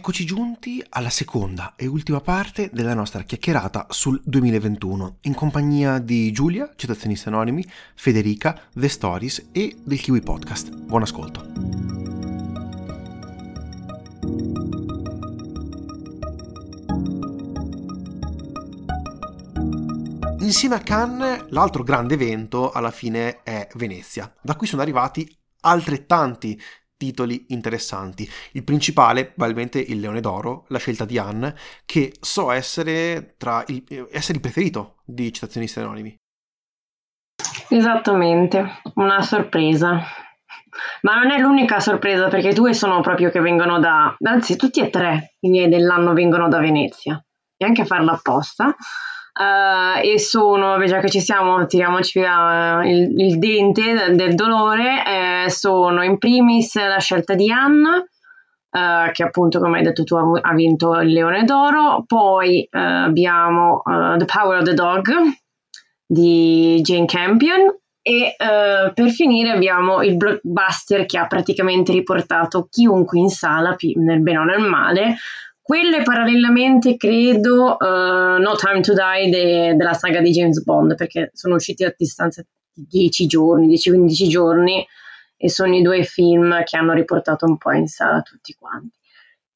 Eccoci 0.00 0.24
giunti 0.24 0.82
alla 0.88 1.10
seconda 1.10 1.74
e 1.76 1.86
ultima 1.86 2.22
parte 2.22 2.70
della 2.72 2.94
nostra 2.94 3.20
chiacchierata 3.20 3.88
sul 3.90 4.18
2021, 4.24 5.18
in 5.24 5.34
compagnia 5.34 5.98
di 5.98 6.32
Giulia, 6.32 6.72
Citazionisti 6.74 7.28
Anonimi, 7.28 7.62
Federica, 7.94 8.58
The 8.72 8.88
Stories 8.88 9.48
e 9.52 9.76
del 9.84 10.00
Kiwi 10.00 10.22
Podcast. 10.22 10.74
Buon 10.74 11.02
ascolto. 11.02 11.44
Insieme 20.38 20.76
a 20.76 20.80
Cannes, 20.80 21.44
l'altro 21.50 21.82
grande 21.82 22.14
evento 22.14 22.70
alla 22.70 22.90
fine 22.90 23.42
è 23.42 23.68
Venezia, 23.74 24.34
da 24.40 24.56
cui 24.56 24.66
sono 24.66 24.80
arrivati 24.80 25.30
altrettanti 25.60 26.58
titoli 27.00 27.46
interessanti. 27.48 28.30
Il 28.52 28.62
principale, 28.62 29.24
probabilmente 29.24 29.78
il 29.80 30.00
Leone 30.00 30.20
d'Oro, 30.20 30.66
la 30.68 30.76
scelta 30.76 31.06
di 31.06 31.16
Anne, 31.16 31.56
che 31.86 32.12
so 32.20 32.50
essere, 32.50 33.36
tra 33.38 33.64
il, 33.68 33.82
essere 34.12 34.34
il 34.34 34.40
preferito 34.40 34.96
di 35.06 35.32
citazionisti 35.32 35.78
anonimi. 35.78 36.14
Esattamente, 37.70 38.82
una 38.96 39.22
sorpresa. 39.22 40.02
Ma 41.00 41.14
non 41.14 41.30
è 41.30 41.38
l'unica 41.38 41.80
sorpresa 41.80 42.28
perché 42.28 42.52
due 42.52 42.74
sono 42.74 43.00
proprio 43.00 43.30
che 43.30 43.40
vengono 43.40 43.78
da, 43.78 44.14
anzi 44.22 44.56
tutti 44.56 44.80
e 44.80 44.90
tre 44.90 45.36
i 45.40 45.48
miei 45.48 45.70
dell'anno 45.70 46.12
vengono 46.12 46.48
da 46.48 46.58
Venezia 46.58 47.22
e 47.56 47.64
anche 47.64 47.82
a 47.82 47.86
farla 47.86 48.12
apposta. 48.12 48.76
Uh, 49.32 50.04
e 50.04 50.18
sono, 50.18 50.84
già 50.84 50.98
che 50.98 51.08
ci 51.08 51.20
siamo, 51.20 51.64
tiriamoci 51.64 52.18
via 52.18 52.82
il, 52.84 53.18
il 53.18 53.38
dente 53.38 54.14
del, 54.14 54.34
dolore, 54.34 55.44
eh, 55.44 55.50
sono 55.50 56.02
in 56.02 56.18
primis 56.18 56.74
la 56.74 56.98
scelta 56.98 57.34
di 57.34 57.50
Anna, 57.50 57.96
uh, 57.96 59.10
che 59.12 59.22
appunto 59.22 59.60
come 59.60 59.78
hai 59.78 59.84
detto 59.84 60.02
tu 60.04 60.16
ha, 60.16 60.24
ha 60.40 60.52
vinto 60.52 60.98
il 60.98 61.12
Leone 61.12 61.44
d'Oro, 61.44 62.04
poi 62.06 62.68
uh, 62.70 62.78
abbiamo 62.78 63.82
The 63.84 64.24
Power 64.24 64.58
of 64.58 64.64
the 64.64 64.74
Dog 64.74 65.12
di 66.06 66.80
Jane 66.82 67.06
Campion. 67.06 67.74
E 68.02 68.34
per 68.38 69.10
finire 69.10 69.50
abbiamo 69.50 70.02
il 70.02 70.16
blockbuster 70.16 71.04
che 71.04 71.18
ha 71.18 71.26
praticamente 71.26 71.92
riportato 71.92 72.66
chiunque 72.70 73.18
in 73.18 73.28
sala, 73.28 73.76
nel 73.96 74.22
bene 74.22 74.38
o 74.38 74.44
nel 74.44 74.62
male, 74.62 75.16
quelle 75.70 76.02
parallelamente 76.02 76.96
credo 76.96 77.76
uh, 77.78 78.40
No 78.40 78.56
Time 78.56 78.80
to 78.80 78.92
Die 78.92 79.30
de- 79.30 79.76
della 79.76 79.92
saga 79.92 80.20
di 80.20 80.32
James 80.32 80.64
Bond, 80.64 80.96
perché 80.96 81.30
sono 81.32 81.54
usciti 81.54 81.84
a 81.84 81.94
distanza 81.96 82.42
di 82.72 82.86
10 82.88 83.26
giorni, 83.28 83.68
10-15 83.68 84.26
giorni, 84.26 84.84
e 85.36 85.48
sono 85.48 85.72
i 85.76 85.80
due 85.80 86.02
film 86.02 86.64
che 86.64 86.76
hanno 86.76 86.92
riportato 86.92 87.46
un 87.46 87.56
po' 87.56 87.70
in 87.70 87.86
sala 87.86 88.20
tutti 88.22 88.52
quanti. 88.58 88.98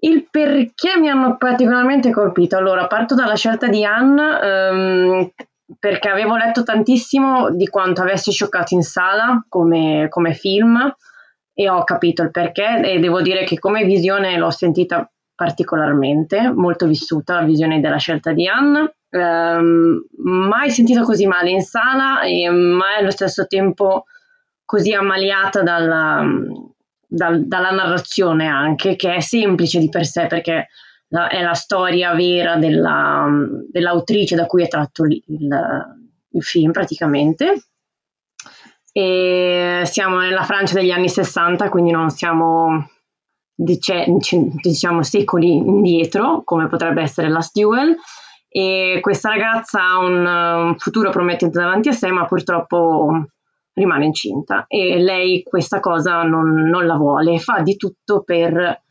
Il 0.03 0.29
perché 0.31 0.97
mi 1.01 1.09
hanno 1.09 1.37
particolarmente 1.37 2.13
colpito? 2.13 2.57
Allora, 2.57 2.87
parto 2.87 3.17
dalla 3.17 3.35
scelta 3.35 3.67
di 3.67 3.85
Anne, 3.85 4.71
um, 4.71 5.33
perché 5.81 6.09
avevo 6.09 6.37
letto 6.37 6.63
tantissimo 6.63 7.51
di 7.51 7.67
quanto 7.67 8.03
avesse 8.03 8.31
scioccato 8.31 8.75
in 8.75 8.83
sala 8.83 9.45
come, 9.49 10.07
come 10.11 10.33
film 10.33 10.95
e 11.53 11.69
ho 11.69 11.83
capito 11.83 12.23
il 12.23 12.31
perché 12.31 12.83
e 12.85 13.01
devo 13.01 13.21
dire 13.21 13.43
che 13.43 13.59
come 13.59 13.83
visione 13.83 14.37
l'ho 14.37 14.51
sentita 14.51 15.09
particolarmente, 15.35 16.51
molto 16.51 16.87
vissuta 16.87 17.35
la 17.35 17.47
visione 17.47 17.81
della 17.81 17.97
scelta 17.97 18.33
di 18.33 18.47
Anne. 18.47 18.97
Um, 19.11 20.05
mai 20.25 20.71
sentita 20.71 21.03
così 21.03 21.27
male 21.27 21.51
in 21.51 21.63
sala 21.63 22.23
e 22.23 22.49
mai 22.51 22.99
allo 22.99 23.11
stesso 23.11 23.47
tempo 23.47 24.05
così 24.65 24.93
ammaliata 24.93 25.63
dalla, 25.63 26.27
dal, 27.07 27.47
dalla 27.47 27.71
narrazione 27.71 28.47
anche, 28.47 28.97
che 28.97 29.15
è 29.15 29.21
semplice 29.21 29.79
di 29.79 29.89
per 29.89 30.05
sé 30.05 30.27
perché 30.27 30.69
la, 31.09 31.29
è 31.29 31.43
la 31.43 31.55
storia 31.55 32.13
vera 32.15 32.57
della, 32.57 33.27
dell'autrice 33.71 34.35
da 34.35 34.47
cui 34.47 34.65
è 34.65 34.69
tratto 34.69 35.05
il, 35.05 35.23
il, 35.29 35.49
il 36.31 36.43
film 36.43 36.73
praticamente. 36.73 37.67
E 38.93 39.83
siamo 39.85 40.19
nella 40.19 40.45
Francia 40.45 40.75
degli 40.75 40.93
anni 40.93 41.09
60, 41.09 41.69
quindi 41.69 41.91
non 41.91 42.11
siamo 42.11 42.89
diciamo 43.55 45.03
secoli 45.03 45.57
indietro, 45.57 46.43
come 46.45 46.69
potrebbe 46.69 47.03
essere 47.03 47.29
Last 47.29 47.59
Duel, 47.59 47.97
e 48.49 48.99
questa 49.01 49.31
ragazza 49.31 49.81
ha 49.83 49.99
un, 49.99 50.75
futuro 50.79 51.11
promettente 51.11 51.59
davanti 51.59 51.89
a 51.89 51.93
sé, 51.93 52.11
ma 52.11 52.25
purtroppo 52.25 53.27
rimane 53.73 54.05
incinta. 54.05 54.67
E 54.69 54.99
lei 54.99 55.43
questa 55.43 55.81
cosa 55.81 56.23
non, 56.23 56.53
non 56.69 56.87
la 56.87 56.95
vuole, 56.95 57.39
fa 57.39 57.61
di 57.61 57.77
tutto 57.77 58.23
per 58.23 58.83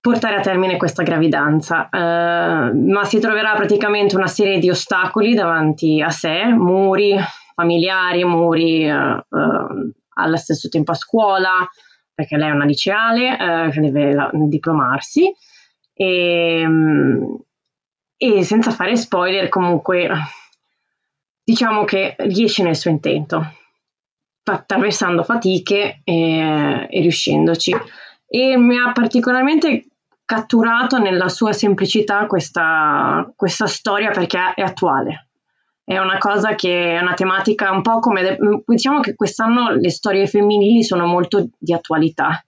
portare 0.00 0.36
a 0.36 0.40
termine 0.40 0.76
questa 0.76 1.02
gravidanza, 1.02 1.88
uh, 1.90 2.76
ma 2.76 3.04
si 3.04 3.20
troverà 3.20 3.54
praticamente 3.54 4.16
una 4.16 4.26
serie 4.26 4.58
di 4.58 4.70
ostacoli 4.70 5.34
davanti 5.34 6.00
a 6.00 6.08
sé, 6.08 6.46
muri 6.46 7.14
familiari, 7.54 8.24
muri 8.24 8.90
uh, 8.90 8.96
uh, 8.96 9.92
allo 10.14 10.36
stesso 10.36 10.68
tempo 10.68 10.92
a 10.92 10.94
scuola, 10.94 11.68
perché 12.20 12.36
lei 12.36 12.50
è 12.50 12.52
una 12.52 12.66
liceale 12.66 13.32
eh, 13.32 13.70
che 13.70 13.80
deve 13.80 14.12
la, 14.12 14.30
diplomarsi 14.34 15.32
e, 15.94 16.64
mm, 16.66 17.34
e, 18.18 18.44
senza 18.44 18.72
fare 18.72 18.94
spoiler 18.96 19.48
comunque 19.48 20.10
diciamo 21.42 21.84
che 21.84 22.16
riesce 22.18 22.62
nel 22.62 22.76
suo 22.76 22.90
intento 22.90 23.54
attraversando 24.44 25.22
fatiche 25.22 26.00
e, 26.04 26.86
e 26.90 27.00
riuscendoci. 27.00 27.74
E 28.26 28.56
mi 28.58 28.78
ha 28.78 28.92
particolarmente 28.92 29.86
catturato 30.26 30.98
nella 30.98 31.28
sua 31.28 31.52
semplicità 31.52 32.26
questa, 32.26 33.32
questa 33.34 33.66
storia 33.66 34.10
perché 34.10 34.52
è 34.54 34.62
attuale 34.62 35.29
è 35.90 35.98
una 35.98 36.18
cosa 36.18 36.54
che 36.54 36.96
è 36.96 37.00
una 37.00 37.14
tematica 37.14 37.72
un 37.72 37.82
po' 37.82 37.98
come, 37.98 38.38
mm, 38.40 38.58
diciamo 38.64 39.00
che 39.00 39.16
quest'anno 39.16 39.72
le 39.72 39.90
storie 39.90 40.28
femminili 40.28 40.84
sono 40.84 41.04
molto 41.04 41.48
di 41.58 41.72
attualità, 41.72 42.44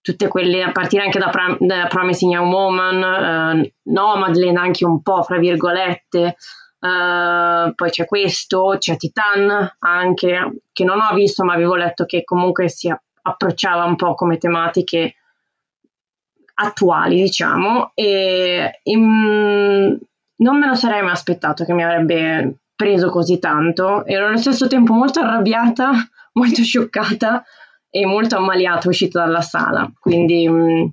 tutte 0.00 0.28
quelle 0.28 0.62
a 0.62 0.70
partire 0.70 1.02
anche 1.02 1.18
da, 1.18 1.28
Pram- 1.28 1.58
da 1.58 1.88
Promising 1.88 2.34
Young 2.34 2.52
Woman, 2.52 3.56
uh, 3.58 3.70
Nomadland 3.90 4.56
anche 4.56 4.84
un 4.84 5.02
po', 5.02 5.24
fra 5.24 5.36
virgolette, 5.38 6.36
uh, 6.78 7.74
poi 7.74 7.90
c'è 7.90 8.06
questo, 8.06 8.76
c'è 8.78 8.96
Titan 8.96 9.74
anche, 9.80 10.60
che 10.72 10.84
non 10.84 11.00
ho 11.00 11.12
visto 11.12 11.42
ma 11.42 11.54
avevo 11.54 11.74
letto 11.74 12.04
che 12.04 12.22
comunque 12.22 12.68
si 12.68 12.88
approcciava 13.22 13.82
un 13.82 13.96
po' 13.96 14.14
come 14.14 14.38
tematiche 14.38 15.16
attuali, 16.54 17.20
diciamo, 17.20 17.90
e 17.94 18.78
in, 18.84 19.98
non 20.36 20.58
me 20.58 20.66
lo 20.68 20.74
sarei 20.76 21.02
mai 21.02 21.10
aspettato 21.10 21.64
che 21.64 21.72
mi 21.72 21.82
avrebbe 21.82 22.58
preso 22.76 23.10
così 23.10 23.38
tanto. 23.38 24.04
Ero 24.04 24.26
allo 24.26 24.36
stesso 24.36 24.68
tempo 24.68 24.92
molto 24.92 25.20
arrabbiata, 25.20 25.90
molto 26.34 26.62
scioccata 26.62 27.42
e 27.90 28.04
molto 28.06 28.36
ammaliata 28.36 28.88
uscita 28.88 29.24
dalla 29.24 29.40
sala. 29.40 29.90
Quindi 29.98 30.48
mm, 30.48 30.84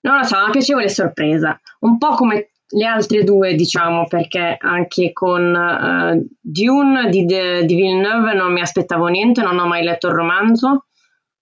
non 0.00 0.18
lo 0.18 0.24
so, 0.24 0.36
una 0.36 0.50
piacevole 0.50 0.88
sorpresa. 0.88 1.60
Un 1.80 1.98
po' 1.98 2.14
come 2.14 2.50
le 2.68 2.86
altre 2.86 3.22
due, 3.22 3.54
diciamo, 3.54 4.06
perché 4.08 4.56
anche 4.58 5.12
con 5.12 5.54
uh, 5.54 6.26
Dune 6.40 7.08
di, 7.10 7.24
de, 7.24 7.64
di, 7.64 7.74
Villeneuve 7.74 8.34
non 8.34 8.52
mi 8.52 8.60
aspettavo 8.60 9.06
niente, 9.06 9.42
non 9.42 9.58
ho 9.58 9.66
mai 9.66 9.84
letto 9.84 10.08
il 10.08 10.14
romanzo, 10.14 10.86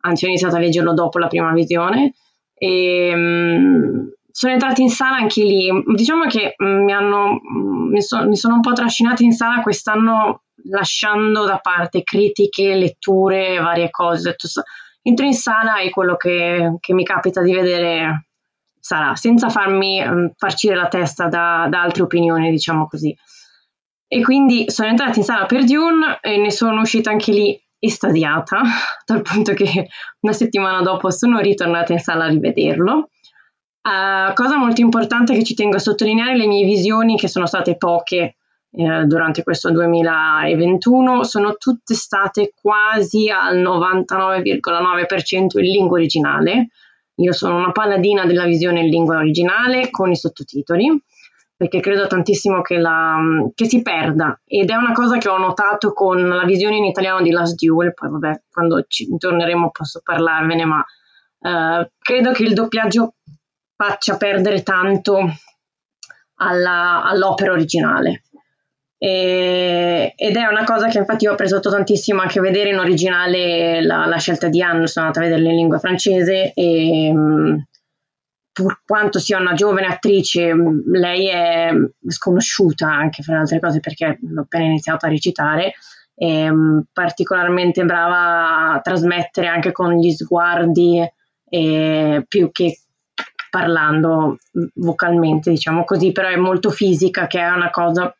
anzi 0.00 0.26
ho 0.26 0.28
iniziato 0.28 0.56
a 0.56 0.58
leggerlo 0.58 0.92
dopo 0.92 1.18
la 1.18 1.28
prima 1.28 1.52
visione. 1.52 2.14
E, 2.54 3.12
um, 3.14 4.12
sono 4.36 4.52
entrati 4.52 4.82
in 4.82 4.90
sala 4.90 5.14
anche 5.14 5.44
lì. 5.44 5.70
Diciamo 5.94 6.24
che 6.26 6.56
mm, 6.60 6.82
mi, 6.82 6.92
hanno, 6.92 7.40
mm, 7.40 7.92
mi, 7.92 8.02
so, 8.02 8.26
mi 8.26 8.34
sono 8.34 8.56
un 8.56 8.62
po' 8.62 8.72
trascinati 8.72 9.22
in 9.24 9.30
sala 9.30 9.62
quest'anno 9.62 10.42
lasciando 10.70 11.44
da 11.44 11.58
parte 11.58 12.02
critiche, 12.02 12.74
letture, 12.74 13.60
varie 13.60 13.90
cose. 13.90 14.34
Entro 15.02 15.24
in 15.24 15.34
sala 15.34 15.78
e 15.78 15.90
quello 15.90 16.16
che, 16.16 16.78
che 16.80 16.94
mi 16.94 17.04
capita 17.04 17.42
di 17.42 17.54
vedere 17.54 18.26
sarà, 18.80 19.14
senza 19.14 19.50
farmi 19.50 20.04
um, 20.04 20.32
farcire 20.36 20.74
la 20.74 20.88
testa 20.88 21.28
da, 21.28 21.68
da, 21.70 21.82
altre 21.82 22.02
opinioni, 22.02 22.50
diciamo 22.50 22.88
così. 22.88 23.16
E 24.08 24.22
quindi 24.24 24.68
sono 24.68 24.88
entrata 24.88 25.16
in 25.16 25.24
sala 25.24 25.46
per 25.46 25.62
Dune 25.62 26.18
e 26.20 26.38
ne 26.38 26.50
sono 26.50 26.80
uscita 26.80 27.10
anche 27.10 27.30
lì 27.30 27.64
estasiata, 27.78 28.62
dal 29.06 29.22
punto 29.22 29.52
che 29.52 29.86
una 30.22 30.32
settimana 30.32 30.82
dopo 30.82 31.10
sono 31.12 31.38
ritornata 31.38 31.92
in 31.92 32.00
sala 32.00 32.24
a 32.24 32.28
rivederlo. 32.28 33.10
Uh, 33.86 34.32
cosa 34.32 34.56
molto 34.56 34.80
importante 34.80 35.34
che 35.34 35.44
ci 35.44 35.54
tengo 35.54 35.76
a 35.76 35.78
sottolineare, 35.78 36.38
le 36.38 36.46
mie 36.46 36.64
visioni, 36.64 37.18
che 37.18 37.28
sono 37.28 37.44
state 37.44 37.76
poche 37.76 38.36
eh, 38.76 39.04
durante 39.04 39.42
questo 39.42 39.70
2021, 39.70 41.22
sono 41.22 41.56
tutte 41.58 41.94
state 41.94 42.54
quasi 42.58 43.28
al 43.28 43.58
99,9% 43.58 45.58
in 45.58 45.64
lingua 45.64 45.98
originale. 45.98 46.68
Io 47.16 47.32
sono 47.32 47.56
una 47.56 47.72
paladina 47.72 48.24
della 48.24 48.46
visione 48.46 48.80
in 48.80 48.88
lingua 48.88 49.18
originale 49.18 49.90
con 49.90 50.10
i 50.10 50.16
sottotitoli, 50.16 50.98
perché 51.54 51.80
credo 51.80 52.06
tantissimo 52.06 52.62
che, 52.62 52.78
la, 52.78 53.18
che 53.54 53.66
si 53.66 53.82
perda 53.82 54.40
ed 54.44 54.70
è 54.70 54.74
una 54.74 54.92
cosa 54.92 55.18
che 55.18 55.28
ho 55.28 55.36
notato 55.36 55.92
con 55.92 56.26
la 56.26 56.44
visione 56.44 56.76
in 56.76 56.84
italiano 56.84 57.20
di 57.20 57.30
Last 57.30 57.62
Duel, 57.62 57.92
poi 57.92 58.08
vabbè, 58.08 58.44
quando 58.50 58.82
ci 58.88 59.14
torneremo 59.16 59.70
posso 59.70 60.00
parlarvene, 60.02 60.64
ma 60.64 60.78
uh, 60.78 61.86
credo 61.98 62.32
che 62.32 62.42
il 62.42 62.54
doppiaggio 62.54 63.14
faccia 63.76 64.16
perdere 64.16 64.62
tanto 64.62 65.18
alla, 66.36 67.02
all'opera 67.04 67.52
originale. 67.52 68.22
E, 68.96 70.14
ed 70.16 70.36
è 70.36 70.46
una 70.46 70.64
cosa 70.64 70.88
che 70.88 70.98
infatti 70.98 71.26
ho 71.26 71.34
preso 71.34 71.60
tantissimo 71.60 72.20
anche 72.20 72.40
vedere 72.40 72.70
in 72.70 72.78
originale 72.78 73.82
la, 73.82 74.06
la 74.06 74.16
scelta 74.18 74.48
di 74.48 74.62
Anne, 74.62 74.86
sono 74.86 75.06
andata 75.06 75.24
a 75.24 75.28
vederla 75.28 75.50
in 75.50 75.56
lingua 75.56 75.78
francese 75.78 76.52
e 76.54 77.12
mm, 77.12 77.56
pur 78.52 78.80
quanto 78.86 79.18
sia 79.18 79.38
una 79.38 79.52
giovane 79.52 79.86
attrice, 79.86 80.54
mm, 80.54 80.94
lei 80.94 81.28
è 81.28 81.70
sconosciuta 82.06 82.86
anche 82.86 83.22
fra 83.22 83.34
le 83.34 83.40
altre 83.40 83.60
cose 83.60 83.80
perché 83.80 84.06
ho 84.06 84.40
appena 84.40 84.64
iniziato 84.64 85.06
a 85.06 85.10
recitare, 85.10 85.74
è 86.14 86.48
mm, 86.48 86.80
particolarmente 86.92 87.84
brava 87.84 88.72
a 88.72 88.80
trasmettere 88.80 89.48
anche 89.48 89.72
con 89.72 89.92
gli 89.94 90.12
sguardi 90.12 91.06
eh, 91.50 92.24
più 92.26 92.50
che 92.52 92.78
parlando 93.54 94.38
vocalmente, 94.74 95.50
diciamo 95.50 95.84
così, 95.84 96.10
però 96.10 96.26
è 96.26 96.34
molto 96.34 96.70
fisica, 96.70 97.28
che 97.28 97.38
è 97.38 97.48
una 97.50 97.70
cosa 97.70 98.12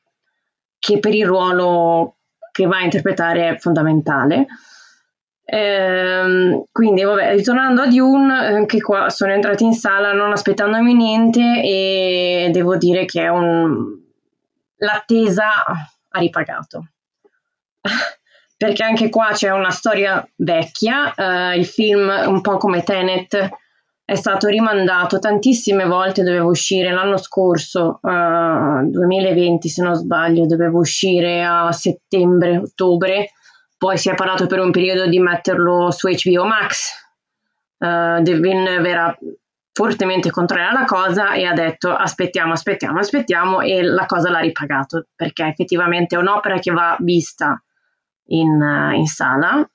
che 0.79 1.01
per 1.01 1.13
il 1.13 1.27
ruolo 1.27 2.19
che 2.53 2.67
va 2.67 2.77
a 2.77 2.83
interpretare 2.85 3.49
è 3.49 3.59
fondamentale. 3.59 4.47
Ehm, 5.45 6.67
quindi, 6.71 7.03
vabbè, 7.03 7.35
ritornando 7.35 7.83
a 7.83 7.89
Dune, 7.89 8.33
anche 8.33 8.81
qua 8.81 9.09
sono 9.09 9.33
entrati 9.33 9.65
in 9.65 9.73
sala 9.73 10.13
non 10.13 10.31
aspettandomi 10.31 10.95
niente 10.95 11.41
e 11.41 12.51
devo 12.53 12.77
dire 12.77 13.05
che 13.05 13.27
un... 13.27 13.75
l'attesa 14.77 15.65
ha 15.65 16.19
ripagato. 16.21 16.91
Perché 18.57 18.85
anche 18.85 19.09
qua 19.09 19.31
c'è 19.33 19.51
una 19.51 19.71
storia 19.71 20.25
vecchia, 20.37 21.13
eh, 21.13 21.59
il 21.59 21.67
film, 21.67 22.09
un 22.27 22.41
po' 22.41 22.57
come 22.57 22.85
Tenet, 22.85 23.63
è 24.07 24.17
stato 24.17 24.49
rimandato 24.49 25.19
tantissime 25.19 25.87
volte, 25.87 26.23
doveva 26.23 26.45
uscire 26.45 26.93
l'anno 26.93 27.17
scorso, 27.17 28.01
uh, 28.03 28.87
2020 28.91 29.69
se 29.69 29.83
non 29.83 29.95
sbaglio, 29.95 30.47
doveva 30.47 30.79
uscire 30.79 31.43
a 31.43 31.73
settembre, 31.73 32.59
ottobre, 32.59 33.31
poi 33.79 33.97
si 33.97 34.11
è 34.11 34.15
parlato 34.15 34.47
per 34.47 34.61
un 34.61 34.71
periodo 34.71 35.07
di 35.07 35.19
metterlo 35.19 35.91
su 35.91 36.09
HBO 36.09 36.45
Max. 36.45 37.03
Uh, 37.79 38.23
Devin 38.23 38.67
era 38.85 39.17
fortemente 39.73 40.31
contraria 40.31 40.71
alla 40.71 40.85
cosa 40.85 41.33
e 41.33 41.45
ha 41.45 41.55
detto 41.55 41.91
aspettiamo, 41.91 42.53
aspettiamo, 42.53 42.99
aspettiamo 42.99 43.61
e 43.61 43.83
la 43.83 44.07
cosa 44.07 44.31
l'ha 44.31 44.39
ripagato 44.39 45.07
perché 45.17 45.47
effettivamente 45.47 46.15
è 46.15 46.19
un'opera 46.19 46.59
che 46.59 46.71
va 46.71 46.97
vista 47.01 47.61
in, 48.27 48.61
uh, 48.61 48.95
in 48.95 49.07
sala 49.07 49.67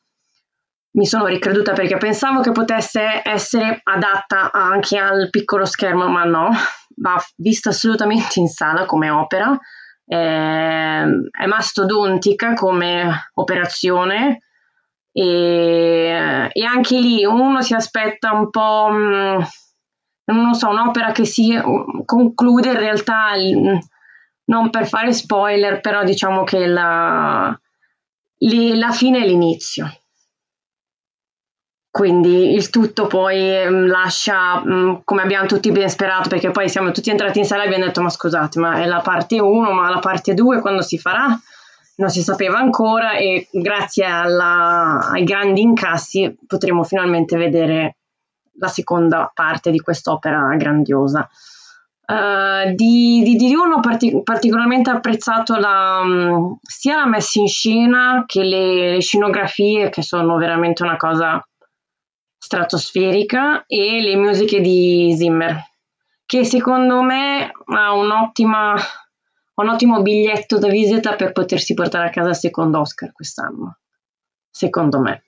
mi 0.92 1.06
sono 1.06 1.28
ricreduta 1.28 1.74
perché 1.74 1.98
pensavo 1.98 2.42
che 2.42 2.52
potesse 2.52 3.22
essere 3.24 3.80
adatta 3.84 4.52
anche 4.52 4.98
al 4.98 5.30
piccolo 5.30 5.66
schermo, 5.66 6.08
ma 6.08 6.24
no, 6.24 6.50
va 6.98 7.22
vista 7.36 7.70
assolutamente 7.70 8.40
in 8.40 8.48
sala 8.48 8.86
come 8.86 9.10
opera, 9.10 9.58
è, 10.06 11.04
è 11.04 11.46
mastodontica 11.46 12.54
come 12.54 13.30
operazione. 13.36 14.44
E, 15.12 16.50
e, 16.52 16.66
anche 16.66 17.00
lì 17.00 17.26
uno 17.26 17.62
si 17.62 17.74
aspetta 17.74 18.32
un 18.32 18.50
po', 18.50 18.90
mm, 18.92 19.40
non 20.26 20.54
so, 20.54 20.70
un'opera 20.70 21.12
che 21.12 21.26
si 21.26 21.60
conclude 22.06 22.70
in 22.70 22.78
realtà, 22.78 23.32
non 24.46 24.70
per 24.70 24.88
fare 24.88 25.14
spoiler, 25.14 25.82
però 25.82 26.04
diciamo 26.04 26.44
che 26.44 26.66
la, 26.68 27.60
la 28.38 28.92
fine 28.92 29.20
è 29.20 29.26
l'inizio 29.26 29.99
quindi 31.92 32.54
il 32.54 32.70
tutto 32.70 33.08
poi 33.08 33.68
mm, 33.68 33.88
lascia, 33.88 34.64
mm, 34.64 34.98
come 35.04 35.24
abbiamo 35.24 35.48
tutti 35.48 35.72
ben 35.72 35.90
sperato, 35.90 36.30
perché 36.30 36.52
poi 36.52 36.70
siamo 36.70 36.92
tutti 36.92 37.10
entrati 37.10 37.40
in 37.40 37.46
sala 37.46 37.64
e 37.64 37.66
abbiamo 37.66 37.86
detto 37.86 38.02
ma 38.02 38.10
scusate, 38.10 38.60
ma 38.60 38.82
è 38.82 38.86
la 38.86 39.02
parte 39.02 39.40
1, 39.40 39.72
ma 39.72 39.90
la 39.90 40.00
parte 40.00 40.34
2 40.34 40.62
quando 40.62 40.82
si 40.82 41.00
farà? 41.00 41.38
Non 41.96 42.10
si 42.10 42.22
sapeva 42.22 42.60
ancora 42.60 43.14
e 43.14 43.50
grazie 43.52 44.06
alla, 44.06 45.10
ai 45.12 45.24
grandi 45.24 45.62
incassi 45.62 46.38
potremo 46.48 46.84
finalmente 46.84 47.36
vedere 47.36 47.98
la 48.60 48.68
seconda 48.68 49.30
parte 49.34 49.72
di 49.72 49.80
quest'opera 49.80 50.56
grandiosa. 50.56 51.28
Uh, 52.10 52.74
di, 52.74 53.22
di, 53.24 53.36
di 53.36 53.54
uno 53.54 53.82
partic- 53.82 54.24
particolarmente 54.24 54.90
apprezzato 54.90 55.58
la, 55.58 56.00
um, 56.02 56.58
sia 56.62 56.96
la 56.96 57.06
messa 57.06 57.40
in 57.40 57.48
scena 57.48 58.24
che 58.26 58.44
le, 58.44 58.94
le 58.94 59.02
scenografie 59.02 59.90
che 59.90 60.02
sono 60.02 60.38
veramente 60.38 60.82
una 60.82 60.98
cosa 60.98 61.44
stratosferica 62.50 63.66
e 63.68 64.02
le 64.02 64.16
musiche 64.16 64.60
di 64.60 65.14
Zimmer, 65.16 65.56
che 66.26 66.44
secondo 66.44 67.04
me 67.04 67.52
ha 67.76 67.94
un'ottima, 67.94 68.74
un 69.54 69.70
ottimo 69.70 70.02
biglietto 70.02 70.58
da 70.58 70.68
visita 70.68 71.14
per 71.14 71.32
potersi 71.32 71.76
portare 71.76 72.08
a 72.08 72.10
casa 72.10 72.30
il 72.30 72.36
secondo 72.36 72.80
Oscar 72.80 73.12
quest'anno, 73.12 73.78
secondo 74.50 75.00
me. 75.00 75.26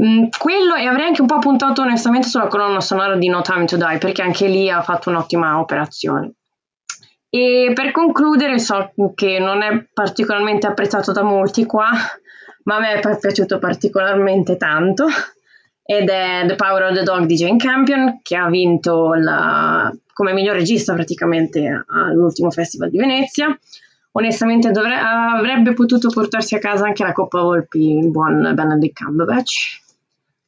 Mm, 0.00 0.28
quello 0.38 0.74
e 0.74 0.86
avrei 0.86 1.08
anche 1.08 1.20
un 1.20 1.26
po' 1.26 1.38
puntato 1.38 1.82
onestamente 1.82 2.28
sulla 2.28 2.46
colonna 2.46 2.80
sonora 2.80 3.14
di 3.16 3.28
No 3.28 3.42
Time 3.42 3.66
to 3.66 3.76
Die 3.76 3.98
perché 3.98 4.22
anche 4.22 4.46
lì 4.46 4.70
ha 4.70 4.80
fatto 4.80 5.10
un'ottima 5.10 5.60
operazione. 5.60 6.32
E 7.28 7.72
per 7.74 7.90
concludere, 7.90 8.58
so 8.58 8.94
che 9.14 9.38
non 9.38 9.60
è 9.60 9.86
particolarmente 9.92 10.66
apprezzato 10.66 11.12
da 11.12 11.22
molti 11.22 11.66
qua, 11.66 11.90
ma 12.64 12.76
a 12.76 12.80
me 12.80 13.00
è 13.00 13.18
piaciuto 13.18 13.58
particolarmente 13.58 14.56
tanto 14.56 15.08
ed 15.84 16.08
è 16.08 16.44
The 16.46 16.54
Power 16.54 16.84
of 16.84 16.94
the 16.94 17.02
Dog 17.02 17.24
di 17.26 17.34
Jane 17.34 17.56
Campion 17.56 18.20
che 18.22 18.36
ha 18.36 18.48
vinto 18.48 19.14
la, 19.14 19.92
come 20.12 20.32
miglior 20.32 20.56
regista 20.56 20.94
praticamente 20.94 21.84
all'ultimo 21.88 22.50
festival 22.50 22.90
di 22.90 22.98
Venezia. 22.98 23.58
Onestamente 24.12 24.70
dovre- 24.70 24.98
avrebbe 24.98 25.72
potuto 25.72 26.10
portarsi 26.10 26.54
a 26.54 26.58
casa 26.58 26.84
anche 26.84 27.02
la 27.02 27.12
Coppa 27.12 27.40
Volpi 27.40 27.96
il 27.96 28.10
buon 28.10 28.52
Benedict 28.54 29.02
Cumberbatch 29.02 29.80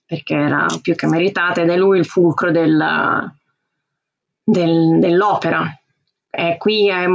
perché 0.07 0.35
era 0.35 0.67
più 0.83 0.95
che 0.95 1.07
meritata 1.07 1.63
ed 1.63 1.71
è 1.71 1.77
lui 1.77 1.99
il 1.99 2.05
fulcro 2.05 2.51
del, 2.51 3.33
del, 4.45 4.99
dell'opera. 4.99 5.67
E 6.31 6.57
qui 6.59 6.89
è 6.89 7.07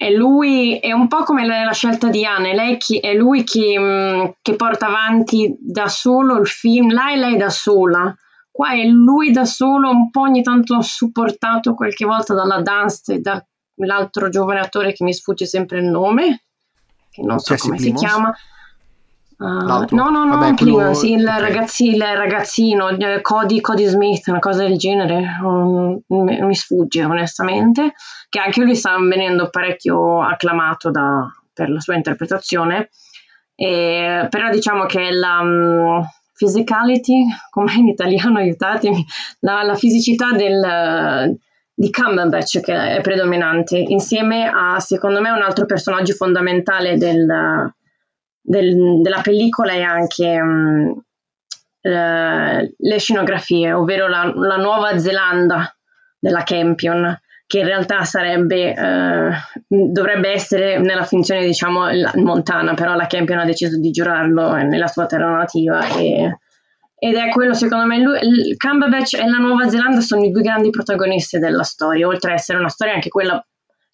è 0.00 0.08
lui, 0.08 0.78
è 0.78 0.92
un 0.92 1.08
po' 1.08 1.24
come 1.24 1.44
la, 1.44 1.62
la 1.62 1.74
scelta 1.74 2.08
di 2.08 2.24
Anne, 2.24 2.54
lei 2.54 2.78
chi, 2.78 2.98
è 3.00 3.12
lui 3.12 3.44
che, 3.44 3.78
mm, 3.78 4.24
che, 4.40 4.56
porta 4.56 4.86
avanti 4.86 5.54
da 5.60 5.88
solo 5.88 6.38
il 6.38 6.46
film, 6.46 6.90
là 6.90 7.12
è 7.12 7.16
lei 7.16 7.36
da 7.36 7.50
sola, 7.50 8.16
qua 8.50 8.70
è 8.70 8.82
lui 8.84 9.30
da 9.30 9.44
solo, 9.44 9.90
un 9.90 10.08
po' 10.08 10.22
ogni 10.22 10.42
tanto 10.42 10.80
supportato 10.80 11.74
qualche 11.74 12.06
volta 12.06 12.32
dalla 12.32 12.62
Dunst 12.62 13.10
e 13.10 13.20
dall'altro 13.20 14.30
giovane 14.30 14.60
attore 14.60 14.94
che 14.94 15.04
mi 15.04 15.12
sfugge 15.12 15.44
sempre 15.44 15.80
il 15.80 15.84
nome, 15.84 16.44
che 17.10 17.20
non 17.20 17.38
so 17.38 17.52
Jesse 17.52 17.68
come 17.68 17.76
Plimos. 17.76 18.00
si 18.00 18.06
chiama. 18.06 18.34
Uh, 19.40 19.86
no, 19.92 20.10
no, 20.10 20.10
no, 20.10 20.36
Vabbè, 20.36 20.54
quello... 20.54 20.92
sì, 20.92 21.12
il, 21.12 21.22
okay. 21.22 21.40
ragazzi, 21.40 21.88
il 21.88 22.02
ragazzino, 22.02 22.94
Cody, 23.22 23.62
Cody, 23.62 23.86
Smith, 23.86 24.26
una 24.26 24.38
cosa 24.38 24.64
del 24.66 24.76
genere, 24.76 25.38
um, 25.42 25.98
mi, 26.08 26.42
mi, 26.42 26.54
sfugge 26.54 27.04
onestamente, 27.04 27.94
che 28.28 28.38
anche 28.38 28.60
lui 28.60 28.74
sta 28.74 28.98
venendo 28.98 29.48
parecchio 29.48 30.20
acclamato 30.20 30.90
da, 30.90 31.26
per 31.54 31.70
la 31.70 31.80
sua 31.80 31.94
interpretazione, 31.94 32.90
e, 33.54 34.26
però 34.28 34.50
diciamo 34.50 34.84
che 34.84 35.10
la 35.10 35.38
um, 35.40 36.04
physicality, 36.36 37.24
come 37.48 37.72
in 37.76 37.88
italiano 37.88 38.40
aiutatemi, 38.40 39.02
la, 39.40 39.62
la 39.62 39.74
fisicità 39.74 40.32
del, 40.32 41.34
di 41.72 41.90
Cumberbatch 41.90 42.60
che 42.60 42.96
è 42.96 43.00
predominante, 43.00 43.78
insieme 43.78 44.50
a 44.52 44.78
secondo 44.80 45.22
me 45.22 45.30
un 45.30 45.40
altro 45.40 45.64
personaggio 45.64 46.12
fondamentale 46.12 46.98
del 46.98 47.72
del, 48.50 49.00
della 49.00 49.20
pellicola 49.20 49.72
è 49.72 49.80
anche 49.80 50.40
um, 50.40 51.00
le, 51.82 52.74
le 52.76 52.98
scenografie, 52.98 53.72
ovvero 53.72 54.08
la, 54.08 54.32
la, 54.34 54.56
Nuova 54.56 54.98
Zelanda 54.98 55.72
della 56.18 56.42
Campion, 56.42 57.16
che 57.46 57.60
in 57.60 57.66
realtà 57.66 58.02
sarebbe, 58.02 58.74
eh, 58.74 59.30
dovrebbe 59.68 60.30
essere 60.30 60.80
nella 60.80 61.04
finzione 61.04 61.46
diciamo 61.46 61.86
montana, 62.16 62.74
però 62.74 62.94
la 62.94 63.06
Campion 63.06 63.38
ha 63.38 63.44
deciso 63.44 63.78
di 63.78 63.92
giurarlo 63.92 64.54
nella 64.54 64.88
sua 64.88 65.06
terra 65.06 65.30
nativa 65.30 65.86
e, 65.96 66.38
ed 66.98 67.14
è 67.14 67.30
quello 67.30 67.54
secondo 67.54 67.86
me, 67.86 68.00
lui, 68.00 68.18
il 68.20 68.56
Cumberbatch 68.56 69.14
e 69.14 69.28
la 69.28 69.38
Nuova 69.38 69.68
Zelanda 69.68 70.00
sono 70.00 70.24
i 70.24 70.30
due 70.32 70.42
grandi 70.42 70.70
protagonisti 70.70 71.38
della 71.38 71.62
storia, 71.62 72.06
oltre 72.06 72.32
ad 72.32 72.38
essere 72.38 72.58
una 72.58 72.68
storia 72.68 72.94
anche 72.94 73.08
quella 73.08 73.42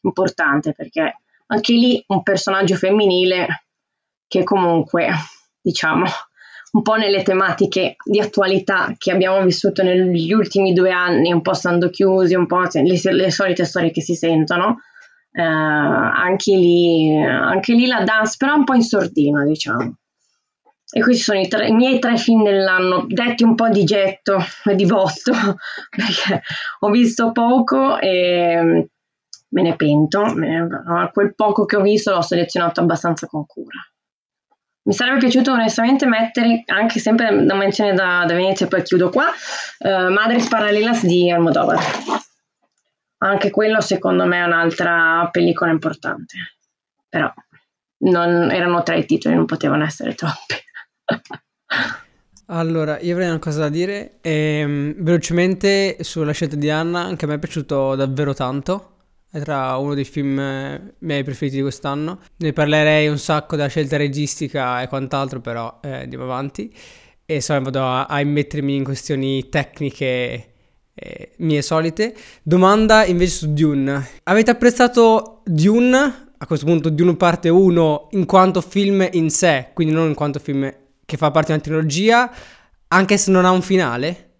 importante 0.01 0.73
perché 0.73 1.21
anche 1.49 1.73
lì 1.73 2.03
un 2.09 2.23
personaggio 2.23 2.75
femminile 2.75 3.66
che 4.27 4.43
comunque, 4.43 5.09
diciamo, 5.61 6.05
un 6.73 6.83
po' 6.83 6.95
nelle 6.95 7.23
tematiche 7.23 7.97
di 8.05 8.21
attualità 8.21 8.95
che 8.99 9.11
abbiamo 9.11 9.43
vissuto 9.43 9.83
negli 9.83 10.33
ultimi 10.33 10.73
due 10.73 10.91
anni, 10.91 11.33
un 11.33 11.41
po' 11.41 11.55
stando 11.55 11.89
chiusi, 11.89 12.35
un 12.35 12.47
po' 12.47 12.63
le, 12.71 13.01
le 13.13 13.31
solite 13.31 13.65
storie 13.65 13.91
che 13.91 14.03
si 14.03 14.15
sentono, 14.15 14.81
eh, 15.33 15.43
anche, 15.43 16.55
lì, 16.55 17.17
anche 17.17 17.73
lì 17.75 17.87
la 17.87 18.03
dance, 18.05 18.37
però 18.39 18.55
un 18.55 18.65
po' 18.65 18.75
in 18.75 18.83
sordina, 18.83 19.45
diciamo. 19.45 19.97
E 20.89 21.03
questi 21.03 21.23
sono 21.23 21.41
i, 21.41 21.49
tre, 21.49 21.67
i, 21.67 21.73
miei 21.73 21.99
tre 21.99 22.17
film 22.17 22.45
dell'anno, 22.45 23.07
detti 23.09 23.43
un 23.43 23.55
po' 23.55 23.69
di 23.69 23.85
getto 23.85 24.39
e 24.65 24.75
di 24.75 24.87
botto, 24.87 25.33
perché 25.91 26.43
ho 26.81 26.91
visto 26.91 27.33
poco 27.33 27.99
e 27.99 28.89
me 29.49 29.63
ne 29.63 29.77
pento. 29.77 30.25
Me, 30.35 30.69
quel 31.13 31.35
poco 31.35 31.65
che 31.65 31.77
ho 31.77 31.83
visto 31.83 32.13
l'ho 32.13 32.23
selezionato 32.23 32.81
abbastanza 32.81 33.27
con 33.27 33.47
cura. 33.47 33.79
Mi 34.87 34.93
sarebbe 34.93 35.19
piaciuto 35.19 35.51
onestamente 35.51 36.07
mettere, 36.07 36.63
anche 36.67 37.01
sempre 37.01 37.45
da 37.45 37.57
menzione 37.57 37.93
da, 37.93 38.25
da 38.25 38.35
Venezia, 38.35 38.69
poi 38.69 38.83
chiudo 38.83 39.11
qua, 39.11 39.27
uh, 39.79 40.13
Madres 40.13 40.47
Paralelas 40.47 41.05
di 41.05 41.29
Almodovar. 41.29 41.83
Anche 43.19 43.51
quello 43.51 43.81
secondo 43.81 44.27
me 44.27 44.39
è 44.39 44.45
un'altra 44.45 45.29
pellicola 45.33 45.73
importante, 45.73 46.37
però 47.09 47.33
non, 47.99 48.53
erano 48.53 48.85
tre 48.85 48.99
i 48.99 49.07
titoli, 49.07 49.35
non 49.35 49.47
potevano 49.47 49.85
essere 49.85 50.15
troppi. 50.15 50.55
Allora, 52.49 53.01
io 53.01 53.13
avrei 53.15 53.29
una 53.29 53.41
cosa 53.41 53.59
da 53.59 53.69
dire. 53.69 54.19
Ehm, 54.21 54.95
velocemente 54.99 55.97
sulla 56.05 56.31
scelta 56.31 56.55
di 56.55 56.71
Anna, 56.71 57.01
anche 57.01 57.25
a 57.25 57.29
me 57.29 57.35
è 57.35 57.39
piaciuto 57.41 57.97
davvero 57.97 58.35
tanto. 58.35 58.96
Tra 59.43 59.77
uno 59.77 59.95
dei 59.95 60.05
film 60.05 60.39
eh, 60.39 60.95
miei 61.01 61.23
preferiti 61.23 61.57
di 61.57 61.63
quest'anno. 61.63 62.21
Ne 62.37 62.53
parlerei 62.53 63.09
un 63.09 63.19
sacco 63.19 63.57
della 63.57 63.69
scelta 63.69 63.97
registica 63.97 64.81
e 64.83 64.89
quant'altro, 64.89 65.41
però 65.41 65.81
eh, 65.83 66.03
andiamo 66.03 66.25
avanti. 66.25 66.73
E 67.25 67.35
insomma 67.35 67.61
vado 67.61 67.83
a, 67.83 68.05
a 68.07 68.21
immettermi 68.21 68.75
in 68.75 68.85
questioni 68.85 69.49
tecniche 69.49 70.53
eh, 70.95 71.33
mie 71.39 71.63
solite. 71.63 72.15
Domanda 72.43 73.05
invece 73.05 73.37
su 73.37 73.53
Dune. 73.53 74.09
Avete 74.25 74.51
apprezzato 74.51 75.43
Dune? 75.45 76.25
A 76.39 76.47
questo 76.47 76.67
punto 76.67 76.91
Dune 76.91 77.17
parte 77.17 77.49
1 77.49 78.09
in 78.13 78.27
quanto 78.27 78.61
film 78.61 79.07
in 79.13 79.31
sé, 79.31 79.69
quindi 79.73 79.95
non 79.95 80.09
in 80.09 80.15
quanto 80.15 80.39
film 80.39 80.71
che 81.05 81.17
fa 81.17 81.31
parte 81.31 81.53
di 81.53 81.55
una 81.55 81.63
trilogia, 81.63 82.31
anche 82.89 83.17
se 83.17 83.31
non 83.31 83.45
ha 83.45 83.51
un 83.51 83.63
finale? 83.63 84.36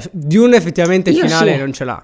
Cioè, 0.00 0.10
Dune 0.12 0.56
effettivamente 0.56 1.10
il 1.10 1.16
finale 1.16 1.52
sì. 1.52 1.58
non 1.58 1.72
ce 1.72 1.84
l'ha. 1.84 2.02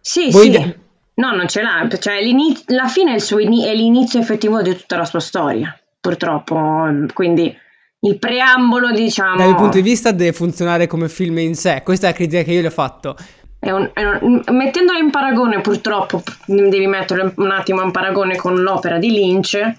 Sì, 0.00 0.30
Voi 0.30 0.44
sì. 0.44 0.50
De- 0.50 0.78
no, 1.14 1.34
non 1.34 1.48
ce 1.48 1.62
l'ha. 1.62 1.88
Cioè, 1.98 2.18
la 2.66 2.88
fine 2.88 3.14
è, 3.14 3.18
suo, 3.18 3.38
è 3.38 3.74
l'inizio 3.74 4.20
effettivo 4.20 4.62
di 4.62 4.76
tutta 4.76 4.96
la 4.96 5.04
sua 5.04 5.20
storia, 5.20 5.78
purtroppo. 6.00 6.88
Quindi 7.12 7.54
il 8.00 8.18
preambolo, 8.18 8.90
diciamo... 8.90 9.36
Dal 9.36 9.54
punto 9.54 9.76
di 9.76 9.82
vista 9.82 10.10
deve 10.10 10.32
funzionare 10.32 10.86
come 10.86 11.08
film 11.08 11.38
in 11.38 11.54
sé. 11.54 11.82
Questa 11.84 12.06
è 12.06 12.10
la 12.10 12.16
critica 12.16 12.42
che 12.42 12.52
io 12.52 12.60
gli 12.60 12.66
ho 12.66 12.70
fatto. 12.70 13.16
È 13.58 13.70
un, 13.70 13.88
è 13.94 14.02
un, 14.02 14.42
mettendolo 14.50 14.98
in 14.98 15.10
paragone, 15.10 15.60
purtroppo, 15.60 16.22
devi 16.46 16.86
metterlo 16.88 17.32
un 17.36 17.50
attimo 17.52 17.82
in 17.82 17.92
paragone 17.92 18.34
con 18.34 18.60
l'opera 18.60 18.98
di 18.98 19.10
Lynch 19.10 19.74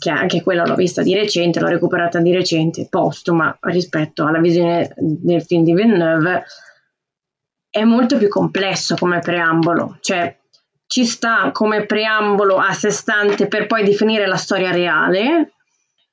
che 0.00 0.10
anche 0.10 0.42
quella 0.42 0.64
l'ho 0.64 0.74
vista 0.74 1.02
di 1.02 1.14
recente, 1.14 1.60
l'ho 1.60 1.68
recuperata 1.68 2.20
di 2.20 2.32
recente, 2.32 2.86
postuma 2.88 3.56
rispetto 3.60 4.26
alla 4.26 4.40
visione 4.40 4.92
del 4.96 5.42
film 5.42 5.62
di 5.62 5.74
Villeneuve, 5.74 6.44
è 7.70 7.84
molto 7.84 8.18
più 8.18 8.28
complesso 8.28 8.96
come 8.96 9.20
preambolo, 9.20 9.96
cioè 10.00 10.36
ci 10.86 11.04
sta 11.04 11.50
come 11.52 11.86
preambolo 11.86 12.56
a 12.56 12.72
sé 12.72 12.90
stante 12.90 13.46
per 13.46 13.66
poi 13.66 13.84
definire 13.84 14.26
la 14.26 14.36
storia 14.36 14.72
reale, 14.72 15.52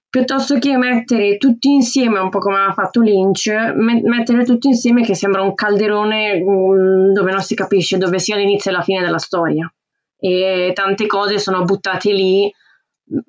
piuttosto 0.07 0.59
che 0.59 0.77
mettere 0.77 1.37
tutti 1.37 1.69
insieme, 1.69 2.19
un 2.19 2.29
po' 2.29 2.39
come 2.39 2.59
ha 2.59 2.73
fatto 2.73 3.01
Lynch, 3.01 3.49
mettere 3.75 4.45
tutti 4.45 4.67
insieme 4.67 5.03
che 5.03 5.15
sembra 5.15 5.41
un 5.41 5.55
calderone 5.55 6.39
um, 6.43 7.11
dove 7.11 7.31
non 7.31 7.41
si 7.41 7.55
capisce 7.55 7.97
dove 7.97 8.19
sia 8.19 8.35
l'inizio 8.35 8.69
e 8.69 8.73
la 8.75 8.83
fine 8.83 9.01
della 9.01 9.17
storia. 9.17 9.71
E 10.19 10.71
tante 10.75 11.07
cose 11.07 11.39
sono 11.39 11.63
buttate 11.63 12.11
lì 12.11 12.51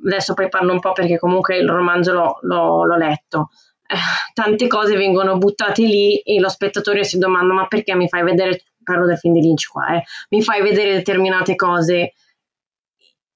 adesso 0.05 0.35
poi 0.35 0.49
parlo 0.49 0.73
un 0.73 0.81
po' 0.81 0.93
perché 0.93 1.19
comunque 1.19 1.59
il 1.59 1.69
romanzo 1.69 2.13
l'ho, 2.13 2.39
l'ho, 2.43 2.85
l'ho 2.85 2.97
letto. 2.97 3.49
Eh, 3.91 3.97
tante 4.35 4.67
cose 4.67 4.97
vengono 4.97 5.39
buttate 5.39 5.83
lì 5.83 6.19
e 6.19 6.39
lo 6.39 6.51
spettatore 6.51 7.05
si 7.05 7.17
domanda 7.17 7.55
ma 7.55 7.67
perché 7.67 7.95
mi 7.95 8.07
fai 8.07 8.23
vedere, 8.23 8.65
parlo 8.85 9.07
del 9.07 9.17
film 9.17 9.33
di 9.33 9.41
Lynch 9.41 9.67
qua, 9.67 9.97
eh, 9.97 10.03
mi 10.29 10.43
fai 10.43 10.61
vedere 10.61 10.93
determinate 10.93 11.55
cose 11.55 12.13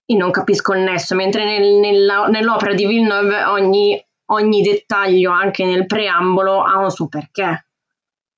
e 0.04 0.14
non 0.14 0.30
capisco 0.30 0.74
il 0.74 0.80
nesso, 0.80 1.14
mentre 1.14 1.44
nel, 1.44 1.80
nella, 1.80 2.26
nell'opera 2.26 2.74
di 2.74 2.86
Villeneuve 2.86 3.44
ogni, 3.44 4.06
ogni 4.26 4.60
dettaglio, 4.60 5.30
anche 5.30 5.64
nel 5.64 5.86
preambolo, 5.86 6.62
ha 6.62 6.78
un 6.78 6.90
suo 6.90 7.08
perché, 7.08 7.68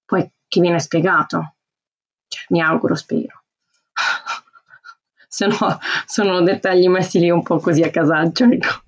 poi 0.05 0.31
che 0.47 0.61
viene 0.61 0.79
spiegato. 0.79 1.57
Cioè, 2.29 2.45
mi 2.51 2.61
auguro, 2.61 2.95
spero 2.95 3.43
se 5.29 5.47
no 5.47 5.79
sono 6.07 6.43
dettagli 6.43 6.89
messi 6.89 7.19
lì 7.19 7.31
un 7.31 7.43
po' 7.43 7.59
così 7.59 7.83
a 7.83 7.91
casaccio. 7.91 8.45
Ecco. 8.45 8.83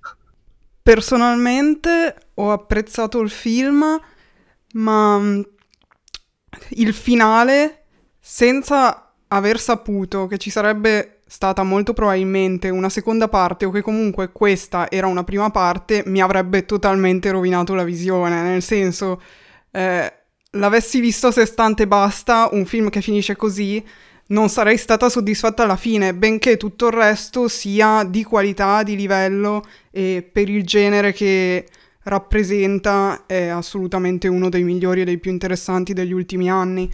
Personalmente 0.83 2.26
ho 2.37 2.53
apprezzato 2.53 3.21
il 3.21 3.31
film, 3.31 4.01
ma 4.73 5.19
mm, 5.19 5.41
il 6.71 6.93
finale, 6.93 7.85
senza 8.19 9.13
aver 9.29 9.59
saputo 9.59 10.27
che 10.27 10.39
ci 10.39 10.51
sarebbe 10.51 11.23
stata 11.27 11.65
molto 11.65 11.93
probabilmente 11.93 12.69
una 12.69 12.89
seconda 12.89 13.29
parte 13.29 13.65
o 13.65 13.71
che 13.71 13.83
comunque 13.83 14.31
questa 14.31 14.89
era 14.91 15.07
una 15.07 15.25
prima 15.25 15.51
parte, 15.51 16.03
mi 16.07 16.21
avrebbe 16.21 16.65
totalmente 16.65 17.31
rovinato 17.31 17.75
la 17.75 17.85
visione, 17.85 18.43
nel 18.43 18.63
senso... 18.63 19.21
Eh, 19.71 20.13
l'avessi 20.57 21.01
visto 21.01 21.27
a 21.27 21.33
sé 21.33 21.47
stante 21.47 21.85
e 21.85 21.87
basta, 21.87 22.49
un 22.53 22.65
film 22.65 22.89
che 22.89 23.01
finisce 23.01 23.37
così, 23.37 23.85
non 24.29 24.49
sarei 24.49 24.77
stata 24.77 25.09
soddisfatta 25.09 25.63
alla 25.63 25.77
fine, 25.77 26.15
benché 26.15 26.57
tutto 26.57 26.87
il 26.87 26.93
resto 26.93 27.49
sia 27.49 28.05
di 28.05 28.25
qualità, 28.25 28.83
di 28.83 28.97
livello 28.97 29.65
e 29.91 30.29
per 30.31 30.49
il 30.49 30.65
genere 30.65 31.13
che 31.13 31.67
rappresenta 32.07 33.25
è 33.27 33.47
assolutamente 33.47 34.29
uno 34.29 34.49
dei 34.49 34.63
migliori 34.63 35.01
e 35.01 35.05
dei 35.05 35.19
più 35.19 35.31
interessanti 35.31 35.93
degli 35.93 36.13
ultimi 36.13 36.51
anni. 36.51 36.93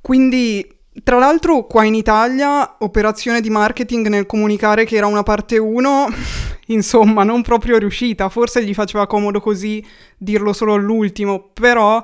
Quindi, 0.00 0.66
tra 1.02 1.18
l'altro, 1.18 1.66
qua 1.66 1.84
in 1.84 1.94
Italia, 1.94 2.76
operazione 2.78 3.40
di 3.40 3.50
marketing 3.50 4.08
nel 4.08 4.26
comunicare 4.26 4.84
che 4.84 4.96
era 4.96 5.06
una 5.06 5.22
parte 5.22 5.58
1, 5.58 6.06
insomma, 6.68 7.24
non 7.24 7.42
proprio 7.42 7.78
riuscita. 7.78 8.28
Forse 8.28 8.64
gli 8.64 8.74
faceva 8.74 9.06
comodo 9.06 9.40
così 9.40 9.84
dirlo 10.16 10.52
solo 10.52 10.74
all'ultimo, 10.74 11.50
però 11.52 12.02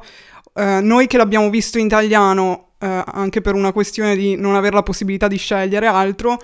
eh, 0.55 0.81
noi 0.83 1.07
che 1.07 1.17
l'abbiamo 1.17 1.49
visto 1.49 1.79
in 1.79 1.87
italiano 1.87 2.73
eh, 2.79 3.05
anche 3.07 3.41
per 3.41 3.55
una 3.55 3.73
questione 3.73 4.17
di 4.17 4.37
non 4.37 4.55
avere 4.55 4.75
la 4.75 4.83
possibilità 4.83 5.29
di 5.29 5.37
scegliere 5.37 5.87
altro, 5.87 6.39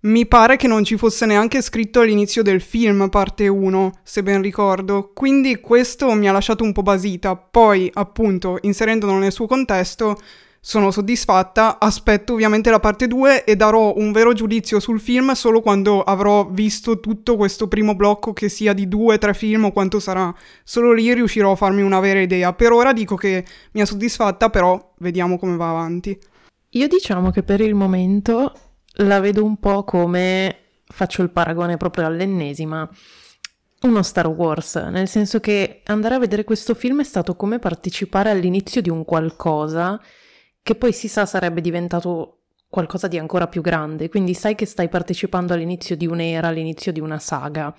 mi 0.00 0.26
pare 0.26 0.56
che 0.56 0.68
non 0.68 0.84
ci 0.84 0.96
fosse 0.96 1.26
neanche 1.26 1.62
scritto 1.62 2.00
all'inizio 2.00 2.42
del 2.42 2.60
film, 2.60 3.08
parte 3.08 3.48
1, 3.48 3.92
se 4.02 4.22
ben 4.22 4.42
ricordo. 4.42 5.10
Quindi 5.14 5.60
questo 5.60 6.12
mi 6.12 6.28
ha 6.28 6.32
lasciato 6.32 6.62
un 6.62 6.72
po' 6.72 6.82
basita. 6.82 7.34
Poi, 7.34 7.90
appunto, 7.92 8.58
inserendolo 8.60 9.16
nel 9.16 9.32
suo 9.32 9.46
contesto, 9.46 10.16
sono 10.60 10.90
soddisfatta, 10.90 11.78
aspetto 11.78 12.32
ovviamente 12.32 12.70
la 12.70 12.80
parte 12.80 13.06
2 13.06 13.44
e 13.44 13.54
darò 13.54 13.94
un 13.96 14.10
vero 14.10 14.32
giudizio 14.32 14.80
sul 14.80 14.98
film 14.98 15.30
solo 15.32 15.60
quando 15.60 16.02
avrò 16.02 16.44
visto 16.44 16.98
tutto 16.98 17.36
questo 17.36 17.68
primo 17.68 17.94
blocco 17.94 18.32
che 18.32 18.48
sia 18.48 18.72
di 18.72 18.88
due, 18.88 19.14
o 19.14 19.18
tre 19.18 19.32
film 19.32 19.66
o 19.66 19.72
quanto 19.72 20.00
sarà. 20.00 20.34
Solo 20.64 20.92
lì 20.92 21.14
riuscirò 21.14 21.52
a 21.52 21.56
farmi 21.56 21.82
una 21.82 22.00
vera 22.00 22.20
idea. 22.20 22.52
Per 22.52 22.72
ora 22.72 22.92
dico 22.92 23.14
che 23.14 23.44
mi 23.72 23.80
ha 23.80 23.86
soddisfatta, 23.86 24.50
però 24.50 24.92
vediamo 24.98 25.38
come 25.38 25.56
va 25.56 25.70
avanti. 25.70 26.18
Io 26.70 26.88
diciamo 26.88 27.30
che 27.30 27.42
per 27.42 27.60
il 27.60 27.74
momento 27.74 28.52
la 28.98 29.20
vedo 29.20 29.44
un 29.44 29.58
po' 29.58 29.84
come 29.84 30.58
faccio 30.86 31.22
il 31.22 31.30
paragone 31.30 31.76
proprio 31.76 32.06
all'ennesima 32.06 32.88
uno 33.82 34.02
Star 34.02 34.26
Wars, 34.28 34.76
nel 34.76 35.06
senso 35.06 35.38
che 35.38 35.82
andare 35.86 36.14
a 36.14 36.18
vedere 36.18 36.44
questo 36.44 36.74
film 36.74 37.00
è 37.00 37.04
stato 37.04 37.36
come 37.36 37.58
partecipare 37.58 38.30
all'inizio 38.30 38.80
di 38.80 38.88
un 38.88 39.04
qualcosa 39.04 40.00
che 40.62 40.74
poi 40.74 40.92
si 40.92 41.08
sa 41.08 41.26
sarebbe 41.26 41.60
diventato 41.60 42.40
qualcosa 42.68 43.06
di 43.06 43.18
ancora 43.18 43.46
più 43.46 43.60
grande, 43.60 44.08
quindi 44.08 44.34
sai 44.34 44.54
che 44.54 44.66
stai 44.66 44.88
partecipando 44.88 45.52
all'inizio 45.52 45.96
di 45.96 46.06
un'era, 46.06 46.48
all'inizio 46.48 46.90
di 46.90 47.00
una 47.00 47.18
saga. 47.18 47.72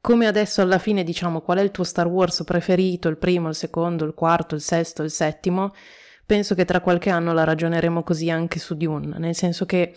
Come 0.00 0.26
adesso 0.26 0.62
alla 0.62 0.78
fine 0.78 1.02
diciamo 1.02 1.40
qual 1.40 1.58
è 1.58 1.62
il 1.62 1.70
tuo 1.70 1.84
Star 1.84 2.06
Wars 2.06 2.44
preferito, 2.44 3.08
il 3.08 3.18
primo, 3.18 3.48
il 3.48 3.54
secondo, 3.54 4.04
il 4.04 4.14
quarto, 4.14 4.54
il 4.54 4.60
sesto, 4.60 5.02
il 5.02 5.10
settimo, 5.10 5.74
penso 6.24 6.54
che 6.54 6.64
tra 6.64 6.80
qualche 6.80 7.10
anno 7.10 7.32
la 7.32 7.44
ragioneremo 7.44 8.02
così 8.02 8.30
anche 8.30 8.58
su 8.58 8.76
Dune, 8.76 9.18
nel 9.18 9.34
senso 9.34 9.66
che 9.66 9.94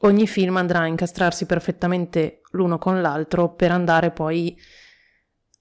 ogni 0.00 0.26
film 0.26 0.56
andrà 0.56 0.80
a 0.80 0.86
incastrarsi 0.86 1.46
perfettamente 1.46 2.40
l'uno 2.52 2.78
con 2.78 3.00
l'altro 3.00 3.54
per 3.54 3.70
andare 3.70 4.10
poi 4.10 4.56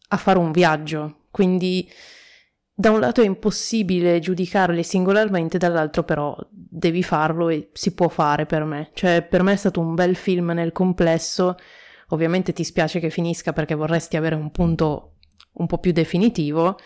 a 0.09 0.17
fare 0.17 0.37
un 0.37 0.51
viaggio. 0.51 1.25
Quindi 1.31 1.89
da 2.73 2.91
un 2.91 2.99
lato 2.99 3.21
è 3.21 3.25
impossibile 3.25 4.19
giudicarli 4.19 4.83
singolarmente, 4.83 5.57
dall'altro 5.57 6.03
però 6.03 6.35
devi 6.49 7.03
farlo 7.03 7.49
e 7.49 7.69
si 7.73 7.93
può 7.93 8.09
fare 8.09 8.45
per 8.45 8.63
me. 8.63 8.91
Cioè, 8.93 9.21
per 9.21 9.43
me 9.43 9.53
è 9.53 9.57
stato 9.57 9.79
un 9.79 9.95
bel 9.95 10.15
film 10.15 10.51
nel 10.51 10.71
complesso. 10.71 11.55
Ovviamente 12.09 12.53
ti 12.53 12.63
spiace 12.63 12.99
che 12.99 13.09
finisca 13.09 13.53
perché 13.53 13.75
vorresti 13.75 14.17
avere 14.17 14.35
un 14.35 14.51
punto 14.51 15.15
un 15.53 15.67
po' 15.67 15.77
più 15.77 15.91
definitivo, 15.91 16.77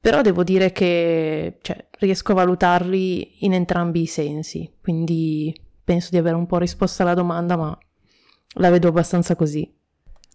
però 0.00 0.22
devo 0.22 0.44
dire 0.44 0.70
che 0.70 1.58
cioè, 1.62 1.88
riesco 1.98 2.32
a 2.32 2.36
valutarli 2.36 3.44
in 3.44 3.54
entrambi 3.54 4.02
i 4.02 4.06
sensi, 4.06 4.70
quindi 4.80 5.52
penso 5.86 6.08
di 6.10 6.18
aver 6.18 6.34
un 6.34 6.46
po' 6.46 6.58
risposto 6.58 7.02
alla 7.02 7.14
domanda, 7.14 7.56
ma 7.56 7.78
la 8.56 8.70
vedo 8.70 8.88
abbastanza 8.88 9.36
così. 9.36 9.72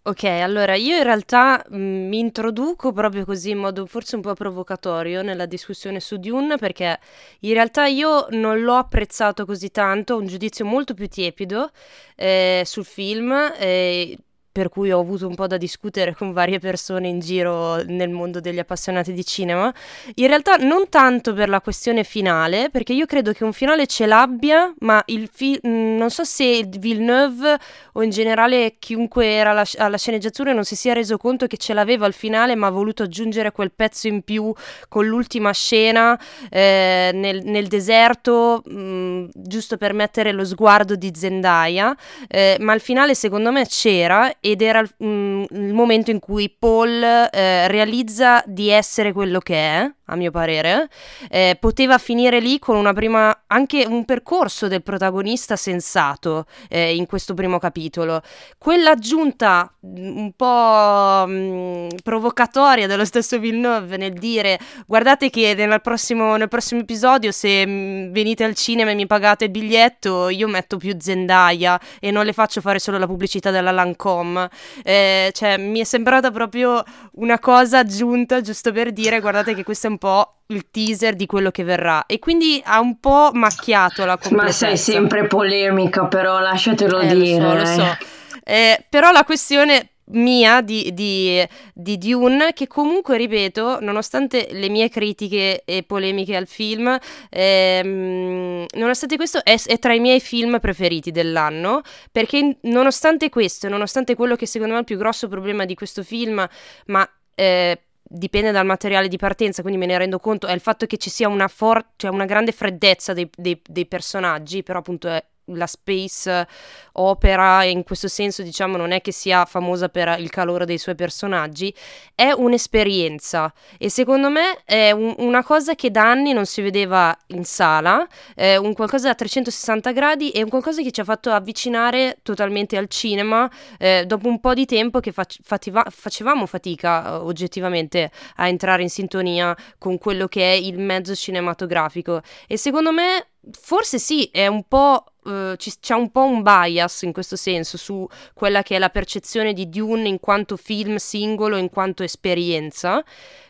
Ok, 0.04 0.24
allora 0.24 0.74
io 0.76 0.98
in 0.98 1.04
realtà 1.04 1.64
mh, 1.70 1.78
mi 1.78 2.18
introduco 2.18 2.92
proprio 2.92 3.24
così 3.24 3.52
in 3.52 3.60
modo 3.60 3.86
forse 3.86 4.16
un 4.16 4.24
po' 4.24 4.34
provocatorio 4.34 5.22
nella 5.22 5.46
discussione 5.46 6.00
su 6.00 6.18
Dune 6.18 6.58
perché 6.58 7.00
in 7.42 7.54
realtà 7.54 7.86
io 7.86 8.26
non 8.32 8.62
l'ho 8.62 8.78
apprezzato 8.78 9.46
così 9.46 9.70
tanto, 9.70 10.16
ho 10.16 10.18
un 10.18 10.26
giudizio 10.26 10.66
molto 10.66 10.96
più 10.96 11.08
tiepido 11.08 11.70
eh, 12.16 12.64
sul 12.66 12.86
film. 12.86 13.32
Eh, 13.60 14.18
per 14.52 14.70
cui 14.70 14.92
ho 14.92 15.00
avuto 15.00 15.28
un 15.28 15.36
po' 15.36 15.48
da 15.48 15.58
discutere 15.58 16.14
con 16.14 16.34
varie 16.34 16.60
persone 16.60 17.08
in 17.08 17.20
giro 17.20 17.82
nel 17.84 18.10
mondo 18.10 18.40
degli 18.40 18.60
appassionati 18.60 19.14
di 19.14 19.26
cinema. 19.26 19.74
In 20.16 20.28
realtà 20.28 20.58
non 20.58 20.90
tanto 20.90 21.34
per 21.34 21.48
la 21.48 21.62
questione 21.62 22.04
finale, 22.04 22.70
perché 22.70 22.94
io 22.94 23.06
credo 23.06 23.32
che 23.32 23.44
un 23.44 23.54
finale 23.54 23.88
ce 23.88 24.06
l'abbia, 24.06 24.74
ma 24.80 25.02
il 25.08 25.30
film 25.32 25.98
non 25.98 26.10
so 26.10 26.24
se 26.24 26.66
Villeneuve 26.68 27.58
o 27.94 28.04
in 28.04 28.10
generale 28.10 28.76
chiunque 28.80 29.26
era 29.26 29.52
alla, 29.52 29.66
alla 29.78 29.98
sceneggiatura 29.98 30.52
non 30.54 30.66
si 30.66 30.76
sia 30.76 30.94
reso 30.94 31.18
conto 31.18 31.48
che 31.48 31.58
ce 31.58 31.74
l'aveva 31.74 32.06
al 32.06 32.14
finale, 32.14 32.56
ma 32.56 32.68
ha 32.68 32.72
voluto 32.72 33.04
aggiungere 33.04 33.52
quel 33.52 33.72
pezzo 33.72 34.08
in 34.08 34.22
più 34.22 34.54
con 34.90 35.06
l'ultima 35.06 35.52
scena 35.54 36.20
eh, 36.50 37.12
nel, 37.14 37.42
nel, 37.44 37.68
deserto, 37.68 38.64
mh, 38.66 39.30
giusto 39.34 39.78
per 39.78 39.94
mettere 39.94 40.32
lo 40.32 40.44
sguardo 40.44 40.96
di 40.96 41.12
Zendaya, 41.16 41.96
eh, 42.28 42.58
ma 42.60 42.74
al 42.74 42.82
finale 42.82 43.16
secondo 43.16 43.52
me 43.52 43.66
c'era 43.66 44.32
ed 44.44 44.62
era 44.64 44.82
mh, 44.82 45.06
mm, 45.06 45.44
il 45.52 45.74
momento 45.74 46.10
in 46.10 46.20
cui 46.20 46.50
Paul 46.50 47.02
eh, 47.02 47.68
realizza 47.68 48.44
di 48.48 48.70
essere 48.70 49.14
quello 49.14 49.40
che 49.40 49.56
è, 49.56 49.92
a 50.06 50.16
mio 50.16 50.32
parere, 50.32 50.90
eh, 51.30 51.56
poteva 51.60 52.00
finire 52.00 52.40
lì 52.40 52.58
con 52.58 52.76
una 52.76 52.92
prima, 52.92 53.44
anche 53.48 53.86
un 53.88 54.04
percorso 54.04 54.68
del 54.68 54.82
protagonista 54.82 55.56
sensato 55.56 56.46
eh, 56.70 56.96
in 56.96 57.06
questo 57.06 57.36
primo 57.36 57.60
capitolo. 57.60 58.22
Quell'aggiunta 58.58 59.72
mm, 59.86 60.18
un 60.18 60.32
po' 60.36 61.26
mh, 61.28 61.32
mm, 61.32 61.88
provocatoria 62.04 62.88
dello 62.88 63.06
stesso 63.06 63.38
Villeneuve 63.38 63.98
nel 63.98 64.14
dire 64.14 64.60
guardate 64.88 65.30
che 65.30 65.54
nel 65.54 65.82
prossimo, 65.82 66.36
nel 66.36 66.48
prossimo 66.48 66.82
episodio 66.82 67.32
se 67.32 67.66
mh, 67.66 68.12
venite 68.12 68.44
al 68.44 68.56
cinema 68.56 68.90
e 68.90 68.96
mi 68.96 69.06
pagate 69.06 69.46
il 69.46 69.52
biglietto 69.52 70.30
io 70.30 70.48
metto 70.48 70.78
più 70.78 70.96
Zendaya 71.00 71.80
e 72.00 72.10
non 72.10 72.26
le 72.26 72.34
faccio 72.34 72.60
fare 72.60 72.80
solo 72.80 72.98
la 72.98 73.06
pubblicità 73.06 73.52
della 73.52 73.72
Lancome 73.72 74.31
Tom. 74.32 74.48
Eh, 74.84 75.32
cioè, 75.34 75.58
mi 75.58 75.80
è 75.80 75.84
sembrata 75.84 76.32
proprio 76.32 76.84
una 77.14 77.40
cosa 77.40 77.80
aggiunta 77.80 78.42
giusto 78.42 78.72
per 78.72 78.92
dire 78.92 79.20
guardate 79.20 79.54
che 79.54 79.64
questo 79.64 79.88
è 79.88 79.90
un 79.90 79.98
po' 79.98 80.36
il 80.48 80.70
teaser 80.70 81.16
di 81.16 81.26
quello 81.26 81.52
che 81.52 81.64
verrà 81.64 82.06
e 82.06 82.20
quindi 82.20 82.62
ha 82.66 82.80
un 82.80 83.00
po' 83.00 83.32
macchiato 83.34 84.06
la 84.06 84.18
completezza. 84.18 84.70
Ma 84.70 84.76
sei 84.76 84.78
sempre 84.78 85.28
polemica 85.28 86.06
però, 86.06 86.40
lasciatelo 86.40 87.00
eh, 87.00 87.14
dire. 87.14 87.54
Lo 87.54 87.66
so, 87.66 87.78
lo 87.78 87.84
so. 87.84 87.98
Eh, 88.44 88.86
però 88.90 89.12
la 89.12 89.24
questione 89.24 89.90
mia 90.12 90.62
di, 90.62 90.94
di, 90.94 91.46
di, 91.74 91.98
Dune 91.98 92.54
che 92.54 92.68
comunque 92.68 93.18
ripeto 93.18 93.80
nonostante 93.82 94.48
le 94.52 94.70
mie 94.70 94.90
critiche 94.90 95.64
e 95.66 95.84
polemiche 95.84 96.36
al 96.36 96.48
film 96.48 96.98
ehm, 97.30 98.66
nonostante 98.76 99.16
questo 99.16 99.44
è, 99.44 99.58
è, 99.66 99.80
tra 99.80 99.94
i 99.94 100.00
miei 100.00 100.20
film 100.20 100.60
preferiti 100.60 101.12
dell'anno 101.12 101.82
perché 102.12 102.58
nonostante 102.62 103.30
questo 103.30 103.70
nonostante 103.70 104.16
quello 104.16 104.36
che 104.36 104.46
secondo 104.46 104.74
me 104.74 104.80
è 104.80 104.82
il 104.82 104.88
più 104.88 104.98
grosso 104.98 105.28
problema 105.28 105.66
di 105.66 105.76
questo 105.76 106.04
film 106.04 106.46
ma 106.88 107.10
eh, 107.36 107.80
dipende 108.14 108.52
dal 108.52 108.66
materiale 108.66 109.08
di 109.08 109.18
partenza, 109.18 109.62
quindi 109.62 109.80
me 109.80 109.86
ne 109.86 109.98
rendo 109.98 110.20
conto, 110.20 110.46
è 110.48 110.54
il 110.54 110.60
fatto 110.60 110.86
che 110.86 110.98
ci 110.98 111.10
sia 111.10 111.30
una, 111.30 111.48
for- 111.48 111.94
cioè 111.96 112.12
una 112.12 112.26
grande 112.26 112.52
freddezza 112.52 113.14
dei, 113.14 113.30
dei, 113.34 113.60
dei 113.66 113.86
personaggi, 113.86 114.64
però 114.64 114.80
appunto 114.80 115.08
è 115.08 115.24
la 115.56 115.68
space 115.68 116.48
opera 116.94 117.64
in 117.64 117.84
questo 117.84 118.08
senso 118.08 118.42
diciamo 118.42 118.78
non 118.78 118.92
è 118.92 119.02
che 119.02 119.12
sia 119.12 119.46
famosa 119.46 119.90
per 119.90 120.16
il 120.20 120.30
calore 120.30 120.66
dei 120.66 120.78
suoi 120.78 120.96
personaggi 120.96 121.74
è 122.14 122.32
un'esperienza 122.32 123.54
e 123.78 123.90
secondo 123.90 124.30
me 124.30 124.62
è 124.66 124.92
un, 124.92 125.16
una 125.20 125.44
cosa 125.44 125.76
che 125.76 125.90
da 125.90 126.10
anni 126.10 126.34
non 126.34 126.46
si 126.46 126.62
vedeva 126.62 127.18
in 127.28 127.46
sala 127.46 128.06
è 128.36 128.58
un 128.58 128.74
qualcosa 128.74 129.08
da 129.08 129.16
360 129.16 129.92
gradi 129.92 130.32
e 130.32 130.44
un 130.44 130.50
qualcosa 130.50 130.82
che 130.82 130.92
ci 130.92 131.00
ha 131.00 131.06
fatto 131.06 131.32
avvicinare 131.32 132.18
totalmente 132.24 132.78
al 132.78 132.88
cinema 132.88 133.50
eh, 133.78 134.04
dopo 134.06 134.28
un 134.28 134.40
po' 134.40 134.54
di 134.54 134.66
tempo 134.66 135.00
che 135.00 135.12
fac- 135.12 135.40
fativa- 135.42 135.88
facevamo 135.90 136.46
fatica 136.46 137.06
eh, 137.06 137.10
oggettivamente 137.16 138.12
a 138.36 138.48
entrare 138.48 138.82
in 138.82 138.90
sintonia 138.90 139.56
con 139.78 139.98
quello 139.98 140.28
che 140.28 140.42
è 140.42 140.56
il 140.56 140.80
mezzo 140.80 141.16
cinematografico 141.16 142.22
e 142.48 142.58
secondo 142.58 142.92
me 142.92 143.28
forse 143.52 143.98
sì, 144.00 144.26
è 144.32 144.48
un 144.48 144.64
po'. 144.68 145.06
Uh, 145.24 145.56
c'è 145.56 145.94
un 145.94 146.10
po' 146.10 146.24
un 146.24 146.42
bias 146.42 147.04
in 147.04 147.14
questo 147.14 147.36
senso 147.36 147.78
su 147.78 148.08
quella 148.34 148.64
che 148.64 148.76
è 148.76 148.80
la 148.80 148.90
percezione 148.90 149.54
di 149.54 149.70
Dune 149.70 150.08
in 150.08 150.20
quanto 150.20 150.58
film 150.58 150.96
singolo, 150.96 151.58
in 151.58 151.70
quanto 151.70 152.04
esperienza. 152.04 153.04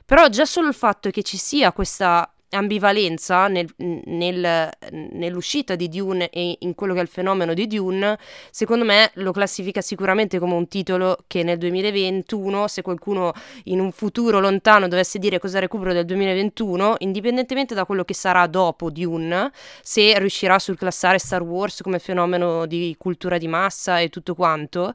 Però 0.05 0.27
già 0.27 0.45
solo 0.45 0.67
il 0.67 0.73
fatto 0.73 1.09
che 1.09 1.23
ci 1.23 1.37
sia 1.37 1.71
questa 1.71 2.29
ambivalenza 2.51 3.47
nel, 3.47 3.67
nel, 3.77 4.69
nell'uscita 4.91 5.75
di 5.75 5.89
Dune 5.89 6.29
e 6.29 6.57
in 6.59 6.75
quello 6.75 6.93
che 6.93 6.99
è 6.99 7.03
il 7.03 7.09
fenomeno 7.09 7.53
di 7.53 7.67
Dune, 7.67 8.17
secondo 8.49 8.85
me 8.85 9.11
lo 9.15 9.31
classifica 9.31 9.81
sicuramente 9.81 10.39
come 10.39 10.53
un 10.53 10.67
titolo 10.67 11.17
che 11.27 11.43
nel 11.43 11.57
2021, 11.57 12.67
se 12.67 12.81
qualcuno 12.81 13.33
in 13.65 13.79
un 13.79 13.91
futuro 13.91 14.39
lontano 14.39 14.87
dovesse 14.87 15.19
dire 15.19 15.39
cosa 15.39 15.59
recupero 15.59 15.93
del 15.93 16.05
2021, 16.05 16.95
indipendentemente 16.99 17.73
da 17.73 17.85
quello 17.85 18.03
che 18.03 18.13
sarà 18.13 18.47
dopo 18.47 18.89
Dune, 18.89 19.51
se 19.81 20.17
riuscirà 20.19 20.55
a 20.55 20.59
surclassare 20.59 21.17
Star 21.17 21.41
Wars 21.41 21.81
come 21.81 21.99
fenomeno 21.99 22.65
di 22.65 22.95
cultura 22.97 23.37
di 23.37 23.47
massa 23.47 23.99
e 23.99 24.09
tutto 24.09 24.35
quanto, 24.35 24.93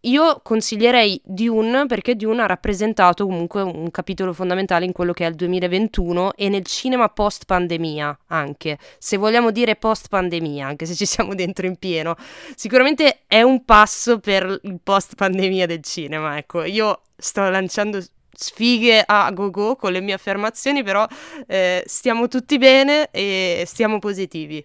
io 0.00 0.40
consiglierei 0.42 1.20
Dune 1.24 1.86
perché 1.86 2.14
Dune 2.14 2.42
ha 2.42 2.46
rappresentato 2.46 3.26
comunque 3.26 3.62
un 3.62 3.90
capitolo 3.90 4.32
fondamentale 4.32 4.84
in 4.84 4.92
quello 4.92 5.12
che 5.12 5.26
è 5.26 5.28
il 5.28 5.34
2021 5.34 6.34
e 6.34 6.48
nel 6.48 6.64
cinema 6.64 7.08
post 7.08 7.44
pandemia 7.44 8.18
anche, 8.28 8.78
se 8.98 9.16
vogliamo 9.16 9.50
dire 9.50 9.76
post 9.76 10.08
pandemia, 10.08 10.66
anche 10.66 10.86
se 10.86 10.94
ci 10.94 11.06
siamo 11.06 11.34
dentro 11.34 11.66
in 11.66 11.76
pieno. 11.76 12.14
Sicuramente 12.54 13.22
è 13.26 13.42
un 13.42 13.64
passo 13.64 14.18
per 14.20 14.60
il 14.62 14.78
post 14.82 15.14
pandemia 15.16 15.66
del 15.66 15.82
cinema, 15.82 16.36
ecco. 16.36 16.62
Io 16.64 17.02
sto 17.16 17.48
lanciando 17.48 18.00
sfighe 18.38 19.02
a 19.04 19.30
go-go 19.32 19.76
con 19.76 19.92
le 19.92 20.00
mie 20.00 20.14
affermazioni, 20.14 20.82
però 20.82 21.06
eh, 21.46 21.82
stiamo 21.86 22.28
tutti 22.28 22.58
bene 22.58 23.08
e 23.10 23.64
stiamo 23.66 23.98
positivi. 23.98 24.64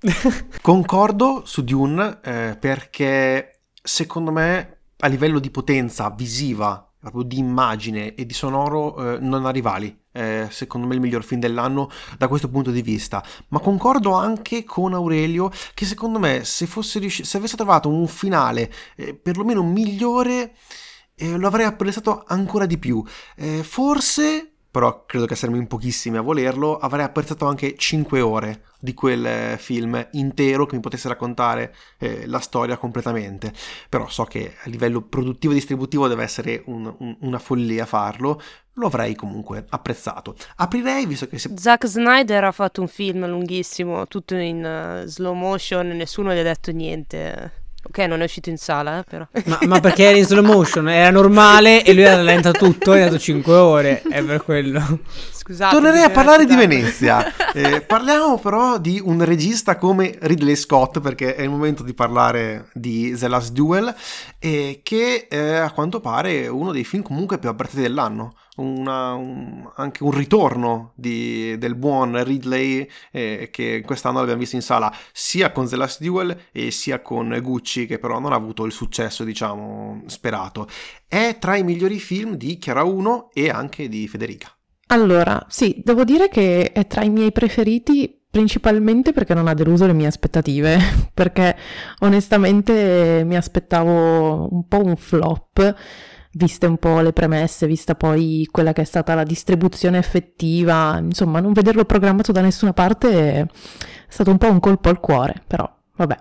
Concordo 0.62 1.42
su 1.44 1.64
Dune 1.64 2.20
eh, 2.22 2.56
perché 2.58 3.57
secondo 3.88 4.30
me 4.30 4.80
a 4.98 5.06
livello 5.06 5.38
di 5.38 5.50
potenza 5.50 6.10
visiva, 6.10 6.92
proprio 6.98 7.22
di 7.22 7.38
immagine 7.38 8.14
e 8.14 8.26
di 8.26 8.34
sonoro 8.34 9.14
eh, 9.14 9.18
non 9.18 9.46
ha 9.46 9.50
rivali. 9.50 9.96
Eh, 10.12 10.48
secondo 10.50 10.86
me 10.86 10.94
il 10.94 11.00
miglior 11.00 11.24
film 11.24 11.40
dell'anno 11.40 11.88
da 12.18 12.28
questo 12.28 12.50
punto 12.50 12.70
di 12.70 12.82
vista. 12.82 13.24
Ma 13.48 13.60
concordo 13.60 14.12
anche 14.12 14.64
con 14.64 14.92
Aurelio 14.92 15.50
che 15.72 15.86
secondo 15.86 16.18
me 16.18 16.44
se, 16.44 16.66
fosse 16.66 16.98
riusci- 16.98 17.24
se 17.24 17.38
avesse 17.38 17.56
trovato 17.56 17.88
un 17.88 18.06
finale 18.08 18.70
eh, 18.96 19.14
perlomeno 19.14 19.62
migliore 19.62 20.54
eh, 21.14 21.36
lo 21.36 21.46
avrei 21.46 21.64
apprezzato 21.64 22.24
ancora 22.26 22.66
di 22.66 22.78
più. 22.78 23.02
Eh, 23.36 23.62
forse 23.62 24.57
però 24.70 25.04
credo 25.06 25.26
che 25.26 25.34
saremmo 25.34 25.58
in 25.58 25.66
pochissimi 25.66 26.16
a 26.18 26.20
volerlo, 26.20 26.76
avrei 26.76 27.04
apprezzato 27.04 27.46
anche 27.46 27.74
5 27.76 28.20
ore 28.20 28.62
di 28.78 28.94
quel 28.94 29.26
eh, 29.26 29.56
film 29.58 30.08
intero 30.12 30.66
che 30.66 30.76
mi 30.76 30.80
potesse 30.80 31.08
raccontare 31.08 31.74
eh, 31.98 32.26
la 32.26 32.38
storia 32.38 32.76
completamente. 32.76 33.52
Però 33.88 34.08
so 34.08 34.24
che 34.24 34.54
a 34.62 34.68
livello 34.68 35.02
produttivo 35.02 35.52
e 35.52 35.56
distributivo 35.56 36.06
deve 36.06 36.22
essere 36.22 36.62
un, 36.66 36.94
un, 36.98 37.16
una 37.20 37.38
follia 37.38 37.86
farlo, 37.86 38.40
lo 38.74 38.86
avrei 38.86 39.14
comunque 39.14 39.64
apprezzato. 39.68 40.36
Aprirei, 40.56 41.06
visto 41.06 41.26
che... 41.26 41.38
Se... 41.38 41.50
Zack 41.56 41.86
Snyder 41.86 42.44
ha 42.44 42.52
fatto 42.52 42.80
un 42.80 42.88
film 42.88 43.26
lunghissimo, 43.26 44.06
tutto 44.06 44.36
in 44.36 45.02
uh, 45.04 45.06
slow 45.06 45.34
motion, 45.34 45.88
nessuno 45.88 46.32
gli 46.32 46.38
ha 46.38 46.42
detto 46.42 46.70
niente. 46.70 47.66
Ok, 47.88 47.98
non 48.00 48.20
è 48.20 48.24
uscito 48.24 48.50
in 48.50 48.58
sala, 48.58 48.98
eh, 48.98 49.04
però. 49.08 49.26
Ma, 49.46 49.58
ma, 49.66 49.80
perché 49.80 50.04
era 50.04 50.18
in 50.18 50.24
slow 50.24 50.44
motion? 50.44 50.88
Era 50.90 51.10
normale 51.10 51.82
e 51.82 51.94
lui 51.94 52.04
ha 52.04 52.16
rallenta 52.16 52.50
tutto, 52.52 52.92
è 52.92 53.04
dato 53.04 53.18
5 53.18 53.54
ore, 53.54 54.02
è 54.02 54.22
per 54.22 54.42
quello. 54.42 55.00
Scusate. 55.48 55.74
Tornerei 55.74 56.02
a 56.02 56.10
parlare 56.10 56.44
di 56.44 56.54
Venezia. 56.54 57.24
Eh, 57.58 57.80
parliamo 57.80 58.38
però 58.38 58.78
di 58.78 59.00
un 59.02 59.24
regista 59.24 59.78
come 59.78 60.16
Ridley 60.20 60.54
Scott, 60.54 61.00
perché 61.00 61.34
è 61.34 61.42
il 61.42 61.48
momento 61.48 61.82
di 61.82 61.94
parlare 61.94 62.68
di 62.74 63.16
The 63.16 63.26
Last 63.26 63.52
Duel, 63.52 63.92
eh, 64.38 64.80
che 64.82 65.26
è 65.26 65.54
a 65.54 65.72
quanto 65.72 65.98
pare 65.98 66.46
uno 66.46 66.70
dei 66.72 66.84
film 66.84 67.02
comunque 67.02 67.38
più 67.38 67.48
apprezzati 67.48 67.80
dell'anno 67.80 68.34
una, 68.56 69.14
un, 69.14 69.68
anche 69.76 70.04
un 70.04 70.10
ritorno 70.10 70.92
di, 70.94 71.56
del 71.58 71.74
buon 71.74 72.22
Ridley 72.22 72.88
eh, 73.10 73.48
che 73.50 73.82
quest'anno 73.84 74.18
l'abbiamo 74.18 74.40
visto 74.40 74.56
in 74.56 74.62
sala 74.62 74.94
sia 75.10 75.50
con 75.50 75.66
The 75.66 75.76
Last 75.76 76.02
Duel 76.02 76.38
e 76.52 76.70
sia 76.70 77.00
con 77.00 77.36
Gucci 77.40 77.86
che 77.86 77.98
però 77.98 78.18
non 78.18 78.32
ha 78.32 78.36
avuto 78.36 78.66
il 78.66 78.72
successo 78.72 79.24
diciamo 79.24 80.02
sperato. 80.06 80.68
È 81.08 81.38
tra 81.40 81.56
i 81.56 81.64
migliori 81.64 81.98
film 81.98 82.34
di 82.34 82.58
Chiara 82.58 82.82
1 82.82 83.30
e 83.32 83.48
anche 83.48 83.88
di 83.88 84.06
Federica. 84.06 84.52
Allora, 84.88 85.44
sì, 85.48 85.80
devo 85.84 86.04
dire 86.04 86.28
che 86.28 86.72
è 86.72 86.86
tra 86.86 87.02
i 87.02 87.10
miei 87.10 87.30
preferiti 87.32 88.18
principalmente 88.30 89.12
perché 89.12 89.34
non 89.34 89.48
ha 89.48 89.54
deluso 89.54 89.86
le 89.86 89.92
mie 89.92 90.06
aspettative, 90.06 90.78
perché 91.12 91.56
onestamente 92.00 93.22
mi 93.24 93.36
aspettavo 93.36 94.48
un 94.50 94.66
po' 94.66 94.82
un 94.84 94.96
flop, 94.96 95.74
viste 96.32 96.66
un 96.66 96.78
po' 96.78 97.00
le 97.00 97.12
premesse, 97.12 97.66
vista 97.66 97.94
poi 97.94 98.46
quella 98.50 98.72
che 98.72 98.82
è 98.82 98.84
stata 98.84 99.14
la 99.14 99.24
distribuzione 99.24 99.98
effettiva, 99.98 100.98
insomma, 100.98 101.40
non 101.40 101.52
vederlo 101.52 101.84
programmato 101.84 102.32
da 102.32 102.40
nessuna 102.40 102.72
parte 102.72 103.40
è 103.40 103.46
stato 104.08 104.30
un 104.30 104.38
po' 104.38 104.50
un 104.50 104.60
colpo 104.60 104.88
al 104.88 105.00
cuore, 105.00 105.42
però 105.46 105.70
vabbè. 105.96 106.16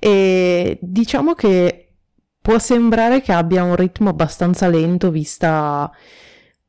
E 0.00 0.78
diciamo 0.80 1.34
che 1.34 1.92
può 2.40 2.58
sembrare 2.58 3.20
che 3.20 3.32
abbia 3.32 3.62
un 3.62 3.76
ritmo 3.76 4.08
abbastanza 4.08 4.66
lento 4.68 5.10
vista 5.12 5.88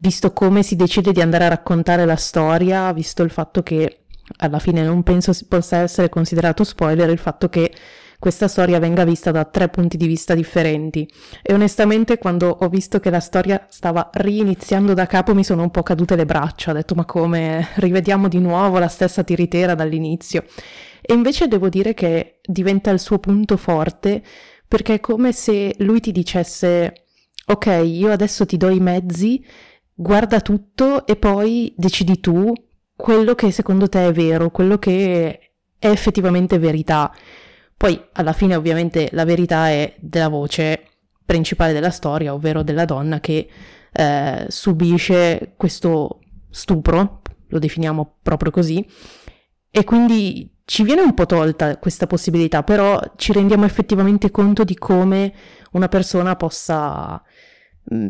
visto 0.03 0.33
come 0.33 0.63
si 0.63 0.75
decide 0.75 1.13
di 1.13 1.21
andare 1.21 1.45
a 1.45 1.49
raccontare 1.49 2.03
la 2.03 2.17
storia, 2.17 2.91
visto 2.91 3.23
il 3.23 3.29
fatto 3.29 3.63
che 3.63 3.99
alla 4.39 4.59
fine 4.59 4.83
non 4.83 5.01
penso 5.01 5.31
possa 5.47 5.77
essere 5.77 6.09
considerato 6.09 6.65
spoiler 6.65 7.09
il 7.09 7.17
fatto 7.17 7.47
che 7.47 7.71
questa 8.19 8.49
storia 8.49 8.79
venga 8.79 9.05
vista 9.05 9.31
da 9.31 9.45
tre 9.45 9.69
punti 9.69 9.95
di 9.95 10.05
vista 10.05 10.35
differenti. 10.35 11.09
E 11.41 11.53
onestamente 11.53 12.17
quando 12.17 12.49
ho 12.49 12.67
visto 12.67 12.99
che 12.99 13.09
la 13.09 13.21
storia 13.21 13.65
stava 13.69 14.09
riniziando 14.13 14.93
da 14.93 15.05
capo 15.05 15.33
mi 15.33 15.43
sono 15.43 15.61
un 15.61 15.71
po' 15.71 15.83
cadute 15.83 16.17
le 16.17 16.25
braccia, 16.25 16.71
ho 16.71 16.73
detto 16.73 16.95
ma 16.95 17.05
come? 17.05 17.69
Rivediamo 17.75 18.27
di 18.27 18.39
nuovo 18.39 18.79
la 18.79 18.89
stessa 18.89 19.23
tiritera 19.23 19.73
dall'inizio. 19.73 20.43
E 21.01 21.13
invece 21.13 21.47
devo 21.47 21.69
dire 21.69 21.93
che 21.93 22.39
diventa 22.45 22.91
il 22.91 22.99
suo 22.99 23.19
punto 23.19 23.55
forte 23.55 24.21
perché 24.67 24.95
è 24.95 24.99
come 24.99 25.31
se 25.31 25.75
lui 25.79 26.01
ti 26.01 26.11
dicesse 26.11 26.93
ok 27.45 27.81
io 27.85 28.09
adesso 28.11 28.45
ti 28.45 28.57
do 28.57 28.69
i 28.69 28.79
mezzi 28.79 29.43
guarda 29.93 30.41
tutto 30.41 31.05
e 31.05 31.15
poi 31.15 31.73
decidi 31.77 32.19
tu 32.19 32.53
quello 32.95 33.35
che 33.35 33.51
secondo 33.51 33.89
te 33.89 34.07
è 34.07 34.11
vero, 34.11 34.49
quello 34.49 34.77
che 34.77 35.51
è 35.77 35.87
effettivamente 35.87 36.57
verità. 36.59 37.13
Poi 37.75 38.01
alla 38.13 38.33
fine 38.33 38.55
ovviamente 38.55 39.09
la 39.11 39.25
verità 39.25 39.69
è 39.69 39.93
della 39.99 40.29
voce 40.29 40.87
principale 41.25 41.73
della 41.73 41.89
storia, 41.89 42.33
ovvero 42.33 42.63
della 42.63 42.85
donna 42.85 43.19
che 43.19 43.47
eh, 43.91 44.45
subisce 44.47 45.53
questo 45.57 46.19
stupro, 46.49 47.21
lo 47.47 47.59
definiamo 47.59 48.17
proprio 48.21 48.51
così, 48.51 48.85
e 49.69 49.83
quindi 49.83 50.53
ci 50.65 50.83
viene 50.83 51.01
un 51.01 51.13
po' 51.13 51.25
tolta 51.25 51.77
questa 51.77 52.07
possibilità, 52.07 52.63
però 52.63 52.99
ci 53.15 53.33
rendiamo 53.33 53.65
effettivamente 53.65 54.31
conto 54.31 54.63
di 54.63 54.75
come 54.75 55.33
una 55.71 55.87
persona 55.87 56.35
possa 56.35 57.21
mh, 57.83 57.95
mm, 57.95 58.09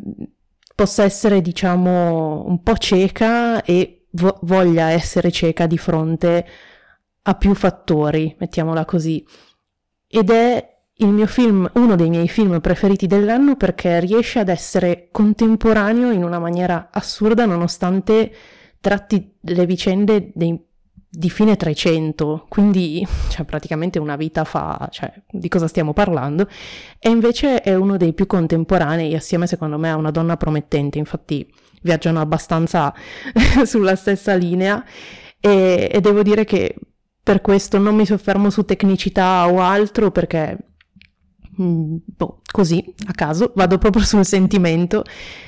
possa 0.76 1.04
essere, 1.04 1.42
diciamo, 1.42 2.46
un 2.48 2.62
po' 2.62 2.78
cieca 2.78 3.64
e 3.64 4.06
vo- 4.12 4.40
voglia 4.44 4.90
essere 4.90 5.32
cieca 5.32 5.68
di 5.68 5.78
fronte 5.78 6.46
a 7.24 7.36
più 7.36 7.54
fattori, 7.54 8.36
mettiamola 8.40 8.86
così. 8.86 9.26
Ed 10.08 10.30
è 10.30 10.74
il 10.98 11.08
mio 11.08 11.28
film, 11.28 11.70
uno 11.74 11.96
dei 11.96 12.10
miei 12.10 12.28
film 12.28 12.60
preferiti 12.60 13.08
dell'anno 13.08 13.56
perché 13.56 14.00
riesce 14.00 14.40
ad 14.40 14.50
essere 14.50 15.10
contemporaneo 15.12 16.12
in 16.12 16.24
una 16.24 16.40
maniera 16.40 16.90
assurda 16.92 17.46
nonostante 17.46 18.32
tratti 18.80 19.36
le 19.40 19.66
vicende 19.66 20.32
dei 20.34 20.60
di 21.16 21.30
fine 21.30 21.56
300, 21.56 22.48
quindi 22.50 23.06
cioè, 23.30 23.46
praticamente 23.46 24.00
una 24.00 24.16
vita 24.16 24.44
fa, 24.46 24.88
cioè, 24.90 25.14
di 25.30 25.48
cosa 25.48 25.68
stiamo 25.68 25.94
parlando, 25.94 26.50
e 26.98 27.10
invece 27.10 27.62
è 27.62 27.76
uno 27.76 27.98
dei 27.98 28.14
più 28.14 28.26
contemporanei, 28.26 29.14
assieme 29.14 29.46
secondo 29.46 29.78
me 29.78 29.92
a 29.92 29.96
una 29.96 30.10
donna 30.10 30.38
promettente, 30.38 30.98
infatti 30.98 31.48
viaggiano 31.84 32.20
abbastanza 32.20 32.92
sulla 33.64 33.96
stessa 33.96 34.34
linea 34.34 34.84
e, 35.40 35.88
e 35.92 36.02
devo 36.02 36.24
dire 36.24 36.46
che 36.46 36.76
per 37.22 37.42
questo 37.42 37.78
non 37.78 37.96
mi 37.96 38.08
soffermo 38.08 38.50
su 38.50 38.66
tecnicità 38.66 39.48
o 39.48 39.62
altro 39.62 40.10
perché 40.10 40.58
Mm, 41.62 41.98
boh, 42.06 42.42
così 42.52 42.84
a 43.08 43.14
caso, 43.14 43.52
vado 43.56 43.78
proprio 43.78 44.04
sul 44.04 44.26
sentimento, 44.26 45.04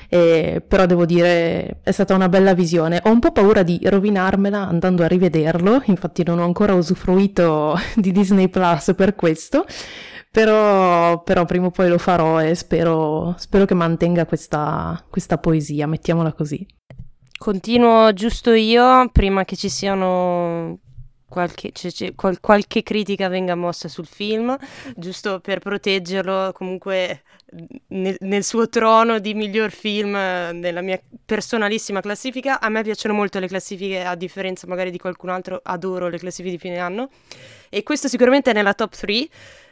eh, 0.08 0.62
però 0.66 0.86
devo 0.86 1.04
dire 1.04 1.80
è 1.82 1.90
stata 1.90 2.14
una 2.14 2.28
bella 2.28 2.54
visione. 2.54 3.00
Ho 3.04 3.10
un 3.10 3.18
po' 3.18 3.32
paura 3.32 3.62
di 3.62 3.80
rovinarmela 3.82 4.68
andando 4.68 5.02
a 5.02 5.08
rivederlo, 5.08 5.82
infatti 5.86 6.22
non 6.22 6.38
ho 6.38 6.44
ancora 6.44 6.74
usufruito 6.74 7.76
di 7.96 8.12
Disney 8.12 8.48
Plus 8.48 8.92
per 8.96 9.16
questo, 9.16 9.64
però, 10.30 11.22
però 11.22 11.44
prima 11.44 11.66
o 11.66 11.70
poi 11.70 11.88
lo 11.88 11.98
farò 11.98 12.40
e 12.40 12.54
spero, 12.54 13.34
spero 13.38 13.64
che 13.64 13.74
mantenga 13.74 14.26
questa, 14.26 15.04
questa 15.10 15.38
poesia, 15.38 15.86
mettiamola 15.86 16.32
così. 16.34 16.64
Continuo 17.38 18.12
giusto 18.12 18.52
io, 18.52 19.08
prima 19.12 19.44
che 19.44 19.56
ci 19.56 19.68
siano 19.68 20.78
qualche, 21.28 21.72
c- 21.72 21.88
c- 21.88 22.14
qual- 22.14 22.40
qualche 22.40 22.82
critica 22.82 23.28
venga 23.28 23.54
mossa 23.54 23.88
sul 23.88 24.06
film, 24.06 24.56
giusto 24.94 25.40
per 25.40 25.58
proteggerlo 25.58 26.52
comunque 26.52 27.22
nel, 27.88 28.16
nel, 28.20 28.44
suo 28.44 28.68
trono 28.68 29.18
di 29.18 29.34
miglior 29.34 29.70
film 29.70 30.12
nella 30.12 30.80
mia 30.80 31.00
personalissima 31.24 32.00
classifica. 32.00 32.60
A 32.60 32.68
me 32.68 32.82
piacciono 32.82 33.14
molto 33.14 33.38
le 33.38 33.48
classifiche, 33.48 34.04
a 34.04 34.14
differenza 34.14 34.66
magari 34.66 34.90
di 34.90 34.98
qualcun 34.98 35.30
altro, 35.30 35.60
adoro 35.62 36.08
le 36.08 36.18
classifiche 36.18 36.56
di 36.56 36.60
fine 36.60 36.78
anno 36.78 37.10
e 37.68 37.82
questo 37.82 38.08
sicuramente 38.08 38.50
è 38.50 38.54
nella 38.54 38.74
top 38.74 38.94
3. 38.96 39.28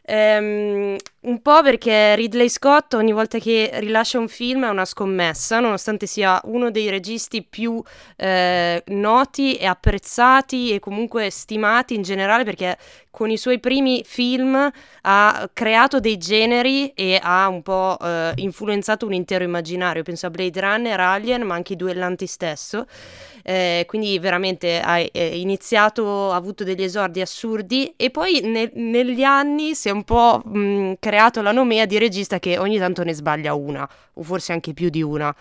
Um, 0.07 0.99
un 1.21 1.40
po' 1.40 1.62
perché 1.62 2.14
Ridley 2.14 2.51
Scott 2.51 2.93
ogni 2.93 3.12
volta 3.12 3.38
che 3.38 3.71
rilascia 3.75 4.19
un 4.19 4.29
film 4.29 4.67
è 4.67 4.69
una 4.69 4.85
scommessa, 4.85 5.61
nonostante 5.61 6.05
sia 6.05 6.38
uno 6.45 6.71
dei 6.71 6.90
registi 6.90 7.43
più 7.43 7.83
eh, 8.17 8.83
noti 8.88 9.55
e 9.55 9.64
apprezzati 9.64 10.75
e 10.75 10.79
comunque 10.79 11.31
stimati 11.31 11.95
in 11.95 12.03
generale 12.03 12.45
perché 12.45 12.77
con 13.11 13.31
i 13.31 13.38
suoi 13.38 13.61
primi 13.61 14.03
film 14.05 14.71
ha 15.03 15.51
creato 15.55 16.01
dei 16.01 16.19
generi 16.19 16.90
e 16.90 17.19
ha 17.23 17.49
un 17.49 17.62
po' 17.62 17.97
eh, 18.03 18.33
influenzato 18.37 19.07
un 19.07 19.14
intero 19.14 19.45
immaginario. 19.45 20.03
Penso 20.03 20.27
a 20.27 20.31
Blade 20.31 20.61
Runner, 20.61 21.01
Alien, 21.01 21.43
ma 21.43 21.55
anche 21.55 21.73
i 21.73 21.77
duellanti 21.77 22.27
stesso. 22.27 22.87
Eh, 23.46 23.85
quindi 23.87 24.18
veramente 24.18 24.80
ha 24.80 24.98
eh, 24.98 25.38
iniziato, 25.38 26.33
ha 26.33 26.35
avuto 26.35 26.64
degli 26.64 26.83
esordi 26.83 27.20
assurdi 27.20 27.92
e 27.94 28.11
poi 28.11 28.40
ne- 28.42 28.70
negli 28.72 29.22
anni 29.22 29.74
si 29.74 29.90
è 29.90 29.92
un 29.92 30.02
po' 30.02 30.40
mh, 30.42 30.94
creato 30.98 31.42
la 31.42 31.52
nomea 31.52 31.85
di 31.85 31.98
regista 31.98 32.38
che 32.38 32.57
ogni 32.57 32.78
tanto 32.78 33.04
ne 33.04 33.12
sbaglia 33.12 33.52
una, 33.52 33.87
o 34.14 34.22
forse 34.22 34.52
anche 34.52 34.72
più 34.72 34.88
di 34.88 35.02
una. 35.02 35.35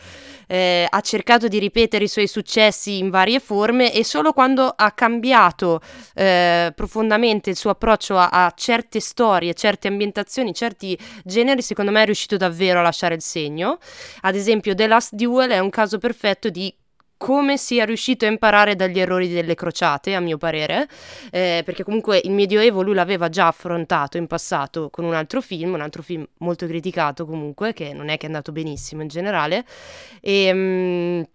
Eh, 0.47 0.85
ha 0.89 0.99
cercato 0.99 1.47
di 1.47 1.59
ripetere 1.59 2.03
i 2.03 2.09
suoi 2.09 2.27
successi 2.27 2.97
in 2.97 3.09
varie 3.09 3.39
forme 3.39 3.93
e 3.93 4.03
solo 4.03 4.33
quando 4.33 4.73
ha 4.75 4.91
cambiato 4.91 5.79
eh, 6.13 6.73
profondamente 6.75 7.51
il 7.51 7.55
suo 7.55 7.69
approccio 7.69 8.17
a, 8.17 8.27
a 8.27 8.53
certe 8.53 8.99
storie, 8.99 9.53
certe 9.53 9.87
ambientazioni, 9.87 10.53
certi 10.53 10.97
generi, 11.23 11.61
secondo 11.61 11.91
me 11.91 12.01
è 12.01 12.05
riuscito 12.05 12.35
davvero 12.35 12.79
a 12.79 12.81
lasciare 12.81 13.15
il 13.15 13.21
segno. 13.21 13.77
Ad 14.23 14.35
esempio, 14.35 14.75
The 14.75 14.87
Last 14.87 15.13
Duel 15.13 15.51
è 15.51 15.59
un 15.59 15.69
caso 15.69 15.99
perfetto 15.99 16.49
di 16.49 16.75
come 17.23 17.55
sia 17.55 17.85
riuscito 17.85 18.25
a 18.25 18.27
imparare 18.27 18.75
dagli 18.75 18.99
errori 18.99 19.29
delle 19.29 19.55
crociate, 19.55 20.13
a 20.13 20.19
mio 20.19 20.37
parere, 20.37 20.89
eh, 21.31 21.61
perché 21.63 21.85
comunque 21.85 22.19
il 22.21 22.31
Medioevo 22.31 22.81
lui 22.81 22.93
l'aveva 22.93 23.29
già 23.29 23.47
affrontato 23.47 24.17
in 24.17 24.27
passato 24.27 24.89
con 24.89 25.05
un 25.05 25.13
altro 25.13 25.39
film, 25.39 25.71
un 25.71 25.79
altro 25.79 26.01
film 26.01 26.27
molto 26.39 26.67
criticato 26.67 27.25
comunque, 27.25 27.71
che 27.71 27.93
non 27.93 28.09
è 28.09 28.17
che 28.17 28.23
è 28.23 28.25
andato 28.25 28.51
benissimo 28.51 29.03
in 29.03 29.07
generale, 29.07 29.63
e... 30.19 30.51
Um, 30.51 31.25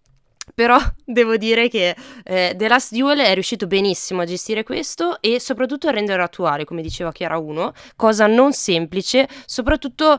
però 0.55 0.79
devo 1.05 1.39
dire 1.39 1.69
che 1.69 1.97
eh, 2.25 2.55
The 2.55 2.69
Last 2.69 2.95
Duel 2.95 3.21
è 3.21 3.33
riuscito 3.33 3.67
benissimo 3.67 4.21
a 4.21 4.25
gestire 4.27 4.65
questo 4.65 5.23
e 5.23 5.41
soprattutto 5.41 5.89
a 5.89 5.91
renderlo 5.91 6.23
attuale, 6.23 6.65
come 6.65 6.83
diceva 6.83 7.13
Chiara 7.13 7.39
1, 7.39 7.73
cosa 7.97 8.27
non 8.27 8.53
semplice, 8.53 9.27
soprattutto 9.47 10.19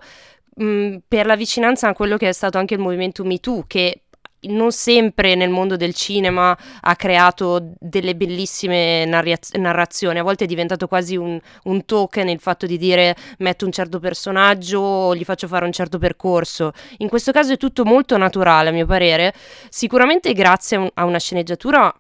mh, 0.56 0.98
per 1.08 1.28
la 1.28 1.36
vicinanza 1.36 1.90
a 1.90 1.94
quello 1.94 2.18
che 2.18 2.28
è 2.28 2.32
stato 2.32 2.58
anche 2.58 2.74
il 2.74 2.80
movimento 2.80 3.24
MeToo, 3.24 3.66
che 3.68 4.02
non 4.42 4.72
sempre 4.72 5.36
nel 5.36 5.50
mondo 5.50 5.76
del 5.76 5.94
cinema 5.94 6.58
ha 6.82 6.96
creato 6.96 7.74
delle 7.80 8.16
bellissime 8.16 9.06
narraz- 9.06 9.56
narrazioni, 9.56 10.20
a 10.20 10.24
volte 10.24 10.46
è 10.46 10.48
diventato 10.48 10.88
quasi 10.88 11.18
un, 11.18 11.40
un, 11.64 11.86
token 11.86 12.30
il 12.30 12.40
fatto 12.40 12.66
di 12.66 12.78
dire 12.78 13.16
metto 13.40 13.66
un 13.66 13.72
certo 13.72 14.00
personaggio 14.00 14.80
o 14.80 15.16
gli 15.16 15.24
faccio 15.24 15.48
fare 15.48 15.66
un 15.66 15.72
certo 15.72 15.98
percorso. 15.98 16.72
In 16.98 17.10
questo 17.10 17.32
caso 17.32 17.54
è 17.54 17.58
tutto 17.58 17.84
molto 17.84 18.18
naturale 18.18 18.70
a 18.70 18.72
mio 18.72 18.86
parere, 18.86 19.34
sicuramente 19.70 20.34
grazie 20.34 20.78
a, 20.78 20.80
un, 20.80 20.90
a 20.94 21.06
una 21.06 21.20
sceneggiatura 21.20 21.94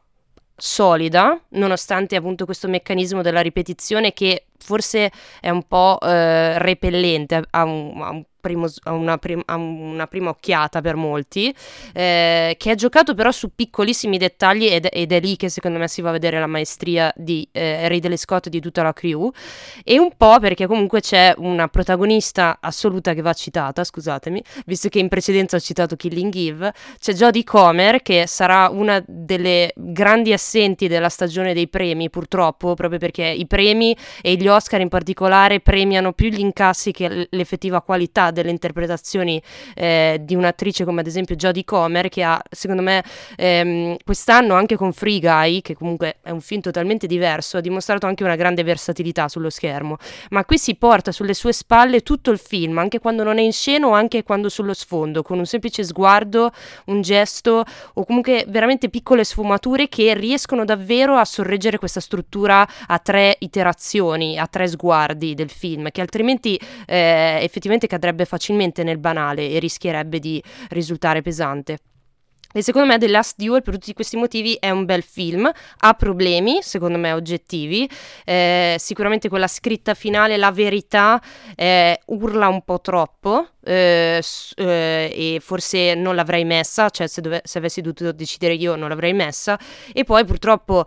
solida, 0.55 1.39
nonostante 1.49 2.15
appunto 2.15 2.45
questo 2.45 2.67
meccanismo 2.67 3.21
della 3.21 3.41
ripetizione 3.41 4.13
che 4.13 4.47
forse 4.57 5.11
è 5.39 5.49
un 5.49 5.63
po' 5.63 5.97
eh, 6.01 6.59
repellente, 6.59 7.41
ha 7.49 7.63
un, 7.63 8.01
ha 8.01 8.09
un 8.09 8.23
primo, 8.39 8.67
a, 8.83 8.93
una 8.93 9.17
prim- 9.17 9.43
a 9.45 9.55
una 9.55 10.07
prima 10.07 10.29
occhiata 10.29 10.81
per 10.81 10.95
molti, 10.95 11.53
eh, 11.93 12.55
che 12.57 12.71
è 12.71 12.75
giocato 12.75 13.13
però 13.13 13.31
su 13.31 13.51
piccolissimi 13.53 14.17
dettagli 14.17 14.65
ed, 14.65 14.87
ed, 14.91 15.11
è 15.11 15.19
lì 15.19 15.35
che 15.35 15.49
secondo 15.49 15.77
me 15.77 15.87
si 15.87 16.01
va 16.01 16.09
a 16.09 16.13
vedere 16.13 16.39
la 16.39 16.47
maestria 16.47 17.11
di 17.15 17.47
eh, 17.51 17.87
Ridley 17.87 18.17
Scott 18.17 18.47
e 18.47 18.49
di 18.49 18.59
tutta 18.59 18.83
la 18.83 18.93
crew, 18.93 19.31
e 19.83 19.99
un 19.99 20.11
po' 20.15 20.39
perché 20.39 20.67
comunque 20.67 21.01
c'è 21.01 21.33
una 21.37 21.67
protagonista 21.67 22.57
assoluta 22.59 23.13
che 23.13 23.21
va 23.21 23.33
citata, 23.33 23.83
scusatemi, 23.83 24.41
visto 24.65 24.89
che 24.89 24.99
in 24.99 25.07
precedenza 25.07 25.55
ho 25.57 25.59
citato 25.59 25.95
Killing 25.95 26.33
Eve, 26.35 26.73
c'è 26.99 27.13
Jodie 27.13 27.43
Comer 27.43 28.01
che 28.01 28.27
sarà 28.27 28.69
una 28.69 29.03
delle 29.05 29.71
grandi 29.75 30.33
assenti 30.33 30.87
della 30.87 31.09
stagione 31.09 31.53
dei 31.53 31.67
premi 31.67 32.09
purtroppo, 32.09 32.73
proprio 32.73 32.99
perché 32.99 33.25
i 33.25 33.47
premi 33.47 33.95
e 34.21 34.35
gli 34.35 34.47
Oscar 34.47 34.81
in 34.81 34.89
particolare 34.89 35.59
premiano 35.59 36.13
più 36.13 36.29
gli 36.29 36.39
incassi 36.39 36.91
che 36.91 37.27
l'effettiva 37.29 37.81
qualità 37.81 38.28
delle 38.31 38.51
interpretazioni 38.51 39.41
eh, 39.75 40.19
di 40.21 40.35
un'attrice 40.35 40.85
come 40.85 41.01
ad 41.01 41.07
esempio 41.07 41.35
Jodie 41.35 41.63
Comer 41.63 42.09
che 42.09 42.23
ha 42.23 42.41
secondo 42.49 42.81
me 42.81 43.03
ehm, 43.37 43.97
quest'anno 44.03 44.53
anche 44.55 44.75
con 44.75 44.93
Free 44.93 45.19
Guy 45.19 45.61
che 45.61 45.75
comunque 45.75 46.17
è 46.21 46.31
un 46.31 46.41
film 46.41 46.61
totalmente 46.61 47.07
diverso 47.07 47.57
ha 47.57 47.61
dimostrato 47.61 48.05
anche 48.05 48.23
una 48.23 48.35
grande 48.35 48.63
versatilità 48.63 49.27
sullo 49.27 49.49
schermo. 49.49 49.97
Ma 50.29 50.45
qui 50.45 50.57
si 50.57 50.75
porta 50.75 51.11
sulle 51.11 51.33
sue 51.33 51.53
spalle 51.53 52.01
tutto 52.01 52.31
il 52.31 52.39
film 52.39 52.77
anche 52.77 52.99
quando 52.99 53.23
non 53.23 53.37
è 53.37 53.41
in 53.41 53.51
scena 53.51 53.87
o 53.87 53.91
anche 53.91 54.23
quando 54.23 54.49
sullo 54.49 54.73
sfondo 54.73 55.21
con 55.21 55.37
un 55.37 55.45
semplice 55.45 55.83
sguardo 55.83 56.51
un 56.85 57.01
gesto 57.01 57.63
o 57.93 58.03
comunque 58.05 58.45
veramente 58.47 58.89
piccole 58.89 59.23
sfumature 59.23 59.87
che 59.87 60.13
riescono 60.13 60.65
davvero 60.65 61.15
a 61.15 61.25
sorreggere 61.25 61.77
questa 61.77 61.99
struttura 61.99 62.67
a 62.87 62.99
tre 62.99 63.35
iterazioni 63.39 64.37
a 64.37 64.47
tre 64.47 64.67
sguardi 64.67 65.33
del 65.33 65.49
film 65.49 65.89
che 65.91 66.01
altrimenti 66.01 66.59
eh, 66.85 67.39
effettivamente 67.41 67.87
cadrebbe 67.87 68.18
facilmente 68.25 68.83
nel 68.83 68.97
banale 68.97 69.49
e 69.49 69.59
rischierebbe 69.59 70.19
di 70.19 70.41
risultare 70.69 71.21
pesante. 71.21 71.77
E 72.51 72.63
secondo 72.63 72.87
me 72.87 72.97
The 72.97 73.07
Last 73.07 73.35
Duel 73.37 73.61
per 73.61 73.75
tutti 73.75 73.93
questi 73.93 74.17
motivi 74.17 74.55
è 74.59 74.71
un 74.71 74.83
bel 74.83 75.03
film, 75.03 75.47
ha 75.77 75.93
problemi 75.93 76.63
secondo 76.63 76.97
me 76.97 77.13
oggettivi, 77.13 77.87
eh, 78.25 78.75
sicuramente 78.79 79.29
quella 79.29 79.47
scritta 79.47 79.93
finale, 79.93 80.35
la 80.35 80.49
verità, 80.49 81.21
eh, 81.55 81.99
urla 82.07 82.47
un 82.47 82.63
po' 82.63 82.81
troppo 82.81 83.49
eh, 83.63 84.19
eh 84.55 85.13
e 85.13 85.39
forse 85.39 85.93
non 85.93 86.15
l'avrei 86.15 86.43
messa, 86.43 86.89
cioè 86.89 87.05
se, 87.05 87.21
dove- 87.21 87.41
se 87.43 87.59
avessi 87.59 87.81
dovuto 87.81 88.11
decidere 88.11 88.55
io 88.55 88.75
non 88.75 88.89
l'avrei 88.89 89.13
messa. 89.13 89.59
E 89.93 90.03
poi 90.03 90.25
purtroppo 90.25 90.85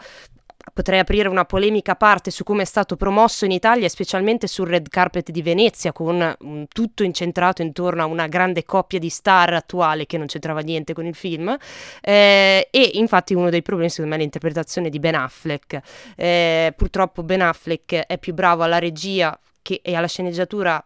Potrei 0.75 1.01
aprire 1.01 1.29
una 1.29 1.45
polemica 1.45 1.93
a 1.93 1.97
parte 1.97 2.31
su 2.31 2.45
come 2.45 2.63
è 2.63 2.65
stato 2.65 2.97
promosso 2.97 3.45
in 3.45 3.51
Italia, 3.51 3.89
specialmente 3.91 4.47
sul 4.47 4.69
red 4.69 4.89
carpet 4.89 5.31
di 5.31 5.43
Venezia, 5.43 5.93
con 5.93 6.35
um, 6.41 6.65
tutto 6.67 7.03
incentrato 7.03 7.61
intorno 7.61 8.01
a 8.01 8.07
una 8.07 8.27
grande 8.27 8.65
coppia 8.65 8.99
di 8.99 9.11
star 9.11 9.53
attuale 9.53 10.07
che 10.07 10.17
non 10.17 10.27
c'entrava 10.27 10.61
niente 10.61 10.95
con 10.95 11.05
il 11.05 11.15
film. 11.15 11.55
Eh, 12.01 12.69
e 12.71 12.91
infatti 12.95 13.35
uno 13.35 13.51
dei 13.51 13.61
problemi, 13.61 13.91
secondo 13.91 14.13
me, 14.13 14.17
è 14.17 14.21
l'interpretazione 14.21 14.89
di 14.89 14.99
Ben 14.99 15.15
Affleck. 15.15 15.81
Eh, 16.17 16.73
purtroppo 16.75 17.23
Ben 17.23 17.43
Affleck 17.43 17.95
è 18.07 18.17
più 18.17 18.33
bravo 18.33 18.63
alla 18.63 18.79
regia 18.79 19.39
che, 19.61 19.81
e 19.83 19.95
alla 19.95 20.09
sceneggiatura 20.09 20.83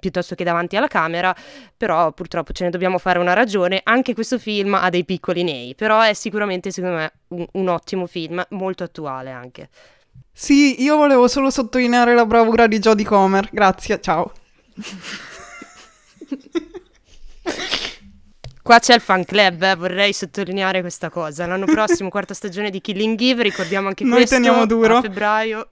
piuttosto 0.00 0.34
che 0.34 0.44
davanti 0.44 0.76
alla 0.76 0.88
camera, 0.88 1.34
però 1.76 2.12
purtroppo 2.12 2.52
ce 2.52 2.64
ne 2.64 2.70
dobbiamo 2.70 2.98
fare 2.98 3.18
una 3.18 3.32
ragione. 3.32 3.80
Anche 3.84 4.14
questo 4.14 4.38
film 4.38 4.74
ha 4.74 4.88
dei 4.90 5.04
piccoli 5.04 5.42
nei, 5.42 5.74
però 5.74 6.00
è 6.00 6.14
sicuramente 6.14 6.70
secondo 6.70 6.96
me 6.96 7.12
un, 7.28 7.46
un 7.52 7.68
ottimo 7.68 8.06
film, 8.06 8.44
molto 8.50 8.84
attuale 8.84 9.30
anche. 9.30 9.68
Sì, 10.32 10.82
io 10.82 10.96
volevo 10.96 11.28
solo 11.28 11.50
sottolineare 11.50 12.14
la 12.14 12.26
bravura 12.26 12.66
di 12.66 12.78
Jodie 12.78 13.06
Comer. 13.06 13.48
Grazie, 13.50 14.00
ciao. 14.00 14.32
Qua 18.66 18.80
c'è 18.80 18.94
il 18.94 19.00
fan 19.00 19.24
club, 19.24 19.62
eh, 19.62 19.76
vorrei 19.76 20.12
sottolineare 20.12 20.80
questa 20.80 21.08
cosa. 21.08 21.46
L'anno 21.46 21.66
prossimo, 21.66 22.08
quarta 22.08 22.34
stagione 22.34 22.68
di 22.68 22.80
Killing 22.80 23.20
Eve, 23.20 23.44
ricordiamo 23.44 23.86
anche 23.86 24.02
noi 24.02 24.16
questo. 24.16 24.34
Noi 24.34 24.44
teniamo 24.44 24.66
duro. 24.66 24.96
A 24.96 25.02
febbraio. 25.02 25.70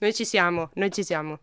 Noi 0.00 0.12
ci 0.12 0.26
siamo, 0.26 0.68
noi 0.74 0.92
ci 0.92 1.02
siamo. 1.02 1.38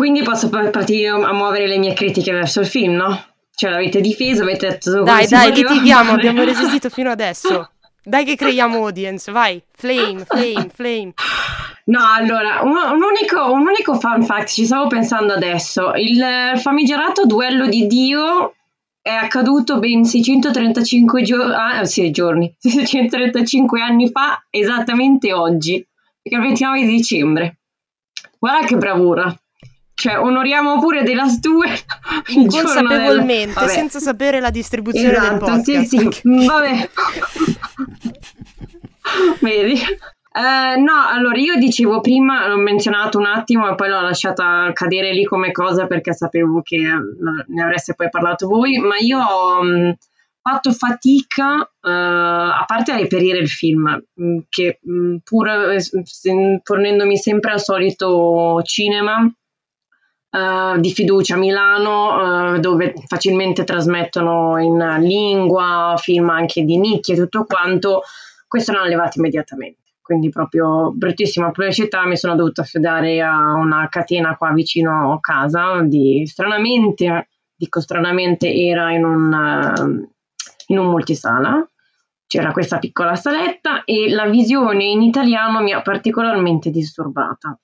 Quindi 0.00 0.22
posso 0.22 0.48
partire 0.48 1.08
a 1.08 1.32
muovere 1.34 1.66
le 1.66 1.76
mie 1.76 1.92
critiche 1.92 2.32
verso 2.32 2.60
il 2.60 2.66
film, 2.66 2.94
no? 2.94 3.22
Cioè 3.54 3.68
l'avete 3.68 4.00
difeso, 4.00 4.44
avete 4.44 4.68
detto... 4.68 5.02
Dai, 5.02 5.26
dai, 5.26 5.52
litighiamo, 5.52 6.12
abbiamo 6.12 6.42
resistito 6.42 6.88
fino 6.88 7.10
adesso. 7.10 7.70
Dai 8.02 8.24
che 8.24 8.34
creiamo 8.34 8.78
audience, 8.78 9.30
vai, 9.30 9.62
flame, 9.70 10.24
flame, 10.24 10.70
flame. 10.72 11.12
No, 11.84 12.00
allora, 12.16 12.62
un, 12.62 12.70
un, 12.70 13.02
unico, 13.02 13.52
un 13.52 13.66
unico 13.66 13.92
fun 14.00 14.22
fact, 14.22 14.48
ci 14.48 14.64
stavo 14.64 14.86
pensando 14.86 15.34
adesso. 15.34 15.92
Il 15.92 16.24
famigerato 16.56 17.26
duello 17.26 17.66
di 17.66 17.86
Dio 17.86 18.54
è 19.02 19.12
accaduto 19.12 19.78
ben 19.80 20.06
635 20.06 21.22
gio- 21.22 21.42
ah, 21.42 21.84
sì, 21.84 22.10
giorni, 22.10 22.50
635 22.58 23.82
anni 23.82 24.10
fa, 24.10 24.46
esattamente 24.48 25.34
oggi, 25.34 25.86
perché 26.22 26.38
il 26.38 26.42
29 26.42 26.80
di 26.86 26.86
dicembre. 26.86 27.58
Guarda 28.38 28.66
che 28.66 28.76
bravura 28.78 29.38
cioè 30.00 30.18
onoriamo 30.18 30.78
pure 30.78 31.02
della 31.02 31.24
Last 31.24 31.40
2 31.40 31.66
inconsapevolmente 32.40 33.68
senza 33.68 33.98
sapere 33.98 34.40
la 34.40 34.48
distribuzione 34.48 35.10
esatto, 35.10 35.28
del 35.28 35.38
podcast. 35.38 35.88
sì, 35.88 35.98
sì. 35.98 36.08
Mm, 36.30 36.46
vabbè. 36.46 36.90
Vedi? 39.40 39.74
Eh, 39.74 40.80
no, 40.80 41.06
allora 41.06 41.38
io 41.38 41.56
dicevo 41.56 42.00
prima, 42.00 42.46
l'ho 42.46 42.56
menzionato 42.56 43.18
un 43.18 43.26
attimo 43.26 43.68
e 43.70 43.74
poi 43.74 43.88
l'ho 43.88 44.00
lasciata 44.00 44.70
cadere 44.72 45.12
lì 45.12 45.24
come 45.24 45.50
cosa 45.52 45.86
perché 45.86 46.14
sapevo 46.14 46.62
che 46.62 46.78
ne 46.78 47.62
avreste 47.62 47.94
poi 47.94 48.08
parlato 48.08 48.46
voi, 48.46 48.78
ma 48.78 48.96
io 48.98 49.18
ho 49.18 49.62
mh, 49.62 49.68
mm, 49.68 49.90
fatto 50.40 50.72
fatica, 50.72 51.56
uh, 51.56 51.88
a 51.88 52.64
parte 52.66 52.92
a 52.92 52.96
reperire 52.96 53.38
il 53.38 53.48
film, 53.48 54.02
mh, 54.14 54.24
mm, 54.24 54.38
che 54.48 54.78
mh, 54.80 55.16
pur 55.24 55.48
eh, 55.48 56.60
fornendomi 56.62 57.16
sempre 57.16 57.52
al 57.52 57.60
solito 57.60 58.60
cinema, 58.62 59.30
Uh, 60.30 60.78
di 60.78 60.92
fiducia 60.92 61.34
a 61.34 61.38
Milano, 61.38 62.52
uh, 62.54 62.60
dove 62.60 62.94
facilmente 63.08 63.64
trasmettono 63.64 64.58
in 64.62 64.78
lingua, 65.00 65.96
film 65.98 66.30
anche 66.30 66.62
di 66.62 66.78
nicchie 66.78 67.14
e 67.14 67.18
tutto 67.18 67.44
quanto, 67.44 68.02
questo 68.46 68.70
l'hanno 68.70 68.86
levato 68.86 69.18
immediatamente. 69.18 69.94
Quindi 70.00 70.28
proprio 70.28 70.92
bruttissima 70.92 71.50
pubblicità, 71.50 72.06
mi 72.06 72.16
sono 72.16 72.36
dovuta 72.36 72.60
affidare 72.60 73.20
a 73.20 73.54
una 73.54 73.88
catena 73.88 74.36
qua 74.36 74.52
vicino 74.52 75.14
a 75.14 75.18
casa, 75.20 75.80
di 75.82 76.24
stranamente, 76.26 77.28
dico 77.56 77.80
stranamente, 77.80 78.54
era 78.54 78.92
in 78.92 79.04
un, 79.04 79.32
uh, 79.32 80.08
in 80.66 80.78
un 80.78 80.86
multisala, 80.90 81.68
c'era 82.28 82.52
questa 82.52 82.78
piccola 82.78 83.16
saletta 83.16 83.82
e 83.82 84.08
la 84.08 84.26
visione 84.26 84.84
in 84.84 85.02
italiano 85.02 85.60
mi 85.60 85.72
ha 85.72 85.82
particolarmente 85.82 86.70
disturbata 86.70 87.58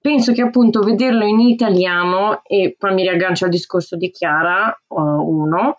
penso 0.00 0.32
che 0.32 0.42
appunto 0.42 0.80
vederlo 0.80 1.24
in 1.24 1.40
italiano, 1.40 2.42
e 2.44 2.74
poi 2.78 2.94
mi 2.94 3.02
riaggancio 3.02 3.44
al 3.44 3.50
discorso 3.50 3.96
di 3.96 4.10
Chiara, 4.10 4.74
uh, 4.88 5.00
uno, 5.00 5.78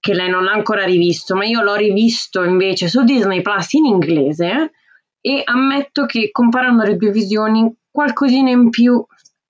che 0.00 0.14
lei 0.14 0.30
non 0.30 0.44
l'ha 0.44 0.52
ancora 0.52 0.84
rivisto, 0.84 1.34
ma 1.34 1.44
io 1.44 1.60
l'ho 1.60 1.74
rivisto 1.74 2.42
invece 2.44 2.88
su 2.88 3.04
Disney 3.04 3.42
Plus 3.42 3.72
in 3.74 3.84
inglese 3.84 4.72
e 5.20 5.42
ammetto 5.44 6.06
che 6.06 6.30
comparando 6.30 6.84
le 6.84 6.96
due 6.96 7.10
visioni 7.10 7.70
qualcosina 7.90 8.50
in 8.50 8.70
più, 8.70 9.04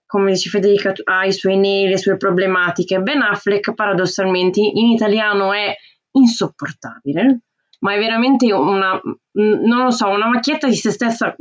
come 0.07 0.33
dice 0.33 0.49
Federica, 0.49 0.93
ha 1.05 1.27
i 1.27 1.33
suoi 1.33 1.59
nei, 1.59 1.87
le 1.87 1.99
sue 1.99 2.17
problematiche. 2.17 3.01
Ben 3.01 3.21
Affleck 3.21 3.75
paradossalmente 3.75 4.61
in 4.61 4.91
italiano 4.91 5.53
è 5.53 5.77
insopportabile, 6.13 7.41
ma 7.81 7.95
è 7.95 7.99
veramente 7.99 8.51
una, 8.53 8.99
non 9.33 9.85
lo 9.85 9.91
so, 9.91 10.09
una 10.09 10.29
macchietta 10.29 10.67
di 10.67 10.75
se 10.75 10.91
stessa, 10.91 11.37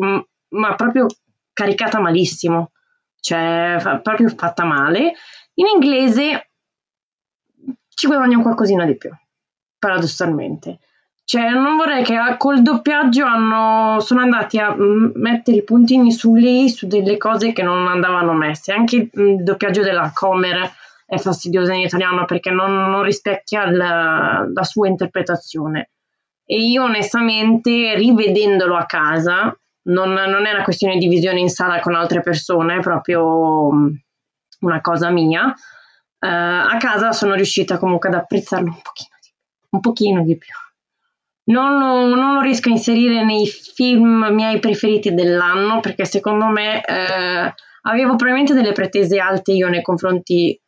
ma 0.50 0.76
proprio 0.76 1.08
caricata 1.58 2.00
malissimo, 2.00 2.70
cioè 3.20 3.78
fa, 3.80 3.98
proprio 3.98 4.30
fatta 4.30 4.64
male. 4.64 5.14
In 5.56 5.66
inglese 5.66 6.52
ci 7.90 8.06
guadagna 8.06 8.40
qualcosina 8.44 8.86
di 8.86 8.96
più, 8.96 9.10
paradossalmente. 9.80 10.78
Cioè, 11.24 11.50
non 11.50 11.76
vorrei 11.76 12.04
che 12.04 12.16
col 12.38 12.62
doppiaggio 12.62 13.26
hanno, 13.26 14.00
sono 14.02 14.22
andati 14.22 14.60
a 14.60 14.76
mettere 14.78 15.58
i 15.58 15.64
puntini 15.64 16.12
su 16.12 16.36
lì, 16.36 16.70
su 16.70 16.86
delle 16.86 17.18
cose 17.18 17.54
che 17.54 17.64
non 17.64 17.88
andavano 17.88 18.34
messe. 18.34 18.72
Anche 18.72 19.10
il 19.12 19.44
doppiaggio 19.44 19.82
della 19.82 20.12
Comer 20.14 20.72
è 21.08 21.18
fastidioso 21.18 21.72
in 21.72 21.82
italiano 21.82 22.26
perché 22.26 22.52
non, 22.52 22.90
non 22.92 23.02
rispecchia 23.02 23.70
la, 23.70 24.48
la 24.54 24.64
sua 24.64 24.88
interpretazione. 24.88 25.90
E 26.46 26.60
io 26.60 26.84
onestamente, 26.84 27.96
rivedendolo 27.96 28.78
a 28.78 28.86
casa, 28.86 29.58
non, 29.88 30.14
non, 30.14 30.46
è 30.46 30.54
una 30.54 30.64
questione 30.64 30.98
di 30.98 31.08
visione 31.08 31.40
in 31.40 31.50
sala 31.50 31.80
con 31.80 31.96
altre 31.96 32.22
persone, 32.22 32.78
è 32.78 32.80
proprio 32.80 33.72
mm, 33.72 33.96
una 34.62 34.82
cosa 34.82 35.10
mia. 35.10 35.54
Uh, 36.20 36.28
a 36.28 36.78
casa 36.80 37.12
sono 37.12 37.36
riuscita 37.36 37.78
comunque 37.78 38.10
ad 38.10 38.16
apprezzarlo 38.16 38.70
un 38.70 38.82
pochino 38.82 39.16
di 39.22 39.30
più. 39.32 39.70
Un 39.70 39.80
pochino 39.80 40.24
di 40.24 40.38
più. 40.38 40.54
Non 41.50 41.78
non 41.78 42.34
lo 42.34 42.42
riesco 42.42 42.68
a 42.70 42.74
inserire 42.74 43.24
nei 43.24 43.48
film 43.48 44.28
miei 44.32 44.60
preferiti 44.60 45.14
dell'anno 45.14 45.80
perché 45.80 46.04
secondo 46.04 46.48
me 46.48 46.84
eh, 46.84 47.54
avevo 47.84 48.16
probabilmente 48.16 48.54
delle 48.54 48.74
pretese 48.74 49.20
alte 49.20 49.54
io 49.54 49.70
nei 49.70 49.82
confronti 49.82 50.60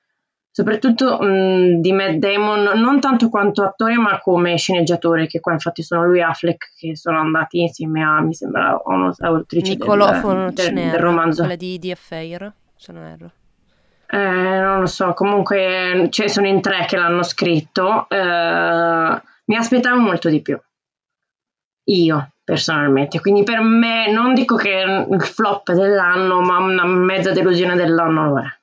soprattutto 0.52 1.20
mh, 1.20 1.80
di 1.80 1.92
Matt 1.92 2.14
Damon, 2.14 2.80
non 2.80 3.00
tanto 3.00 3.30
quanto 3.30 3.64
attore 3.64 3.98
ma 3.98 4.20
come 4.20 4.58
sceneggiatore, 4.58 5.28
che 5.28 5.40
qua 5.40 5.54
infatti 5.54 5.84
sono 5.84 6.06
lui 6.06 6.20
e 6.20 6.24
Affleck 6.24 6.74
che 6.78 6.96
sono 6.96 7.20
andati 7.20 7.62
insieme 7.62 8.04
a, 8.04 8.22
mi 8.22 8.34
sembra, 8.34 8.80
un'autrice 8.84 9.74
Nicolofono 9.74 10.52
del, 10.52 10.74
del, 10.74 10.90
del 10.92 11.00
romanzo. 11.00 11.42
Quella 11.42 11.56
di 11.56 11.80
The 11.80 11.92
Affair, 11.92 12.54
se 12.76 12.92
non 12.92 13.04
erro. 13.04 13.32
Eh, 14.12 14.18
non 14.18 14.80
lo 14.80 14.88
so, 14.88 15.14
comunque 15.14 16.08
cioè, 16.10 16.28
sono 16.28 16.48
in 16.48 16.62
tre 16.62 16.86
che 16.88 16.98
l'hanno 16.98 17.22
scritto. 17.22 18.10
Eh, 18.10 19.22
mi 19.46 19.56
aspettavo 19.56 20.00
molto 20.00 20.30
di 20.30 20.42
più. 20.42 20.60
Io, 21.84 22.32
personalmente. 22.44 23.20
Quindi 23.20 23.44
per 23.44 23.62
me, 23.62 24.12
non 24.12 24.34
dico 24.34 24.56
che 24.56 24.82
è 24.82 25.08
il 25.08 25.22
flop 25.22 25.74
dell'anno, 25.74 26.42
ma 26.42 26.58
una 26.58 26.86
mezza 26.86 27.32
delusione 27.32 27.76
dell'anno 27.76 28.30
lo 28.30 28.40
è. 28.40 28.59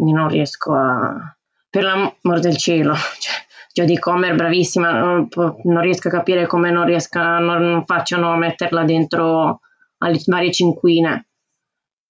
Quindi 0.00 0.12
non 0.12 0.28
riesco 0.28 0.74
a... 0.74 1.36
Per 1.68 1.82
l'amor 1.82 2.40
del 2.40 2.56
cielo. 2.56 2.94
Cioè, 3.20 3.34
Jodie 3.72 3.98
Comer, 3.98 4.34
bravissima, 4.34 4.90
non, 4.90 5.28
non, 5.64 5.80
riesco 5.80 6.08
a 6.08 6.10
capire 6.10 6.46
come 6.46 6.70
non, 6.72 6.86
riesca, 6.86 7.38
non, 7.38 7.62
non 7.62 7.84
facciano 7.84 8.34
metterla 8.36 8.82
dentro 8.82 9.60
alle 9.98 10.20
varie 10.26 10.50
cinquine. 10.50 11.28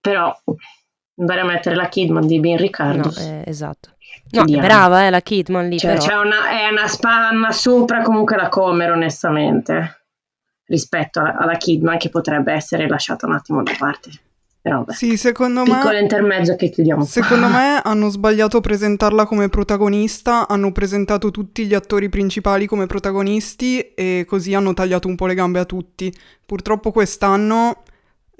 Però 0.01 0.35
andare 1.17 1.41
a 1.41 1.45
mettere 1.45 1.75
la 1.75 1.89
Kidman 1.89 2.27
di 2.27 2.41
Ben 2.41 2.57
Riccardo. 2.57 3.11
No, 3.15 3.15
eh, 3.19 3.43
esatto. 3.45 3.91
No, 4.31 4.45
è 4.45 4.61
brava 4.61 5.05
eh, 5.05 5.11
la 5.11 5.21
Kidman 5.21 5.69
lì. 5.69 5.79
Cioè, 5.79 5.99
c'è 5.99 6.15
una, 6.15 6.49
è 6.49 6.71
una 6.71 6.87
spanna 6.87 7.51
sopra 7.51 8.03
comunque 8.03 8.37
la 8.37 8.49
Comer, 8.49 8.93
onestamente, 8.93 10.05
rispetto 10.67 11.21
alla 11.21 11.57
Kidman 11.57 11.99
che 11.99 12.09
potrebbe 12.09 12.53
essere 12.53 12.89
lasciata 12.89 13.27
un 13.27 13.35
attimo 13.35 13.63
da 13.63 13.75
parte. 13.77 14.11
Però 14.63 14.83
beh, 14.85 14.93
sì, 14.93 15.17
secondo 15.17 15.63
piccolo 15.63 15.95
me... 15.95 16.01
intermezzo 16.01 16.55
che 16.55 16.69
chiudiamo. 16.69 17.05
Secondo 17.05 17.49
me 17.49 17.81
hanno 17.83 18.11
sbagliato 18.11 18.59
a 18.59 18.61
presentarla 18.61 19.25
come 19.25 19.49
protagonista, 19.49 20.47
hanno 20.47 20.71
presentato 20.71 21.31
tutti 21.31 21.65
gli 21.65 21.73
attori 21.73 22.11
principali 22.11 22.67
come 22.67 22.87
protagonisti 22.87 23.95
e 23.95 24.25
così 24.27 24.55
hanno 24.55 24.75
tagliato 24.75 25.09
un 25.09 25.15
po' 25.15 25.27
le 25.27 25.35
gambe 25.35 25.61
a 25.61 25.65
tutti. 25.65 26.13
Purtroppo 26.45 26.93
quest'anno 26.93 27.83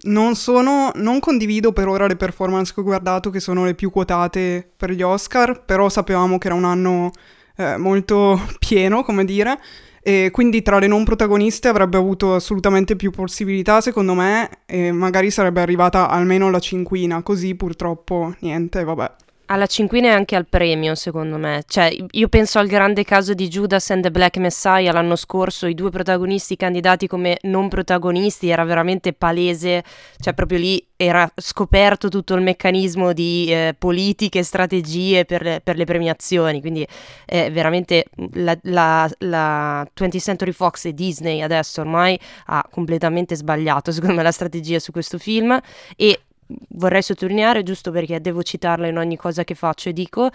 non 0.03 0.35
sono, 0.35 0.91
non 0.95 1.21
condivido 1.21 1.73
per 1.73 1.89
ora 1.89 2.07
le 2.07 2.17
performance 2.17 2.73
che 2.75 2.81
ho 2.81 2.85
guardato, 2.85 3.31
che 3.31 3.41
sono 3.41 3.65
le 3.65 3.75
più 3.75 3.91
quotate 3.91 4.71
per 4.77 4.91
gli 4.91 5.03
Oscar, 5.03 5.65
però 5.65 5.89
sapevamo 5.89 6.37
che 6.37 6.49
era 6.49 6.57
un 6.57 6.65
anno 6.65 7.11
eh, 7.57 7.77
molto 7.77 8.41
pieno, 8.59 9.03
come 9.03 9.25
dire, 9.25 9.59
e 10.03 10.31
quindi 10.33 10.63
tra 10.63 10.79
le 10.79 10.87
non 10.87 11.05
protagoniste 11.05 11.69
avrebbe 11.69 11.97
avuto 11.97 12.35
assolutamente 12.35 12.97
più 12.97 13.11
possibilità, 13.11 13.81
secondo 13.81 14.15
me, 14.15 14.49
e 14.67 14.93
magari 14.93 15.31
sarebbe 15.31 15.61
arrivata 15.61 16.09
almeno 16.09 16.47
alla 16.47 16.61
cinquina, 16.61 17.23
così 17.23 17.55
purtroppo 17.55 18.35
niente, 18.41 18.83
vabbè. 18.85 19.11
Alla 19.53 19.67
cinquina 19.67 20.07
e 20.07 20.11
anche 20.13 20.37
al 20.37 20.47
premio, 20.47 20.95
secondo 20.95 21.37
me. 21.37 21.65
Cioè, 21.67 21.93
io 22.13 22.29
penso 22.29 22.61
al 22.61 22.69
grande 22.69 23.03
caso 23.03 23.35
di 23.35 23.49
Judas 23.49 23.91
and 23.91 24.05
the 24.05 24.13
Black 24.13 24.37
Messiah 24.37 24.93
l'anno 24.93 25.17
scorso, 25.17 25.67
i 25.67 25.75
due 25.75 25.91
protagonisti 25.91 26.55
candidati 26.55 27.09
come 27.09 27.37
non 27.43 27.69
protagonisti, 27.69 28.49
era 28.49 28.63
veramente 28.63 29.13
palese, 29.13 29.83
cioè 30.21 30.35
proprio 30.35 30.59
lì 30.59 30.87
era 30.95 31.29
scoperto 31.35 32.09
tutto 32.09 32.35
il 32.35 32.43
meccanismo 32.43 33.13
di 33.13 33.47
eh, 33.49 33.75
politiche 33.77 34.45
strategie 34.45 35.25
per 35.25 35.43
le, 35.43 35.61
per 35.65 35.77
le, 35.77 35.85
premiazioni, 35.85 36.61
quindi 36.61 36.87
eh, 37.27 37.51
veramente 37.51 38.05
la, 38.35 38.57
la, 38.63 39.11
la 39.19 39.83
20th 39.83 40.21
Century 40.21 40.53
Fox 40.53 40.85
e 40.85 40.95
Disney 40.95 41.41
adesso 41.41 41.81
ormai 41.81 42.17
ha 42.47 42.65
completamente 42.71 43.35
sbagliato, 43.35 43.91
secondo 43.91 44.15
me, 44.15 44.23
la 44.23 44.31
strategia 44.31 44.79
su 44.79 44.93
questo 44.93 45.19
film 45.19 45.59
e 45.97 46.21
vorrei 46.71 47.03
sottolineare, 47.03 47.63
giusto 47.63 47.91
perché 47.91 48.21
devo 48.21 48.43
citarla 48.43 48.87
in 48.87 48.99
ogni 48.99 49.17
cosa 49.17 49.45
che 49.45 49.55
faccio 49.55 49.89
e 49.89 49.93
dico, 49.93 50.31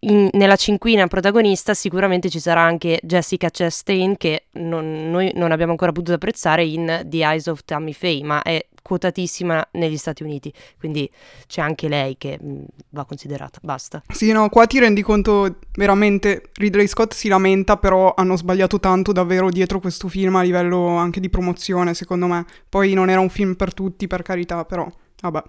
in, 0.00 0.28
nella 0.32 0.56
cinquina 0.56 1.06
protagonista 1.06 1.72
sicuramente 1.74 2.28
ci 2.28 2.40
sarà 2.40 2.60
anche 2.60 3.00
Jessica 3.02 3.48
Chastain 3.50 4.16
che 4.16 4.46
non, 4.52 5.10
noi 5.10 5.32
non 5.34 5.52
abbiamo 5.52 5.72
ancora 5.72 5.92
potuto 5.92 6.14
apprezzare 6.14 6.64
in 6.64 7.02
The 7.06 7.18
Eyes 7.18 7.46
of 7.46 7.64
Tammy 7.64 7.92
Faye, 7.92 8.22
ma 8.22 8.42
è 8.42 8.66
quotatissima 8.82 9.68
negli 9.72 9.96
Stati 9.96 10.22
Uniti, 10.22 10.52
quindi 10.78 11.10
c'è 11.46 11.62
anche 11.62 11.88
lei 11.88 12.18
che 12.18 12.38
mh, 12.38 12.64
va 12.90 13.06
considerata, 13.06 13.58
basta. 13.62 14.02
Sì, 14.12 14.30
no, 14.30 14.50
qua 14.50 14.66
ti 14.66 14.78
rendi 14.78 15.00
conto 15.00 15.56
veramente, 15.72 16.50
Ridley 16.52 16.86
Scott 16.86 17.14
si 17.14 17.28
lamenta, 17.28 17.78
però 17.78 18.12
hanno 18.14 18.36
sbagliato 18.36 18.78
tanto 18.80 19.12
davvero 19.12 19.48
dietro 19.48 19.80
questo 19.80 20.08
film 20.08 20.36
a 20.36 20.42
livello 20.42 20.96
anche 20.96 21.18
di 21.18 21.30
promozione, 21.30 21.94
secondo 21.94 22.26
me. 22.26 22.44
Poi 22.68 22.92
non 22.92 23.08
era 23.08 23.20
un 23.20 23.30
film 23.30 23.54
per 23.54 23.72
tutti, 23.72 24.06
per 24.06 24.20
carità, 24.20 24.66
però... 24.66 24.86
Vabbè. 25.22 25.42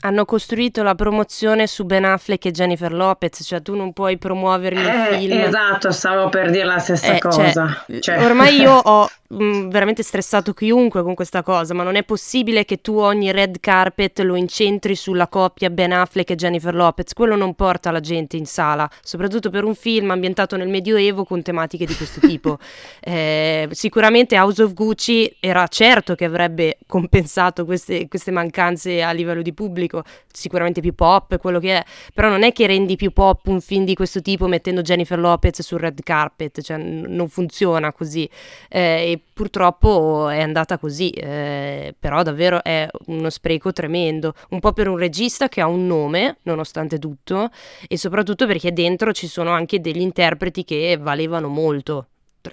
Hanno 0.00 0.24
costruito 0.24 0.82
la 0.82 0.94
promozione 0.94 1.66
su 1.66 1.84
Ben 1.84 2.04
Affleck 2.04 2.46
e 2.46 2.50
Jennifer 2.50 2.92
Lopez, 2.92 3.42
cioè 3.44 3.60
tu 3.60 3.74
non 3.74 3.92
puoi 3.92 4.16
promuovermi 4.18 4.80
il 4.80 4.88
eh, 4.88 5.18
film. 5.18 5.38
Esatto, 5.38 5.90
stavo 5.92 6.28
per 6.28 6.50
dire 6.50 6.64
la 6.64 6.78
stessa 6.78 7.14
eh, 7.14 7.18
cosa. 7.18 7.84
Cioè, 7.86 8.00
cioè. 8.00 8.24
Ormai 8.24 8.60
io 8.60 8.72
ho 8.82 9.10
mh, 9.30 9.44
mm, 9.44 9.68
veramente 9.68 10.02
stressato 10.02 10.52
chiunque 10.52 11.02
con 11.02 11.14
questa 11.14 11.42
cosa, 11.42 11.74
ma 11.74 11.82
non 11.82 11.96
è 11.96 12.02
possibile 12.02 12.64
che 12.64 12.80
tu 12.80 12.96
ogni 12.98 13.32
red 13.32 13.60
carpet 13.60 14.20
lo 14.20 14.34
incentri 14.36 14.94
sulla 14.94 15.28
coppia 15.28 15.70
Ben 15.70 15.92
Affleck 15.92 16.30
e 16.30 16.34
Jennifer 16.34 16.74
Lopez. 16.74 17.12
Quello 17.12 17.36
non 17.36 17.54
porta 17.54 17.90
la 17.90 18.00
gente 18.00 18.36
in 18.36 18.46
sala, 18.46 18.88
soprattutto 19.02 19.50
per 19.50 19.64
un 19.64 19.74
film 19.74 20.10
ambientato 20.10 20.56
nel 20.56 20.68
Medioevo 20.68 21.24
con 21.24 21.42
tematiche 21.42 21.86
di 21.86 21.94
questo 21.94 22.20
tipo. 22.20 22.58
eh, 23.00 23.68
sicuramente 23.70 24.36
House 24.36 24.62
of 24.62 24.72
Gucci 24.72 25.36
era 25.40 25.66
certo 25.68 26.14
che 26.14 26.24
avrebbe 26.24 26.78
compensato 26.86 27.64
queste, 27.64 28.08
queste 28.08 28.30
mancanze 28.30 29.02
a 29.02 29.12
livello 29.12 29.42
di 29.42 29.52
pubblico, 29.52 29.89
sicuramente 30.32 30.80
più 30.80 30.94
pop, 30.94 31.38
quello 31.38 31.58
che 31.58 31.78
è, 31.78 31.84
però 32.14 32.28
non 32.28 32.42
è 32.42 32.52
che 32.52 32.66
rendi 32.66 32.96
più 32.96 33.12
pop 33.12 33.46
un 33.46 33.60
film 33.60 33.84
di 33.84 33.94
questo 33.94 34.22
tipo 34.22 34.46
mettendo 34.46 34.82
Jennifer 34.82 35.18
Lopez 35.18 35.62
sul 35.62 35.78
red 35.78 36.02
carpet, 36.02 36.60
cioè 36.60 36.76
n- 36.76 37.06
non 37.08 37.28
funziona 37.28 37.92
così. 37.92 38.28
Eh, 38.68 39.12
e 39.12 39.20
purtroppo 39.32 40.28
è 40.28 40.40
andata 40.40 40.78
così, 40.78 41.10
eh, 41.10 41.94
però 41.98 42.22
davvero 42.22 42.62
è 42.62 42.88
uno 43.06 43.30
spreco 43.30 43.72
tremendo, 43.72 44.34
un 44.50 44.60
po' 44.60 44.72
per 44.72 44.88
un 44.88 44.96
regista 44.96 45.48
che 45.48 45.60
ha 45.60 45.66
un 45.66 45.86
nome, 45.86 46.38
nonostante 46.42 46.98
tutto, 46.98 47.50
e 47.88 47.96
soprattutto 47.96 48.46
perché 48.46 48.72
dentro 48.72 49.12
ci 49.12 49.26
sono 49.26 49.50
anche 49.50 49.80
degli 49.80 50.00
interpreti 50.00 50.64
che 50.64 50.98
valevano 51.00 51.48
molto 51.48 52.06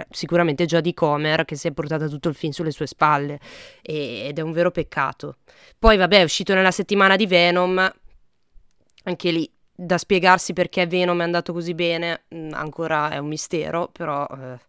sicuramente 0.10 0.66
Jodie 0.66 0.94
Comer 0.94 1.46
che 1.46 1.56
si 1.56 1.68
è 1.68 1.72
portata 1.72 2.08
tutto 2.08 2.30
il 2.30 2.36
film 2.36 2.52
sulle 2.52 2.72
sue 2.72 2.88
spalle 2.88 3.40
ed 3.82 4.38
è 4.38 4.42
un 4.42 4.52
vero 4.52 4.72
peccato. 4.72 5.38
Poi 5.78 5.98
vabbè 5.98 6.20
è 6.20 6.24
uscito 6.24 6.54
nella 6.54 6.72
settimana 6.72 7.16
di 7.16 7.26
Venom, 7.26 7.94
anche 9.04 9.32
lì 9.32 9.50
da 9.80 9.98
spiegarsi 9.98 10.54
perché 10.54 10.88
Venom 10.88 11.20
è 11.22 11.24
andato 11.24 11.54
così 11.54 11.76
bene 11.76 12.24
mm, 12.34 12.54
ancora 12.54 13.12
è 13.12 13.18
un 13.20 13.28
mistero, 13.28 13.90
però 13.92 14.26
eh, 14.26 14.60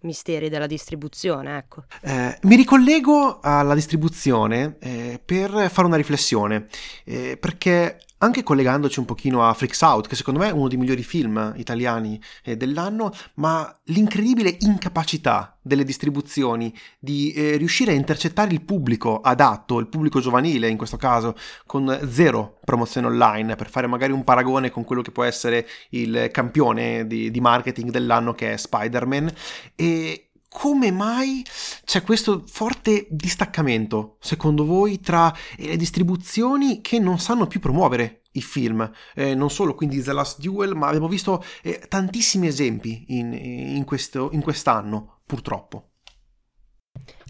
misteri 0.00 0.48
della 0.48 0.66
distribuzione, 0.66 1.58
ecco. 1.58 1.84
Eh, 2.02 2.36
mi 2.42 2.56
ricollego 2.56 3.38
alla 3.40 3.74
distribuzione 3.74 4.76
eh, 4.80 5.20
per 5.24 5.70
fare 5.70 5.86
una 5.86 5.96
riflessione, 5.96 6.66
eh, 7.04 7.36
perché 7.38 8.00
anche 8.18 8.42
collegandoci 8.42 8.98
un 8.98 9.04
pochino 9.04 9.46
a 9.46 9.52
Freaks 9.54 9.80
Out, 9.82 10.08
che 10.08 10.16
secondo 10.16 10.40
me 10.40 10.48
è 10.48 10.52
uno 10.52 10.68
dei 10.68 10.78
migliori 10.78 11.02
film 11.02 11.52
italiani 11.56 12.20
eh, 12.44 12.56
dell'anno, 12.56 13.12
ma 13.34 13.76
l'incredibile 13.84 14.56
incapacità 14.60 15.56
delle 15.62 15.84
distribuzioni 15.84 16.74
di 16.98 17.32
eh, 17.32 17.56
riuscire 17.56 17.92
a 17.92 17.94
intercettare 17.94 18.52
il 18.52 18.62
pubblico 18.62 19.20
adatto, 19.20 19.78
il 19.78 19.88
pubblico 19.88 20.20
giovanile 20.20 20.68
in 20.68 20.76
questo 20.76 20.96
caso, 20.96 21.36
con 21.66 21.98
zero 22.10 22.58
promozione 22.64 23.06
online, 23.06 23.54
per 23.54 23.70
fare 23.70 23.86
magari 23.86 24.12
un 24.12 24.24
paragone 24.24 24.70
con 24.70 24.84
quello 24.84 25.02
che 25.02 25.10
può 25.10 25.24
essere 25.24 25.66
il 25.90 26.28
campione 26.32 27.06
di, 27.06 27.30
di 27.30 27.40
marketing 27.40 27.90
dell'anno 27.90 28.32
che 28.32 28.54
è 28.54 28.56
Spider-Man, 28.56 29.30
e 29.74 30.27
come 30.48 30.90
mai 30.90 31.44
c'è 31.84 32.02
questo 32.02 32.44
forte 32.46 33.06
distaccamento, 33.10 34.16
secondo 34.20 34.64
voi, 34.64 35.00
tra 35.00 35.32
le 35.56 35.76
distribuzioni 35.76 36.80
che 36.80 36.98
non 36.98 37.18
sanno 37.18 37.46
più 37.46 37.60
promuovere 37.60 38.22
i 38.32 38.42
film? 38.42 38.90
Eh, 39.14 39.34
non 39.34 39.50
solo 39.50 39.74
quindi 39.74 40.02
The 40.02 40.12
Last 40.12 40.40
Duel, 40.40 40.74
ma 40.74 40.88
abbiamo 40.88 41.08
visto 41.08 41.44
eh, 41.62 41.82
tantissimi 41.88 42.46
esempi 42.46 43.04
in, 43.08 43.32
in, 43.32 43.84
questo, 43.84 44.30
in 44.32 44.40
quest'anno, 44.40 45.20
purtroppo. 45.26 45.90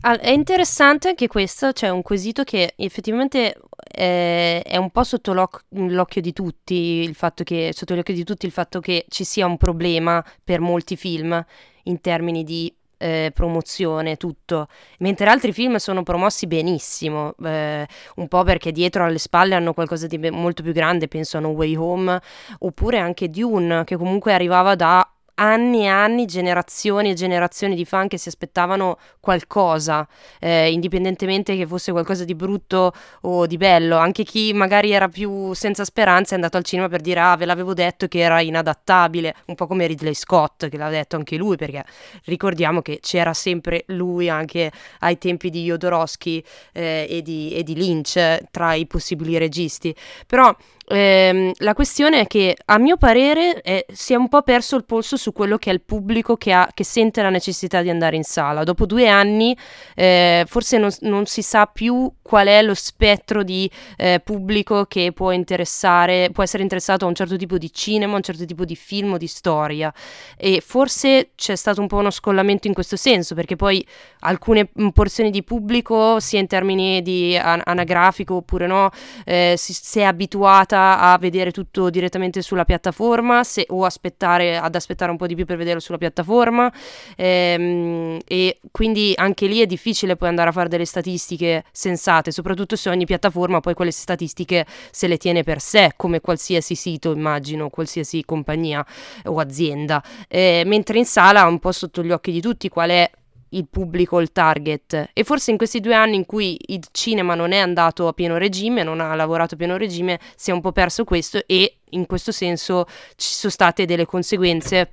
È 0.01 0.31
interessante 0.31 1.09
anche 1.09 1.27
questo, 1.27 1.73
c'è 1.73 1.89
un 1.89 2.03
quesito 2.03 2.45
che 2.45 2.75
effettivamente 2.77 3.59
è, 3.77 4.63
è 4.65 4.77
un 4.77 4.91
po' 4.91 5.03
sotto 5.03 5.33
l'oc- 5.33 5.65
l'occhio 5.71 6.21
di 6.21 6.33
tutti, 6.33 6.75
il 6.75 7.17
fatto 7.17 7.43
che, 7.43 7.73
sotto 7.75 7.97
gli 7.97 7.99
occhi 7.99 8.13
di 8.13 8.23
tutti 8.23 8.47
il 8.47 8.53
fatto 8.53 8.79
che 8.79 9.07
ci 9.09 9.25
sia 9.25 9.45
un 9.45 9.57
problema 9.57 10.25
per 10.45 10.61
molti 10.61 10.97
film 10.97 11.45
in 11.85 12.01
termini 12.01 12.45
di 12.45 12.73
eh, 12.99 13.31
promozione, 13.33 14.17
tutto, 14.17 14.69
mentre 14.99 15.31
altri 15.31 15.53
film 15.53 15.77
sono 15.77 16.03
promossi 16.03 16.47
benissimo, 16.47 17.35
eh, 17.43 17.87
un 18.17 18.29
po' 18.29 18.43
perché 18.43 18.73
dietro 18.73 19.05
alle 19.05 19.19
spalle 19.19 19.55
hanno 19.55 19.73
qualcosa 19.73 20.07
di 20.07 20.19
molto 20.31 20.63
più 20.63 20.73
grande, 20.73 21.09
penso 21.09 21.39
a 21.39 21.41
No 21.41 21.49
Way 21.49 21.77
Home, 21.77 22.21
oppure 22.59 22.99
anche 22.99 23.31
Dune, 23.31 23.85
che 23.85 23.97
comunque 23.97 24.33
arrivava 24.35 24.75
da 24.75 25.09
anni 25.39 25.83
e 25.83 25.87
anni, 25.87 26.27
generazioni 26.27 27.11
e 27.11 27.15
generazioni 27.15 27.75
di 27.75 27.85
fan 27.85 28.09
che 28.09 28.19
si 28.19 28.29
aspettavano 28.29 28.99
qualcosa, 29.21 30.07
eh, 30.41 30.71
indipendentemente 30.71 31.57
che 31.57 31.67
fosse 31.67 31.93
qualcosa 31.93 32.25
di 32.25 32.35
brutto 32.35 32.93
o 33.23 33.47
di 33.47 33.57
bello. 33.57 33.97
Anche 33.97 34.25
chi 34.25 34.53
magari 34.53 34.91
era 34.91 35.09
più 35.09 35.53
senza 35.55 35.85
speranza 35.85 36.33
è 36.33 36.35
andato 36.35 36.57
al 36.57 36.65
cinema 36.65 36.89
per 36.89 37.01
dire 37.01 37.21
ah 37.21 37.37
ve 37.37 37.45
l'avevo 37.45 37.75
detto 37.75 38.09
che 38.09 38.19
era 38.19 38.41
inadattabile, 38.41 39.35
un 39.47 39.55
po' 39.55 39.67
come 39.67 39.87
Ridley 39.87 40.15
Scott 40.15 40.69
che 40.69 40.77
l'ha 40.77 40.91
detto 40.91 41.17
anche 41.17 41.37
lui, 41.37 41.57
perché 41.57 41.85
ricordiamo 42.25 42.83
che 42.83 42.99
c'era 43.01 43.33
sempre 43.33 43.85
lui 43.89 44.29
anche 44.29 44.71
ai 45.01 45.19
tempi 45.19 45.51
di 45.51 45.65
Jodorowsky 45.65 46.43
eh, 46.73 47.07
e, 47.09 47.23
di, 47.23 47.53
e 47.53 47.63
di 47.63 47.75
Lynch 47.75 48.41
tra 48.51 48.75
i 48.75 48.87
possibili 48.87 49.39
registi. 49.39 49.95
Però 50.27 50.55
ehm, 50.89 51.53
la 51.59 51.75
questione 51.75 52.21
è 52.21 52.27
che 52.27 52.57
a 52.65 52.79
mio 52.79 52.97
parere 52.97 53.61
eh, 53.63 53.87
si 53.93 54.13
è 54.13 54.17
un 54.17 54.29
po' 54.29 54.43
perso 54.43 54.77
il 54.77 54.85
polso 54.85 55.17
su 55.17 55.33
quello 55.33 55.59
che 55.59 55.71
è 55.71 55.73
il 55.73 55.83
pubblico 55.83 56.37
che, 56.37 56.53
ha, 56.53 56.69
che 56.73 56.85
sente 56.85 57.23
la 57.23 57.31
necessità 57.31 57.83
di 57.83 57.91
andare 57.91 58.17
in 58.17 58.25
sala. 58.25 58.65
Dopo 58.65 58.87
due 58.87 59.09
anni 59.09 59.57
eh, 59.95 60.45
forse 60.47 60.79
non, 60.79 60.91
non, 61.01 61.27
si 61.27 61.43
sa 61.43 61.67
più 61.67 62.11
qual 62.23 62.47
è 62.47 62.63
lo 62.63 62.75
spettro 62.75 63.43
di 63.43 63.71
eh, 63.97 64.21
pubblico 64.23 64.87
che 64.87 65.13
può 65.13 65.31
interessare, 65.33 66.31
può 66.33 66.43
essere 66.43 66.63
interessato 66.63 67.05
a 67.05 67.09
un 67.09 67.15
certo 67.15 67.37
tipo 67.37 67.59
di 67.59 67.73
cinema, 67.73 68.15
a 68.15 68.17
un 68.17 68.23
certo 68.23 68.45
tipo 68.45 68.65
di 68.65 68.77
film 68.77 69.13
o 69.13 69.17
di 69.19 69.27
storia. 69.27 69.93
E 70.37 70.63
forse 70.65 71.31
c'è 71.35 71.57
stato 71.57 71.81
un 71.81 71.87
po' 71.87 71.97
uno 71.97 72.11
scollamento 72.11 72.67
in 72.67 72.75
questo 72.75 72.97
senso, 72.97 73.35
perché 73.35 73.57
poi 73.57 73.85
alcune 74.21 74.71
porzioni 74.93 75.31
di 75.31 75.43
pubblico, 75.43 76.21
sia 76.21 76.41
in 76.41 76.47
termini 76.47 77.03
di 77.03 77.37
an- 77.37 77.63
anagrafico 77.65 78.37
oppure 78.37 78.67
no, 78.67 78.91
eh, 79.25 79.55
si, 79.57 79.73
si, 79.75 80.01
è 80.01 80.05
abituata 80.05 80.78
a 80.79 81.19
vedere 81.19 81.51
tutto 81.51 81.91
direttamente 81.91 82.43
sulla 82.43 82.65
piattaforma 82.65 83.45
se, 83.45 83.67
o 83.69 83.85
aspettare, 83.85 84.57
ad 84.57 84.75
aspettare 84.75 85.11
un 85.11 85.17
po' 85.17 85.27
di 85.27 85.35
più 85.35 85.45
per 85.45 85.57
vederlo 85.57 85.81
sulla 85.81 85.99
piattaforma. 85.99 86.73
Ehm, 87.17 88.19
e 88.27 88.61
quindi 88.71 89.13
anche 89.17 89.47
lì 89.47 89.61
è 89.61 89.67
difficile 89.67 90.17
poi 90.17 90.29
andare 90.29 90.51
a 90.51 90.53
fare 90.53 90.69
delle 90.69 90.85
statistiche 90.85 91.65
sensate, 91.73 92.31
soprattutto 92.31 92.77
se 92.77 92.89
ogni 92.89 93.05
piattaforma 93.07 93.61
poi 93.61 93.75
quelle 93.75 93.91
statistiche 93.91 94.67
se 94.91 95.07
le 95.09 95.17
tiene 95.17 95.43
per 95.43 95.61
sé, 95.61 95.93
come 95.97 96.21
qualsiasi 96.21 96.75
sito, 96.75 97.13
immagino, 97.13 97.69
qualsiasi 97.69 98.25
compagnia 98.25 98.85
o 99.25 99.39
azienda. 99.39 100.03
Eh, 100.29 100.63
mentre 100.67 100.99
in 100.99 101.07
sala, 101.07 101.47
un 101.47 101.59
po' 101.59 101.73
sotto 101.73 102.03
gli 102.03 102.11
occhi 102.11 102.33
di 102.33 102.41
tutti, 102.41 102.69
qual 102.69 102.91
è 102.91 103.11
il 103.51 103.67
pubblico, 103.71 104.21
il 104.21 104.33
target. 104.33 105.11
E 105.13 105.25
forse 105.25 105.51
in 105.51 105.57
questi 105.57 105.81
due 105.81 105.95
anni 105.95 106.17
in 106.17 106.27
cui 106.27 106.59
il 106.67 106.83
cinema 106.91 107.35
non 107.35 107.53
è 107.53 107.59
andato 107.59 108.09
a 108.09 108.13
pieno 108.13 108.37
regime, 108.37 108.83
non 108.83 109.01
ha 109.01 109.15
lavorato 109.15 109.55
a 109.55 109.57
pieno 109.57 109.77
regime, 109.77 110.19
si 110.37 110.51
è 110.51 110.53
un 110.53 110.61
po' 110.61 110.73
perso 110.73 111.05
questo 111.05 111.43
e 111.47 111.79
in 111.91 112.07
questo 112.07 112.33
senso 112.33 112.87
ci 113.17 113.33
sono 113.33 113.53
state 113.53 113.85
delle 113.85 114.07
conseguenze 114.07 114.93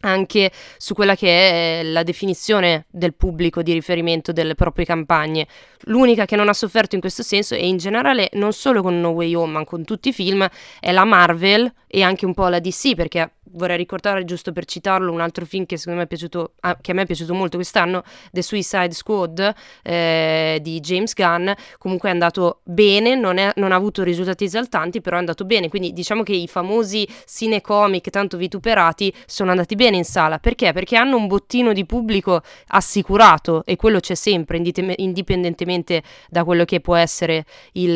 anche 0.00 0.50
su 0.76 0.94
quella 0.94 1.16
che 1.16 1.80
è 1.80 1.82
la 1.82 2.02
definizione 2.02 2.86
del 2.90 3.14
pubblico 3.14 3.62
di 3.62 3.72
riferimento 3.72 4.32
delle 4.32 4.54
proprie 4.54 4.84
campagne. 4.84 5.46
L'unica 5.84 6.24
che 6.26 6.36
non 6.36 6.48
ha 6.48 6.52
sofferto 6.52 6.94
in 6.94 7.00
questo 7.00 7.22
senso 7.22 7.54
e 7.54 7.66
in 7.66 7.78
generale 7.78 8.28
non 8.34 8.52
solo 8.52 8.82
con 8.82 9.00
No 9.00 9.10
Way 9.10 9.34
Home 9.34 9.52
ma 9.52 9.64
con 9.64 9.84
tutti 9.84 10.10
i 10.10 10.12
film 10.12 10.46
è 10.80 10.92
la 10.92 11.04
Marvel 11.04 11.72
e 11.86 12.02
anche 12.02 12.26
un 12.26 12.34
po' 12.34 12.48
la 12.48 12.60
DC 12.60 12.94
perché 12.94 13.35
vorrei 13.52 13.76
ricordare, 13.76 14.24
giusto 14.24 14.52
per 14.52 14.64
citarlo, 14.64 15.12
un 15.12 15.20
altro 15.20 15.44
film 15.44 15.66
che 15.66 15.76
secondo 15.76 15.98
me 15.98 16.04
è 16.04 16.08
piaciuto, 16.08 16.52
ah, 16.60 16.76
che 16.80 16.90
a 16.90 16.94
me 16.94 17.02
è 17.02 17.06
piaciuto 17.06 17.34
molto 17.34 17.56
quest'anno, 17.56 18.02
The 18.32 18.42
Suicide 18.42 18.92
Squad 18.92 19.54
eh, 19.82 20.58
di 20.62 20.80
James 20.80 21.14
Gunn, 21.14 21.50
comunque 21.78 22.08
è 22.08 22.12
andato 22.12 22.60
bene, 22.64 23.14
non, 23.14 23.38
è, 23.38 23.52
non, 23.56 23.72
ha 23.72 23.76
avuto 23.76 24.02
risultati 24.02 24.44
esaltanti, 24.44 25.00
però 25.00 25.16
è 25.16 25.18
andato 25.20 25.44
bene, 25.44 25.68
quindi 25.68 25.92
diciamo 25.92 26.22
che 26.22 26.32
i 26.32 26.46
famosi 26.46 27.06
cinecomic 27.26 28.10
tanto 28.10 28.36
vituperati 28.36 29.12
sono 29.26 29.50
andati 29.50 29.74
bene 29.74 29.96
in 29.96 30.04
sala, 30.04 30.38
perché? 30.38 30.72
Perché 30.72 30.96
hanno 30.96 31.16
un 31.16 31.26
bottino 31.26 31.72
di 31.72 31.84
pubblico 31.84 32.42
assicurato 32.68 33.64
e 33.64 33.76
quello 33.76 34.00
c'è 34.00 34.14
sempre, 34.14 34.60
indipendentemente 34.96 36.02
da 36.28 36.44
quello 36.44 36.64
che 36.64 36.80
può 36.80 36.96
essere 36.96 37.44
il, 37.72 37.90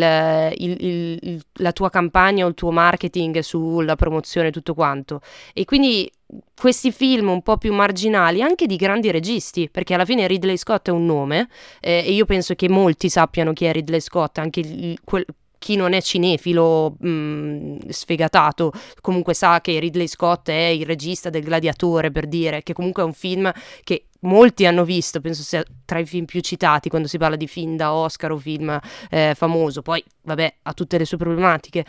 il, 0.57 1.19
il, 1.21 1.43
la 1.55 1.73
tua 1.73 1.91
campagna 1.91 2.45
o 2.45 2.49
il 2.49 2.55
tuo 2.55 2.71
marketing 2.71 3.41
sulla 3.41 3.97
promozione 3.97 4.49
e 4.49 4.53
tutto 4.53 4.75
quanto. 4.75 5.21
E 5.53 5.65
quindi 5.65 6.11
questi 6.55 6.93
film 6.93 7.29
un 7.29 7.43
po' 7.43 7.57
più 7.57 7.73
marginali, 7.73 8.43
anche 8.43 8.67
di 8.67 8.77
grandi 8.77 9.11
registi, 9.11 9.69
perché 9.71 9.95
alla 9.95 10.05
fine 10.05 10.27
Ridley 10.27 10.57
Scott 10.57 10.89
è 10.89 10.93
un 10.93 11.07
nome 11.07 11.49
eh, 11.81 12.05
e 12.07 12.13
io 12.13 12.25
penso 12.25 12.55
che 12.55 12.69
molti 12.69 13.09
sappiano 13.09 13.53
chi 13.53 13.65
è 13.65 13.73
Ridley 13.73 14.01
Scott, 14.01 14.39
anche 14.39 14.61
il, 14.61 14.99
quel, 15.05 15.25
chi 15.61 15.77
non 15.77 15.93
è 15.93 16.01
cinefilo 16.01 16.97
mh, 16.99 17.91
sfegatato 17.91 18.73
comunque 19.03 19.35
sa 19.35 19.61
che 19.61 19.79
Ridley 19.79 20.09
Scott 20.09 20.49
è 20.49 20.55
il 20.55 20.87
regista 20.87 21.29
del 21.29 21.43
Gladiatore 21.43 22.11
per 22.11 22.27
dire 22.27 22.63
che 22.63 22.73
comunque 22.73 23.03
è 23.03 23.07
un 23.07 23.13
film 23.13 23.53
che 23.85 24.07
molti 24.21 24.65
hanno 24.65 24.85
visto, 24.85 25.21
penso 25.21 25.43
sia 25.43 25.63
tra 25.85 25.99
i 25.99 26.07
film 26.07 26.25
più 26.25 26.41
citati 26.41 26.89
quando 26.89 27.09
si 27.09 27.19
parla 27.19 27.37
di 27.37 27.47
film 27.47 27.77
da 27.77 27.93
Oscar 27.93 28.33
o 28.33 28.39
film 28.39 28.79
eh, 29.11 29.35
famoso, 29.37 29.83
poi 29.83 30.03
vabbè 30.23 30.55
ha 30.63 30.73
tutte 30.73 30.97
le 30.97 31.05
sue 31.05 31.19
problematiche 31.19 31.85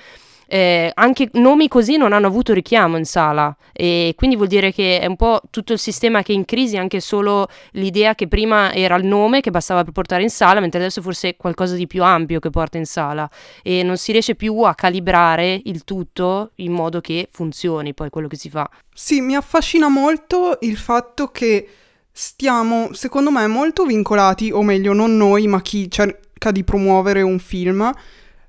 eh, 0.54 0.92
anche 0.96 1.30
nomi 1.36 1.70
così 1.70 1.96
non 1.96 2.12
hanno 2.12 2.28
avuto 2.28 2.52
richiamo 2.52 2.98
in 2.98 3.06
sala 3.06 3.56
e 3.72 4.16
quindi 4.18 4.36
vuol 4.36 4.50
dire 4.50 4.74
che 4.74 5.00
è 5.00 5.06
un 5.06 5.16
po' 5.16 5.40
tutto 5.50 5.72
il 5.72 5.80
sistema 5.80 6.24
che 6.24 6.34
è 6.34 6.36
in 6.36 6.44
crisi, 6.44 6.76
anche 6.76 7.00
solo 7.00 7.48
l'idea 7.72 8.16
che 8.16 8.28
prima 8.28 8.74
era 8.74 8.98
il 8.98 9.06
nome 9.06 9.40
che 9.40 9.50
bastava 9.50 9.86
per 9.86 9.94
portare 9.94 10.24
in 10.24 10.30
sala, 10.30 10.60
mentre 10.60 10.82
adesso 10.82 11.02
forse 11.02 11.30
è 11.30 11.38
qualcosa 11.38 11.76
di 11.76 11.88
più 11.88 12.04
ampio 12.04 12.42
che 12.42 12.50
porta 12.50 12.78
in 12.78 12.86
sala 12.86 13.30
e 13.64 13.82
non 13.84 13.96
si 13.96 14.12
riesce 14.12 14.36
più 14.36 14.60
a 14.64 14.76
calibrare 14.76 15.62
il 15.64 15.86
tutto 15.86 16.52
in 16.56 16.74
modo 16.74 17.00
che 17.00 17.30
funzioni 17.32 17.94
poi 17.94 18.10
quello 18.10 18.28
che 18.28 18.36
si 18.36 18.50
fa. 18.50 18.70
Sì, 18.94 19.22
mi 19.22 19.36
affascina 19.36 19.88
molto 19.88 20.58
il 20.62 20.76
fatto 20.76 21.30
che 21.30 21.66
stiamo, 22.12 22.92
secondo 22.92 23.32
me, 23.32 23.48
molto 23.48 23.86
vincolati, 23.86 24.52
o 24.52 24.64
meglio, 24.64 24.92
non 24.92 25.16
noi, 25.16 25.48
ma 25.48 25.62
chi 25.62 25.90
cerca 25.90 26.52
di 26.52 26.66
promuovere 26.66 27.22
un 27.22 27.40
film. 27.40 27.90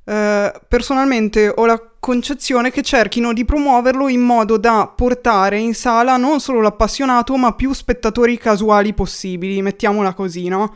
Uh, 0.05 0.51
personalmente 0.67 1.53
ho 1.55 1.65
la 1.65 1.81
concezione 2.01 2.73
che 2.73 2.83
cerchino 2.83 3.33
di 3.33 3.45
promuoverlo 3.45 4.09
in 4.09 4.21
modo 4.21 4.57
da 4.57 4.93
portare 4.93 5.59
in 5.59 5.75
sala 5.75 6.17
non 6.17 6.41
solo 6.41 6.61
l'appassionato, 6.61 7.37
ma 7.37 7.55
più 7.55 7.73
spettatori 7.73 8.37
casuali 8.37 8.95
possibili, 8.95 9.63
mettiamola 9.63 10.13
così, 10.13 10.49
no? 10.49 10.75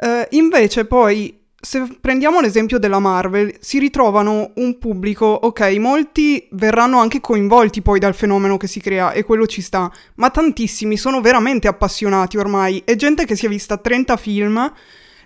Uh, 0.00 0.24
invece 0.30 0.86
poi, 0.86 1.38
se 1.60 1.98
prendiamo 2.00 2.40
l'esempio 2.40 2.78
della 2.78 2.98
Marvel, 2.98 3.56
si 3.60 3.78
ritrovano 3.78 4.52
un 4.54 4.78
pubblico, 4.78 5.26
ok, 5.26 5.76
molti 5.78 6.48
verranno 6.52 6.98
anche 6.98 7.20
coinvolti 7.20 7.82
poi 7.82 7.98
dal 7.98 8.14
fenomeno 8.14 8.56
che 8.56 8.68
si 8.68 8.80
crea 8.80 9.12
e 9.12 9.22
quello 9.22 9.46
ci 9.46 9.60
sta, 9.60 9.92
ma 10.14 10.30
tantissimi 10.30 10.96
sono 10.96 11.20
veramente 11.20 11.68
appassionati 11.68 12.38
ormai, 12.38 12.80
è 12.86 12.96
gente 12.96 13.26
che 13.26 13.36
si 13.36 13.44
è 13.44 13.48
vista 13.50 13.76
30 13.76 14.16
film 14.16 14.72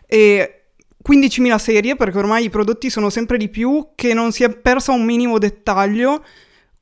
e 0.06 0.59
15.000 1.08 1.56
serie, 1.56 1.96
perché 1.96 2.18
ormai 2.18 2.44
i 2.44 2.50
prodotti 2.50 2.90
sono 2.90 3.10
sempre 3.10 3.38
di 3.38 3.48
più, 3.48 3.90
che 3.94 4.14
non 4.14 4.32
si 4.32 4.44
è 4.44 4.50
persa 4.50 4.92
un 4.92 5.04
minimo 5.04 5.38
dettaglio. 5.38 6.24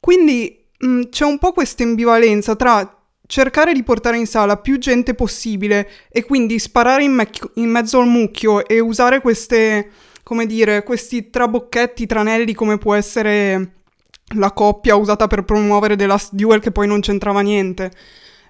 Quindi 0.00 0.66
mh, 0.78 0.86
mm, 0.86 1.02
c'è 1.10 1.24
un 1.24 1.38
po' 1.38 1.52
questa 1.52 1.82
ambivalenza 1.82 2.56
tra 2.56 2.92
cercare 3.26 3.74
di 3.74 3.82
portare 3.82 4.16
in 4.16 4.26
sala 4.26 4.56
più 4.56 4.78
gente 4.78 5.14
possibile 5.14 5.88
e 6.08 6.24
quindi 6.24 6.58
sparare 6.58 7.04
in, 7.04 7.12
me- 7.12 7.28
in 7.54 7.68
mezzo 7.68 8.00
al 8.00 8.06
mucchio 8.08 8.66
e 8.66 8.80
usare 8.80 9.20
queste, 9.20 9.90
come 10.22 10.46
dire, 10.46 10.82
questi 10.82 11.28
trabocchetti, 11.30 12.06
tranelli 12.06 12.54
come 12.54 12.78
può 12.78 12.94
essere 12.94 13.74
la 14.36 14.52
coppia 14.52 14.96
usata 14.96 15.26
per 15.26 15.44
promuovere 15.44 15.96
The 15.96 16.06
Last 16.06 16.32
Duel 16.34 16.60
che 16.60 16.72
poi 16.72 16.86
non 16.86 17.00
c'entrava 17.00 17.40
niente. 17.40 17.90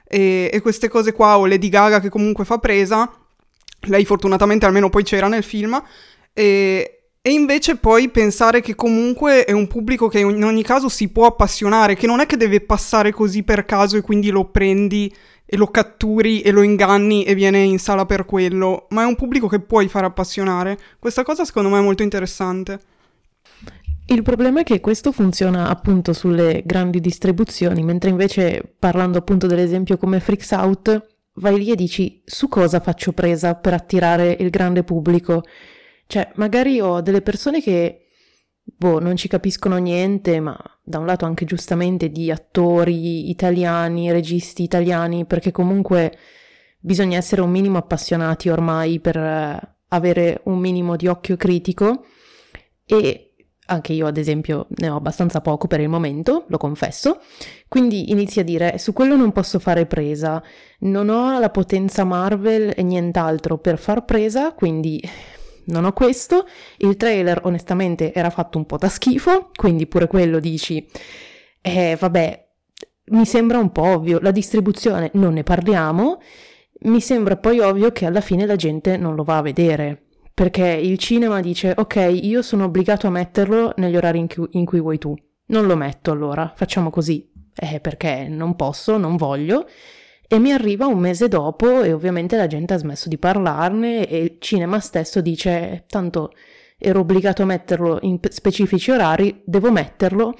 E, 0.06 0.48
e 0.52 0.60
queste 0.60 0.88
cose 0.88 1.12
qua, 1.12 1.38
o 1.38 1.46
Lady 1.46 1.68
Gaga 1.68 2.00
che 2.00 2.08
comunque 2.08 2.44
fa 2.44 2.58
presa, 2.58 3.10
lei 3.82 4.04
fortunatamente 4.04 4.66
almeno 4.66 4.88
poi 4.88 5.02
c'era 5.02 5.28
nel 5.28 5.42
film. 5.42 5.80
E, 6.32 6.98
e 7.20 7.30
invece 7.30 7.76
poi 7.76 8.08
pensare 8.08 8.60
che 8.60 8.74
comunque 8.74 9.44
è 9.44 9.52
un 9.52 9.66
pubblico 9.66 10.08
che 10.08 10.20
in 10.20 10.44
ogni 10.44 10.62
caso 10.62 10.88
si 10.88 11.08
può 11.08 11.26
appassionare, 11.26 11.94
che 11.94 12.06
non 12.06 12.20
è 12.20 12.26
che 12.26 12.36
deve 12.36 12.60
passare 12.60 13.12
così 13.12 13.42
per 13.42 13.64
caso 13.64 13.96
e 13.96 14.00
quindi 14.00 14.30
lo 14.30 14.46
prendi 14.46 15.12
e 15.44 15.56
lo 15.56 15.68
catturi 15.68 16.42
e 16.42 16.50
lo 16.50 16.62
inganni 16.62 17.24
e 17.24 17.34
viene 17.34 17.62
in 17.62 17.78
sala 17.78 18.04
per 18.04 18.24
quello, 18.24 18.86
ma 18.90 19.02
è 19.02 19.06
un 19.06 19.16
pubblico 19.16 19.48
che 19.48 19.60
puoi 19.60 19.88
far 19.88 20.04
appassionare. 20.04 20.78
Questa 20.98 21.22
cosa 21.22 21.44
secondo 21.44 21.70
me 21.70 21.78
è 21.78 21.82
molto 21.82 22.02
interessante. 22.02 22.80
Il 24.06 24.22
problema 24.22 24.60
è 24.60 24.62
che 24.62 24.80
questo 24.80 25.12
funziona 25.12 25.68
appunto 25.68 26.12
sulle 26.12 26.62
grandi 26.64 27.00
distribuzioni, 27.00 27.82
mentre 27.82 28.10
invece 28.10 28.74
parlando 28.78 29.18
appunto 29.18 29.46
dell'esempio 29.46 29.98
come 29.98 30.20
Freaks 30.20 30.50
Out, 30.52 31.06
vai 31.38 31.58
lì 31.58 31.70
e 31.70 31.74
dici 31.74 32.22
su 32.24 32.48
cosa 32.48 32.80
faccio 32.80 33.12
presa 33.12 33.54
per 33.54 33.72
attirare 33.72 34.36
il 34.38 34.50
grande 34.50 34.84
pubblico. 34.84 35.42
Cioè, 36.06 36.30
magari 36.34 36.80
ho 36.80 37.00
delle 37.00 37.22
persone 37.22 37.60
che, 37.60 38.06
boh, 38.62 39.00
non 39.00 39.16
ci 39.16 39.28
capiscono 39.28 39.76
niente, 39.76 40.40
ma 40.40 40.56
da 40.82 40.98
un 40.98 41.06
lato 41.06 41.24
anche 41.26 41.44
giustamente 41.44 42.10
di 42.10 42.30
attori 42.30 43.30
italiani, 43.30 44.10
registi 44.10 44.62
italiani, 44.62 45.26
perché 45.26 45.50
comunque 45.50 46.16
bisogna 46.80 47.18
essere 47.18 47.40
un 47.40 47.50
minimo 47.50 47.78
appassionati 47.78 48.48
ormai 48.48 49.00
per 49.00 49.16
eh, 49.16 49.76
avere 49.88 50.40
un 50.44 50.58
minimo 50.58 50.96
di 50.96 51.06
occhio 51.06 51.36
critico 51.36 52.04
e 52.84 53.27
anche 53.70 53.92
io 53.92 54.06
ad 54.06 54.16
esempio 54.16 54.66
ne 54.76 54.88
ho 54.88 54.96
abbastanza 54.96 55.40
poco 55.40 55.66
per 55.66 55.80
il 55.80 55.88
momento, 55.88 56.44
lo 56.48 56.56
confesso, 56.56 57.20
quindi 57.68 58.10
inizi 58.10 58.40
a 58.40 58.44
dire 58.44 58.78
su 58.78 58.92
quello 58.92 59.16
non 59.16 59.32
posso 59.32 59.58
fare 59.58 59.86
presa, 59.86 60.42
non 60.80 61.08
ho 61.08 61.38
la 61.38 61.50
potenza 61.50 62.04
Marvel 62.04 62.72
e 62.74 62.82
nient'altro 62.82 63.58
per 63.58 63.78
far 63.78 64.04
presa, 64.04 64.52
quindi 64.52 65.02
non 65.66 65.84
ho 65.84 65.92
questo, 65.92 66.46
il 66.78 66.96
trailer 66.96 67.40
onestamente 67.44 68.12
era 68.12 68.30
fatto 68.30 68.56
un 68.56 68.64
po' 68.64 68.78
da 68.78 68.88
schifo, 68.88 69.50
quindi 69.54 69.86
pure 69.86 70.06
quello 70.06 70.40
dici, 70.40 70.86
eh 71.60 71.96
vabbè, 71.98 72.46
mi 73.10 73.26
sembra 73.26 73.58
un 73.58 73.70
po' 73.70 73.82
ovvio, 73.82 74.18
la 74.20 74.30
distribuzione 74.30 75.10
non 75.14 75.34
ne 75.34 75.42
parliamo, 75.42 76.20
mi 76.80 77.00
sembra 77.00 77.36
poi 77.36 77.60
ovvio 77.60 77.92
che 77.92 78.06
alla 78.06 78.22
fine 78.22 78.46
la 78.46 78.56
gente 78.56 78.96
non 78.96 79.14
lo 79.14 79.24
va 79.24 79.36
a 79.36 79.42
vedere, 79.42 80.07
perché 80.38 80.68
il 80.68 80.98
cinema 80.98 81.40
dice 81.40 81.74
ok, 81.76 82.16
io 82.22 82.42
sono 82.42 82.66
obbligato 82.66 83.08
a 83.08 83.10
metterlo 83.10 83.72
negli 83.78 83.96
orari 83.96 84.20
in 84.20 84.28
cui, 84.28 84.46
in 84.52 84.64
cui 84.64 84.78
vuoi 84.78 84.96
tu. 84.96 85.12
Non 85.46 85.66
lo 85.66 85.74
metto 85.74 86.12
allora, 86.12 86.52
facciamo 86.54 86.90
così. 86.90 87.28
Eh, 87.52 87.80
perché 87.80 88.28
non 88.28 88.54
posso, 88.54 88.98
non 88.98 89.16
voglio. 89.16 89.66
E 90.28 90.38
mi 90.38 90.52
arriva 90.52 90.86
un 90.86 91.00
mese 91.00 91.26
dopo 91.26 91.82
e 91.82 91.92
ovviamente 91.92 92.36
la 92.36 92.46
gente 92.46 92.72
ha 92.74 92.78
smesso 92.78 93.08
di 93.08 93.18
parlarne 93.18 94.06
e 94.06 94.18
il 94.18 94.36
cinema 94.38 94.78
stesso 94.78 95.20
dice 95.20 95.86
tanto 95.88 96.30
ero 96.78 97.00
obbligato 97.00 97.42
a 97.42 97.46
metterlo 97.46 97.98
in 98.02 98.20
specifici 98.28 98.92
orari, 98.92 99.42
devo 99.44 99.72
metterlo 99.72 100.38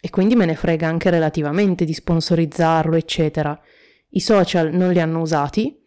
e 0.00 0.10
quindi 0.10 0.36
me 0.36 0.44
ne 0.44 0.54
frega 0.54 0.86
anche 0.86 1.10
relativamente 1.10 1.84
di 1.84 1.92
sponsorizzarlo, 1.92 2.94
eccetera. 2.94 3.60
I 4.10 4.20
social 4.20 4.72
non 4.72 4.92
li 4.92 5.00
hanno 5.00 5.20
usati, 5.20 5.79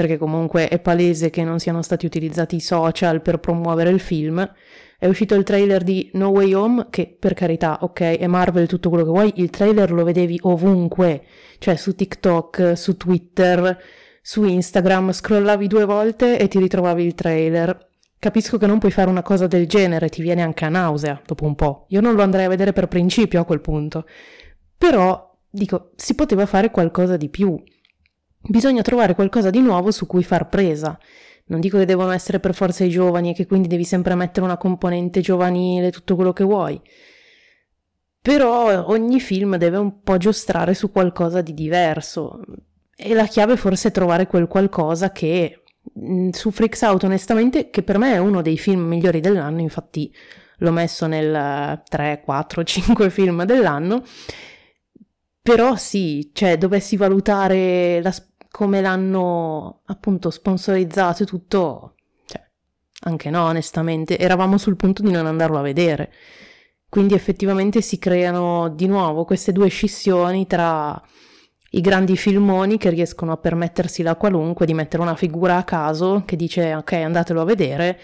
perché 0.00 0.16
comunque 0.16 0.68
è 0.68 0.78
palese 0.78 1.28
che 1.28 1.44
non 1.44 1.58
siano 1.58 1.82
stati 1.82 2.06
utilizzati 2.06 2.56
i 2.56 2.60
social 2.60 3.20
per 3.20 3.38
promuovere 3.38 3.90
il 3.90 4.00
film. 4.00 4.50
È 4.98 5.06
uscito 5.06 5.34
il 5.34 5.44
trailer 5.44 5.82
di 5.82 6.10
No 6.14 6.28
Way 6.28 6.54
Home, 6.54 6.86
che 6.88 7.14
per 7.18 7.34
carità, 7.34 7.80
ok, 7.82 8.00
è 8.00 8.26
Marvel 8.26 8.66
tutto 8.66 8.88
quello 8.88 9.04
che 9.04 9.10
vuoi, 9.10 9.32
il 9.36 9.50
trailer 9.50 9.92
lo 9.92 10.02
vedevi 10.02 10.38
ovunque, 10.42 11.22
cioè 11.58 11.76
su 11.76 11.94
TikTok, 11.94 12.78
su 12.78 12.96
Twitter, 12.96 13.78
su 14.22 14.44
Instagram, 14.44 15.12
scrollavi 15.12 15.66
due 15.66 15.84
volte 15.84 16.38
e 16.38 16.48
ti 16.48 16.58
ritrovavi 16.58 17.04
il 17.04 17.14
trailer. 17.14 17.88
Capisco 18.18 18.56
che 18.56 18.66
non 18.66 18.78
puoi 18.78 18.92
fare 18.92 19.10
una 19.10 19.22
cosa 19.22 19.46
del 19.46 19.66
genere, 19.66 20.08
ti 20.08 20.22
viene 20.22 20.40
anche 20.40 20.64
a 20.64 20.70
nausea 20.70 21.20
dopo 21.26 21.44
un 21.44 21.54
po'. 21.54 21.84
Io 21.88 22.00
non 22.00 22.14
lo 22.14 22.22
andrei 22.22 22.46
a 22.46 22.48
vedere 22.48 22.72
per 22.72 22.88
principio 22.88 23.38
a 23.38 23.44
quel 23.44 23.60
punto. 23.60 24.06
Però, 24.78 25.36
dico, 25.50 25.90
si 25.96 26.14
poteva 26.14 26.46
fare 26.46 26.70
qualcosa 26.70 27.18
di 27.18 27.28
più. 27.28 27.62
Bisogna 28.42 28.82
trovare 28.82 29.14
qualcosa 29.14 29.50
di 29.50 29.60
nuovo 29.60 29.90
su 29.90 30.06
cui 30.06 30.24
far 30.24 30.48
presa. 30.48 30.98
Non 31.46 31.60
dico 31.60 31.78
che 31.78 31.84
devono 31.84 32.10
essere 32.12 32.40
per 32.40 32.54
forza 32.54 32.84
i 32.84 32.88
giovani 32.88 33.30
e 33.30 33.34
che 33.34 33.46
quindi 33.46 33.68
devi 33.68 33.84
sempre 33.84 34.14
mettere 34.14 34.46
una 34.46 34.56
componente 34.56 35.20
giovanile, 35.20 35.90
tutto 35.90 36.14
quello 36.14 36.32
che 36.32 36.44
vuoi. 36.44 36.80
Però 38.22 38.86
ogni 38.86 39.18
film 39.18 39.56
deve 39.56 39.78
un 39.78 40.02
po' 40.02 40.16
giostrare 40.16 40.74
su 40.74 40.90
qualcosa 40.90 41.40
di 41.40 41.54
diverso. 41.54 42.40
E 42.94 43.14
la 43.14 43.26
chiave 43.26 43.56
forse 43.56 43.88
è 43.88 43.92
trovare 43.92 44.26
quel 44.26 44.46
qualcosa 44.46 45.10
che 45.10 45.62
mm, 45.98 46.28
su 46.30 46.50
Freaks 46.50 46.82
Out 46.82 47.04
onestamente, 47.04 47.70
che 47.70 47.82
per 47.82 47.98
me 47.98 48.14
è 48.14 48.18
uno 48.18 48.42
dei 48.42 48.58
film 48.58 48.82
migliori 48.82 49.20
dell'anno, 49.20 49.60
infatti 49.60 50.14
l'ho 50.58 50.70
messo 50.70 51.06
nel 51.06 51.82
3, 51.88 52.20
4, 52.24 52.62
5 52.62 53.10
film 53.10 53.44
dell'anno. 53.44 54.02
Però 55.42 55.74
sì, 55.76 56.30
cioè 56.34 56.58
dovessi 56.58 56.96
valutare 56.96 58.02
la, 58.02 58.12
come 58.50 58.80
l'hanno 58.80 59.82
appunto 59.86 60.30
sponsorizzato 60.30 61.22
e 61.22 61.26
tutto, 61.26 61.94
cioè, 62.26 62.44
anche 63.02 63.30
no, 63.30 63.44
onestamente, 63.44 64.18
eravamo 64.18 64.58
sul 64.58 64.76
punto 64.76 65.02
di 65.02 65.10
non 65.10 65.26
andarlo 65.26 65.58
a 65.58 65.62
vedere. 65.62 66.12
Quindi 66.88 67.14
effettivamente 67.14 67.82
si 67.82 67.98
creano 67.98 68.68
di 68.68 68.86
nuovo 68.86 69.24
queste 69.24 69.52
due 69.52 69.68
scissioni 69.68 70.46
tra 70.46 71.00
i 71.72 71.80
grandi 71.80 72.16
filmoni 72.16 72.78
che 72.78 72.90
riescono 72.90 73.30
a 73.30 73.36
permettersi 73.36 74.02
la 74.02 74.16
qualunque 74.16 74.66
di 74.66 74.74
mettere 74.74 75.02
una 75.02 75.14
figura 75.14 75.56
a 75.56 75.62
caso 75.62 76.24
che 76.26 76.34
dice 76.34 76.74
ok 76.74 76.92
andatelo 76.94 77.40
a 77.40 77.44
vedere 77.44 78.00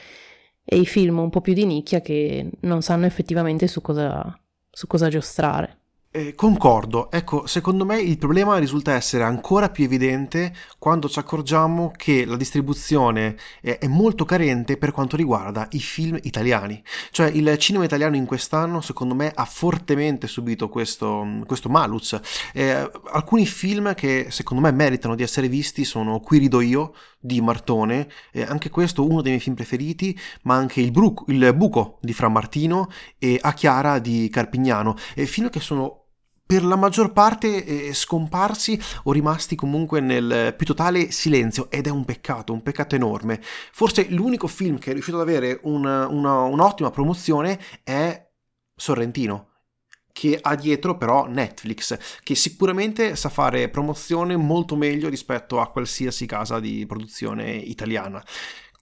e 0.65 0.77
i 0.77 0.87
film 0.87 1.19
un 1.19 1.31
po' 1.31 1.41
più 1.41 1.53
di 1.53 1.67
nicchia 1.67 2.01
che 2.01 2.49
non 2.61 2.83
sanno 2.83 3.07
effettivamente 3.07 3.67
su 3.67 3.81
cosa, 3.81 4.39
su 4.71 4.87
cosa 4.87 5.09
giostrare. 5.09 5.86
Eh, 6.17 6.35
concordo, 6.35 7.11
ecco, 7.11 7.47
secondo 7.47 7.85
me 7.85 8.01
il 8.01 8.17
problema 8.17 8.57
risulta 8.57 8.95
essere 8.95 9.23
ancora 9.23 9.69
più 9.69 9.85
evidente 9.85 10.55
quando 10.79 11.11
ci 11.11 11.19
accorgiamo 11.19 11.93
che 11.95 12.25
la 12.25 12.37
distribuzione 12.37 13.37
è, 13.61 13.77
è, 13.81 13.87
molto 13.87 14.25
carente 14.25 14.79
per 14.79 14.93
quanto 14.93 15.15
riguarda 15.15 15.69
i 15.73 15.79
film 15.79 16.19
italiani. 16.23 16.83
Cioè 17.11 17.27
il 17.27 17.59
cinema 17.59 17.85
italiano 17.85 18.17
in 18.17 18.25
quest'anno, 18.25 18.81
secondo 18.81 19.15
me, 19.15 19.31
ha 19.35 19.45
fortemente 19.45 20.27
subito 20.27 20.71
questo, 20.71 21.43
questo 21.45 21.69
malus. 21.69 22.19
Eh, 22.55 22.91
alcuni 23.11 23.45
film 23.45 23.93
che 23.93 24.29
secondo 24.31 24.63
me 24.63 24.73
meritano 24.73 25.17
di 25.17 25.23
essere 25.23 25.49
visti 25.49 25.85
sono 25.85 26.21
Qui 26.21 26.39
rido 26.39 26.63
io 26.63 26.95
di 27.21 27.43
Martone, 27.43 28.09
eh, 28.33 28.41
anche 28.41 28.71
questo 28.71 29.05
uno 29.05 29.21
dei 29.21 29.33
miei 29.33 29.43
film 29.43 29.55
preferiti, 29.55 30.19
ma 30.45 30.55
anche 30.55 30.81
Il, 30.81 30.93
Bruco, 30.93 31.27
il 31.29 31.53
Buco 31.55 31.99
di 32.01 32.15
Fra 32.15 32.31
Martino 32.31 32.89
e 33.19 33.39
A 33.39 33.53
Chiara 33.53 33.99
di 33.99 34.31
Carpignano, 34.31 34.97
film 35.15 35.51
che 35.51 35.61
sono 35.61 36.05
per 36.47 36.65
la 36.65 36.77
maggior 36.77 37.13
parte 37.13 37.65
eh, 37.65 37.93
scomparsi 37.93 38.81
o 39.03 39.13
rimasti 39.13 39.57
comunque 39.57 39.99
nel 40.01 40.55
più 40.57 40.65
totale 40.65 41.11
silenzio 41.11 41.69
ed 41.71 41.89
è 41.89 41.91
un 41.91 42.05
peccato, 42.05 42.53
un 42.53 42.63
peccato 42.63 42.95
enorme. 42.95 43.41
Forse 43.43 44.07
l'unico 44.11 44.47
film 44.47 44.79
che 44.79 44.91
è 44.91 44.93
riuscito 44.93 45.17
ad 45.17 45.29
avere 45.29 45.59
una, 45.65 46.07
una, 46.07 46.43
un'ottima 46.43 46.91
promozione 46.91 47.59
è 47.83 48.25
Sorrentino, 48.77 49.55
che 50.13 50.39
ha 50.41 50.55
dietro 50.55 50.97
però 50.97 51.27
Netflix, 51.27 51.99
che 52.23 52.37
sicuramente 52.37 53.17
sa 53.17 53.29
fare 53.29 53.69
promozione 53.69 54.37
molto 54.37 54.77
meglio 54.77 55.09
rispetto 55.09 55.61
a 55.61 55.71
qualsiasi 55.71 56.27
casa 56.27 56.61
di 56.61 56.87
produzione 56.87 57.51
italiana. 57.51 58.25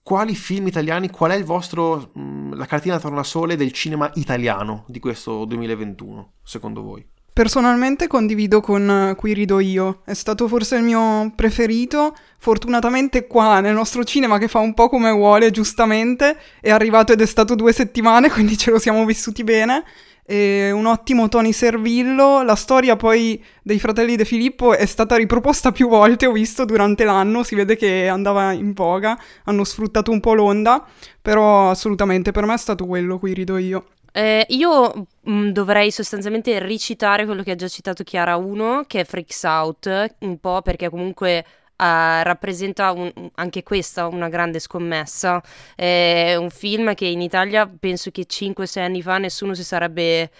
Quali 0.03 0.35
film 0.35 0.67
italiani, 0.67 1.09
qual 1.09 1.31
è 1.31 1.35
il 1.35 1.45
vostro, 1.45 2.11
mh, 2.13 2.55
la 2.55 2.67
cartina 2.67 2.99
tornasole 2.99 3.55
del 3.55 3.71
cinema 3.71 4.11
italiano 4.15 4.85
di 4.87 4.99
questo 4.99 5.45
2021, 5.45 6.33
secondo 6.43 6.83
voi? 6.83 7.14
Personalmente 7.35 8.07
condivido 8.07 8.61
con 8.61 9.13
Qui 9.17 9.33
rido 9.33 9.59
io, 9.59 10.03
è 10.05 10.13
stato 10.13 10.47
forse 10.47 10.77
il 10.77 10.83
mio 10.83 11.33
preferito, 11.35 12.15
fortunatamente 12.37 13.27
qua 13.27 13.59
nel 13.59 13.73
nostro 13.73 14.05
cinema 14.05 14.37
che 14.37 14.47
fa 14.47 14.59
un 14.59 14.73
po' 14.73 14.87
come 14.87 15.11
vuole 15.11 15.51
giustamente, 15.51 16.37
è 16.61 16.71
arrivato 16.71 17.11
ed 17.11 17.19
è 17.19 17.25
stato 17.25 17.55
due 17.55 17.73
settimane 17.73 18.29
quindi 18.31 18.57
ce 18.57 18.71
lo 18.71 18.79
siamo 18.79 19.03
vissuti 19.03 19.43
bene, 19.43 19.83
e 20.25 20.71
un 20.71 20.85
ottimo 20.85 21.27
Tony 21.27 21.51
Servillo, 21.51 22.41
la 22.41 22.55
storia 22.55 22.95
poi 22.95 23.43
dei 23.61 23.79
fratelli 23.79 24.15
De 24.15 24.23
Filippo 24.23 24.73
è 24.73 24.85
stata 24.85 25.17
riproposta 25.17 25.73
più 25.73 25.89
volte, 25.89 26.27
ho 26.27 26.31
visto 26.31 26.63
durante 26.63 27.03
l'anno, 27.03 27.43
si 27.43 27.55
vede 27.55 27.75
che 27.75 28.07
andava 28.07 28.53
in 28.53 28.71
voga, 28.71 29.19
hanno 29.43 29.65
sfruttato 29.65 30.09
un 30.09 30.21
po' 30.21 30.35
l'onda, 30.35 30.85
però 31.21 31.69
assolutamente 31.69 32.31
per 32.31 32.45
me 32.45 32.53
è 32.53 32.57
stato 32.57 32.85
quello, 32.85 33.19
Qui 33.19 33.33
rido 33.33 33.57
io. 33.57 33.87
Eh, 34.17 34.45
io 34.49 35.07
mh, 35.23 35.29
mm, 35.29 35.49
dovrei 35.49 35.91
sostanzialmente 35.91 36.57
ricitare 36.59 37.25
quello 37.25 37.43
che 37.43 37.51
ha 37.51 37.55
già 37.55 37.67
citato 37.67 38.05
Chiara 38.05 38.37
1, 38.37 38.85
che 38.87 39.01
è 39.01 39.03
Freaks 39.03 39.43
Out, 39.43 40.15
un 40.19 40.39
po' 40.39 40.61
perché 40.61 40.89
comunque 40.89 41.45
uh, 41.77 41.83
rappresenta 42.23 42.93
un, 42.93 43.11
anche 43.35 43.61
questa 43.63 44.07
una 44.07 44.29
grande 44.29 44.59
scommessa. 44.59 45.43
È 45.75 46.35
un 46.37 46.49
film 46.49 46.93
che 46.93 47.07
in 47.07 47.19
Italia 47.19 47.67
penso 47.67 48.09
che 48.11 48.25
5-6 48.25 48.79
anni 48.79 49.01
fa 49.01 49.17
nessuno 49.17 49.53
si 49.53 49.65
sarebbe 49.65 50.31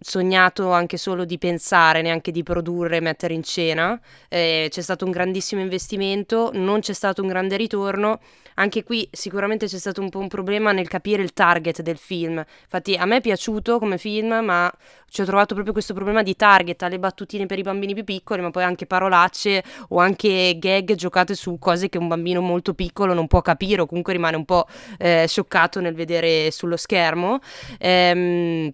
sognato 0.00 0.70
anche 0.72 0.96
solo 0.96 1.24
di 1.24 1.38
pensare, 1.38 2.02
neanche 2.02 2.30
di 2.30 2.42
produrre 2.42 2.96
e 2.96 3.00
mettere 3.00 3.34
in 3.34 3.44
scena. 3.44 3.98
Eh, 4.28 4.68
c'è 4.70 4.80
stato 4.80 5.04
un 5.04 5.10
grandissimo 5.10 5.60
investimento, 5.60 6.50
non 6.54 6.80
c'è 6.80 6.92
stato 6.92 7.22
un 7.22 7.28
grande 7.28 7.56
ritorno 7.56 8.20
anche 8.54 8.82
qui 8.82 9.08
sicuramente 9.10 9.66
c'è 9.66 9.78
stato 9.78 10.00
un 10.00 10.10
po' 10.10 10.18
un 10.18 10.28
problema 10.28 10.72
nel 10.72 10.88
capire 10.88 11.22
il 11.22 11.32
target 11.32 11.82
del 11.82 11.96
film. 11.96 12.42
Infatti 12.62 12.94
a 12.94 13.04
me 13.06 13.16
è 13.16 13.20
piaciuto 13.20 13.78
come 13.78 13.98
film, 13.98 14.40
ma 14.42 14.70
ci 15.08 15.20
ho 15.20 15.24
trovato 15.24 15.54
proprio 15.54 15.72
questo 15.72 15.94
problema 15.94 16.22
di 16.22 16.36
target, 16.36 16.82
alle 16.82 16.98
battutine 16.98 17.46
per 17.46 17.58
i 17.58 17.62
bambini 17.62 17.94
più 17.94 18.04
piccoli, 18.04 18.42
ma 18.42 18.50
poi 18.50 18.64
anche 18.64 18.86
parolacce 18.86 19.62
o 19.88 19.98
anche 19.98 20.56
gag 20.58 20.94
giocate 20.94 21.34
su 21.34 21.58
cose 21.58 21.88
che 21.88 21.98
un 21.98 22.08
bambino 22.08 22.40
molto 22.40 22.74
piccolo 22.74 23.14
non 23.14 23.26
può 23.26 23.40
capire 23.40 23.82
o 23.82 23.86
comunque 23.86 24.12
rimane 24.12 24.36
un 24.36 24.44
po' 24.44 24.66
eh, 24.98 25.26
scioccato 25.26 25.80
nel 25.80 25.94
vedere 25.94 26.50
sullo 26.50 26.76
schermo. 26.76 27.38
Ehm, 27.78 28.72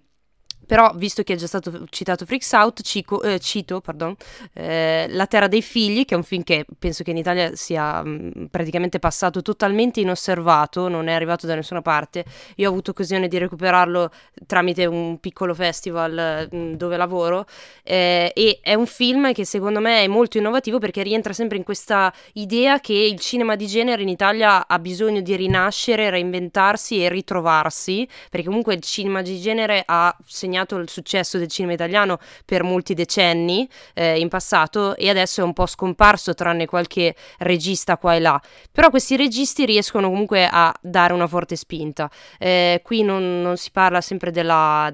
però 0.69 0.91
visto 0.93 1.23
che 1.23 1.33
è 1.33 1.35
già 1.35 1.47
stato 1.47 1.85
citato 1.89 2.27
Freaks 2.27 2.51
Out, 2.51 2.81
cico, 2.83 3.23
eh, 3.23 3.39
cito 3.39 3.81
pardon, 3.81 4.15
eh, 4.53 5.07
La 5.09 5.25
Terra 5.25 5.47
dei 5.47 5.63
Figli, 5.63 6.05
che 6.05 6.13
è 6.13 6.17
un 6.17 6.21
film 6.21 6.43
che 6.43 6.63
penso 6.77 7.01
che 7.01 7.09
in 7.09 7.17
Italia 7.17 7.55
sia 7.55 8.03
mh, 8.03 8.49
praticamente 8.51 8.99
passato 8.99 9.41
totalmente 9.41 9.99
inosservato, 9.99 10.87
non 10.87 11.07
è 11.07 11.13
arrivato 11.13 11.47
da 11.47 11.55
nessuna 11.55 11.81
parte. 11.81 12.23
Io 12.57 12.67
ho 12.67 12.71
avuto 12.71 12.91
occasione 12.91 13.27
di 13.27 13.39
recuperarlo 13.39 14.11
tramite 14.45 14.85
un 14.85 15.19
piccolo 15.19 15.55
festival 15.55 16.47
mh, 16.51 16.73
dove 16.73 16.97
lavoro 16.97 17.47
eh, 17.81 18.31
e 18.35 18.59
è 18.61 18.75
un 18.75 18.85
film 18.85 19.33
che 19.33 19.45
secondo 19.45 19.79
me 19.79 20.03
è 20.03 20.07
molto 20.07 20.37
innovativo 20.37 20.77
perché 20.77 21.01
rientra 21.01 21.33
sempre 21.33 21.57
in 21.57 21.63
questa 21.63 22.13
idea 22.33 22.79
che 22.79 22.93
il 22.93 23.19
cinema 23.19 23.55
di 23.55 23.65
genere 23.65 24.03
in 24.03 24.09
Italia 24.09 24.67
ha 24.67 24.77
bisogno 24.77 25.21
di 25.21 25.35
rinascere, 25.35 26.11
reinventarsi 26.11 27.03
e 27.03 27.09
ritrovarsi, 27.09 28.07
perché 28.29 28.45
comunque 28.45 28.75
il 28.75 28.81
cinema 28.81 29.23
di 29.23 29.41
genere 29.41 29.81
ha 29.83 30.15
segnato 30.27 30.57
il 30.77 30.89
successo 30.89 31.37
del 31.37 31.47
cinema 31.47 31.73
italiano 31.73 32.17
per 32.45 32.63
molti 32.63 32.93
decenni 32.93 33.67
eh, 33.93 34.19
in 34.19 34.29
passato 34.29 34.95
e 34.95 35.09
adesso 35.09 35.41
è 35.41 35.43
un 35.43 35.53
po' 35.53 35.65
scomparso 35.65 36.33
tranne 36.33 36.65
qualche 36.65 37.15
regista 37.39 37.97
qua 37.97 38.15
e 38.15 38.19
là. 38.19 38.41
Però 38.71 38.89
questi 38.89 39.15
registi 39.15 39.65
riescono 39.65 40.09
comunque 40.09 40.47
a 40.49 40.73
dare 40.81 41.13
una 41.13 41.27
forte 41.27 41.55
spinta. 41.55 42.09
Eh, 42.37 42.81
qui 42.83 43.03
non, 43.03 43.41
non, 43.41 43.57
si 43.57 43.71
parla 43.71 44.01
sempre 44.01 44.31
della, 44.31 44.93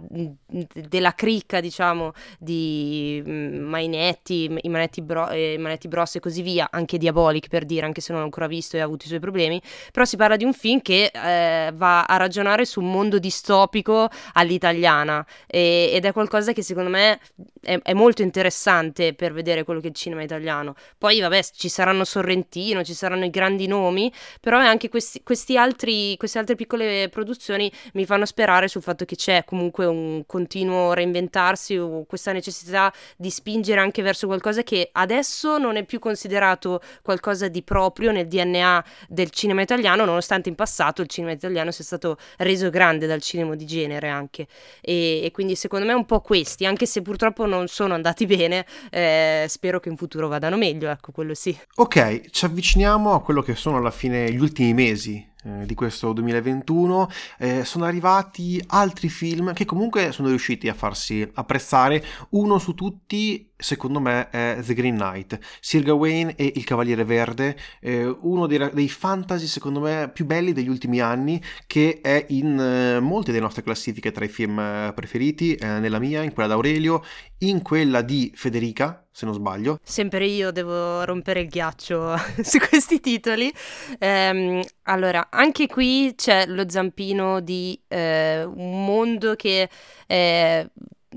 della 0.74 1.14
cricca, 1.14 1.60
diciamo, 1.60 2.14
di 2.40 3.22
mm, 3.26 3.58
Mainetti, 3.58 4.58
i 4.62 4.70
Manetti, 4.70 5.02
Bro, 5.02 5.30
eh, 5.30 5.58
Manetti 5.58 5.88
Bros 5.88 6.16
e 6.16 6.20
così 6.20 6.42
via, 6.42 6.68
anche 6.72 6.98
Diabolic 6.98 7.48
per 7.48 7.66
dire, 7.66 7.86
anche 7.86 8.02
se 8.02 8.12
non 8.12 8.22
l'ho 8.22 8.28
ancora 8.28 8.48
visto 8.48 8.78
e 8.78 8.80
ha 8.80 8.84
avuto 8.84 9.06
i 9.06 9.08
suoi 9.08 9.20
problemi, 9.20 9.62
però 9.92 10.06
si 10.06 10.16
parla 10.16 10.36
di 10.36 10.44
un 10.44 10.54
film 10.54 10.82
che 10.82 11.12
eh, 11.14 11.72
va 11.74 12.04
a 12.04 12.18
ragionare 12.18 12.66
su 12.66 12.80
un 12.80 12.92
mondo 12.92 13.20
distopico 13.20 14.10
all'italiana 14.34 15.26
e, 15.48 15.92
ed 15.94 16.06
è 16.06 16.14
qualcosa 16.14 16.54
che 16.54 16.62
secondo 16.62 16.90
me 16.90 17.20
è, 17.62 17.80
è, 17.82 17.94
molto 17.94 18.22
interessante 18.22 19.14
per 19.14 19.34
vedere 19.34 19.64
quello 19.64 19.80
che 19.80 19.88
è 19.88 19.90
il 19.90 19.96
cinema 19.96 20.24
italiano. 20.24 20.76
Poi 20.98 21.20
vabbè 21.20 21.42
ci 21.54 21.70
saranno 21.70 22.04
Sorrentino, 22.04 22.84
ci 22.84 22.94
saranno 22.94 23.26
i 23.26 23.30
grandi 23.30 23.68
nomi, 23.68 24.12
però 24.40 24.58
anche 24.60 24.90
questi, 24.90 25.24
questi 25.24 25.58
altri, 25.58 26.16
queste 26.18 26.40
altre 26.40 26.56
piccole 26.56 27.10
produzioni 27.10 27.72
mi 27.94 28.06
fanno 28.06 28.26
sperare 28.26 28.68
sul 28.68 28.82
fatto 28.82 29.06
che 29.06 29.16
c'è 29.16 29.44
comunque 29.44 29.86
un 29.86 30.24
continuo 30.46 30.94
reinventarsi 30.94 31.76
o 31.76 32.06
questa 32.06 32.32
necessità 32.32 32.94
di 33.18 33.32
spingere 33.32 33.82
anche 33.82 34.04
verso 34.04 34.28
qualcosa 34.28 34.62
che 34.62 34.90
adesso 34.92 35.58
non 35.58 35.76
è 35.76 35.84
più 35.84 35.98
considerato 35.98 36.82
qualcosa 37.02 37.48
di 37.48 37.64
proprio 37.64 38.12
nel 38.12 38.28
DNA 38.28 38.86
del 39.10 39.32
cinema 39.32 39.64
italiano, 39.64 40.06
nonostante 40.06 40.50
in 40.50 40.56
passato 40.56 41.02
il 41.02 41.08
cinema 41.08 41.34
italiano 41.34 41.72
sia 41.72 41.84
stato 41.84 42.18
reso 42.38 42.70
grande 42.70 43.08
dal 43.08 43.22
cinema 43.22 43.56
di 43.56 43.66
genere 43.66 44.08
anche. 44.08 44.46
E, 44.82 45.22
e 45.24 45.32
quindi 45.32 45.56
secondo 45.56 45.88
me 45.88 45.94
un 45.94 46.06
po' 46.06 46.22
questi, 46.22 46.68
anche 46.68 46.86
se 46.86 47.02
purtroppo 47.02 47.48
non 47.48 47.68
sono 47.68 47.96
andati 47.96 48.26
bene, 48.28 48.68
eh, 48.92 49.48
spero 49.50 49.80
che 49.80 49.90
in 49.90 49.98
futuro 49.98 50.28
vadano 50.28 50.58
meglio, 50.58 50.92
ecco, 50.92 51.12
quello 51.12 51.34
sì. 51.34 51.58
Ok, 51.78 52.30
ci 52.30 52.46
avviciniamo 52.46 53.16
a 53.16 53.22
quello 53.22 53.42
che 53.42 53.56
sono 53.56 53.78
alla 53.78 53.92
fine 53.92 54.32
gli 54.32 54.40
ultimi 54.40 54.76
mesi 54.76 55.34
eh, 55.46 55.66
di 55.66 55.76
questo 55.76 56.12
2021 56.12 57.10
eh, 57.38 57.64
sono 57.64 57.86
arrivati 57.86 58.62
altri 58.68 59.10
film 59.10 59.54
che 59.54 59.66
comunque 59.66 60.12
sono 60.12 60.30
riusciti 60.30 60.68
a 60.70 60.74
farsi 60.74 61.30
apprezzare. 61.36 62.04
Uno 62.30 62.58
su 62.58 62.74
tutti 62.74 63.52
secondo 63.58 64.00
me 64.02 64.30
è 64.30 64.60
The 64.66 64.74
Green 64.74 64.96
Knight 64.98 65.40
Sir 65.62 65.82
Gawain 65.82 66.34
e 66.36 66.52
Il 66.56 66.66
Cavaliere 66.66 67.06
Verde 67.06 67.58
eh, 67.80 68.06
uno 68.06 68.48
dei, 68.48 68.70
dei, 68.74 68.90
fantasy 68.90 69.46
secondo 69.46 69.80
me 69.80 70.10
più 70.14 70.26
belli 70.26 70.52
degli 70.52 70.68
ultimi 70.68 71.00
anni 71.00 71.42
che 71.66 72.00
è 72.02 72.26
in 72.30 72.60
eh, 72.60 73.00
molte 73.00 73.32
delle 73.32 73.44
nostre 73.44 73.64
classifiche 73.64 74.12
tra 74.12 74.26
i 74.26 74.30
film 74.30 74.60
eh, 74.60 74.92
preferiti 74.94 75.58
nella 75.62 76.00
mia, 76.00 76.24
in 76.24 76.34
quella 76.34 76.50
d'Aurelio 76.50 77.04
in 77.50 77.62
quella 77.62 78.02
di 78.02 78.32
Federica 78.36 79.06
se 79.12 79.26
non 79.26 79.34
sbaglio. 79.34 79.80
Sempre 79.82 80.26
io 80.26 80.52
devo 80.52 81.06
rompere 81.06 81.40
il 81.40 81.48
ghiaccio 81.48 82.16
su 82.44 82.58
questi 82.60 83.00
titoli. 83.00 83.52
Ehm, 83.98 84.62
allora, 84.84 85.28
anche 85.30 85.68
qui 85.68 86.14
c'è 86.18 86.46
lo 86.48 86.70
zampino 86.70 87.40
di 87.40 87.80
eh, 87.88 88.44
un 88.44 88.84
mondo 88.84 89.36
che 89.36 89.70
è 90.06 90.68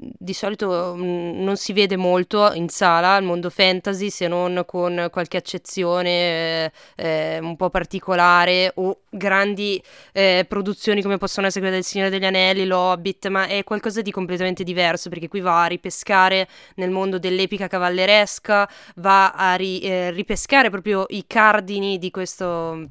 di 0.00 0.32
solito 0.32 0.94
mh, 0.94 1.42
non 1.42 1.56
si 1.56 1.72
vede 1.72 1.96
molto 1.96 2.52
in 2.52 2.68
sala 2.68 3.16
il 3.16 3.24
mondo 3.24 3.50
fantasy 3.50 4.10
se 4.10 4.28
non 4.28 4.62
con 4.66 5.08
qualche 5.10 5.36
accezione 5.36 6.10
eh, 6.10 6.72
eh, 6.96 7.38
un 7.40 7.56
po' 7.56 7.70
particolare 7.70 8.72
o 8.76 9.00
grandi 9.10 9.82
eh, 10.12 10.44
produzioni 10.48 11.02
come 11.02 11.18
possono 11.18 11.46
essere 11.46 11.62
quelle 11.62 11.76
del 11.76 11.84
Signore 11.84 12.10
degli 12.10 12.24
Anelli, 12.24 12.66
l'Hobbit, 12.66 13.28
ma 13.28 13.46
è 13.46 13.64
qualcosa 13.64 14.02
di 14.02 14.10
completamente 14.10 14.64
diverso 14.64 15.08
perché 15.08 15.28
qui 15.28 15.40
va 15.40 15.64
a 15.64 15.66
ripescare 15.66 16.48
nel 16.76 16.90
mondo 16.90 17.18
dell'epica 17.18 17.66
cavalleresca, 17.66 18.68
va 18.96 19.30
a 19.30 19.54
ri, 19.54 19.80
eh, 19.80 20.10
ripescare 20.10 20.70
proprio 20.70 21.06
i 21.08 21.24
cardini 21.26 21.98
di 21.98 22.10
questo 22.10 22.86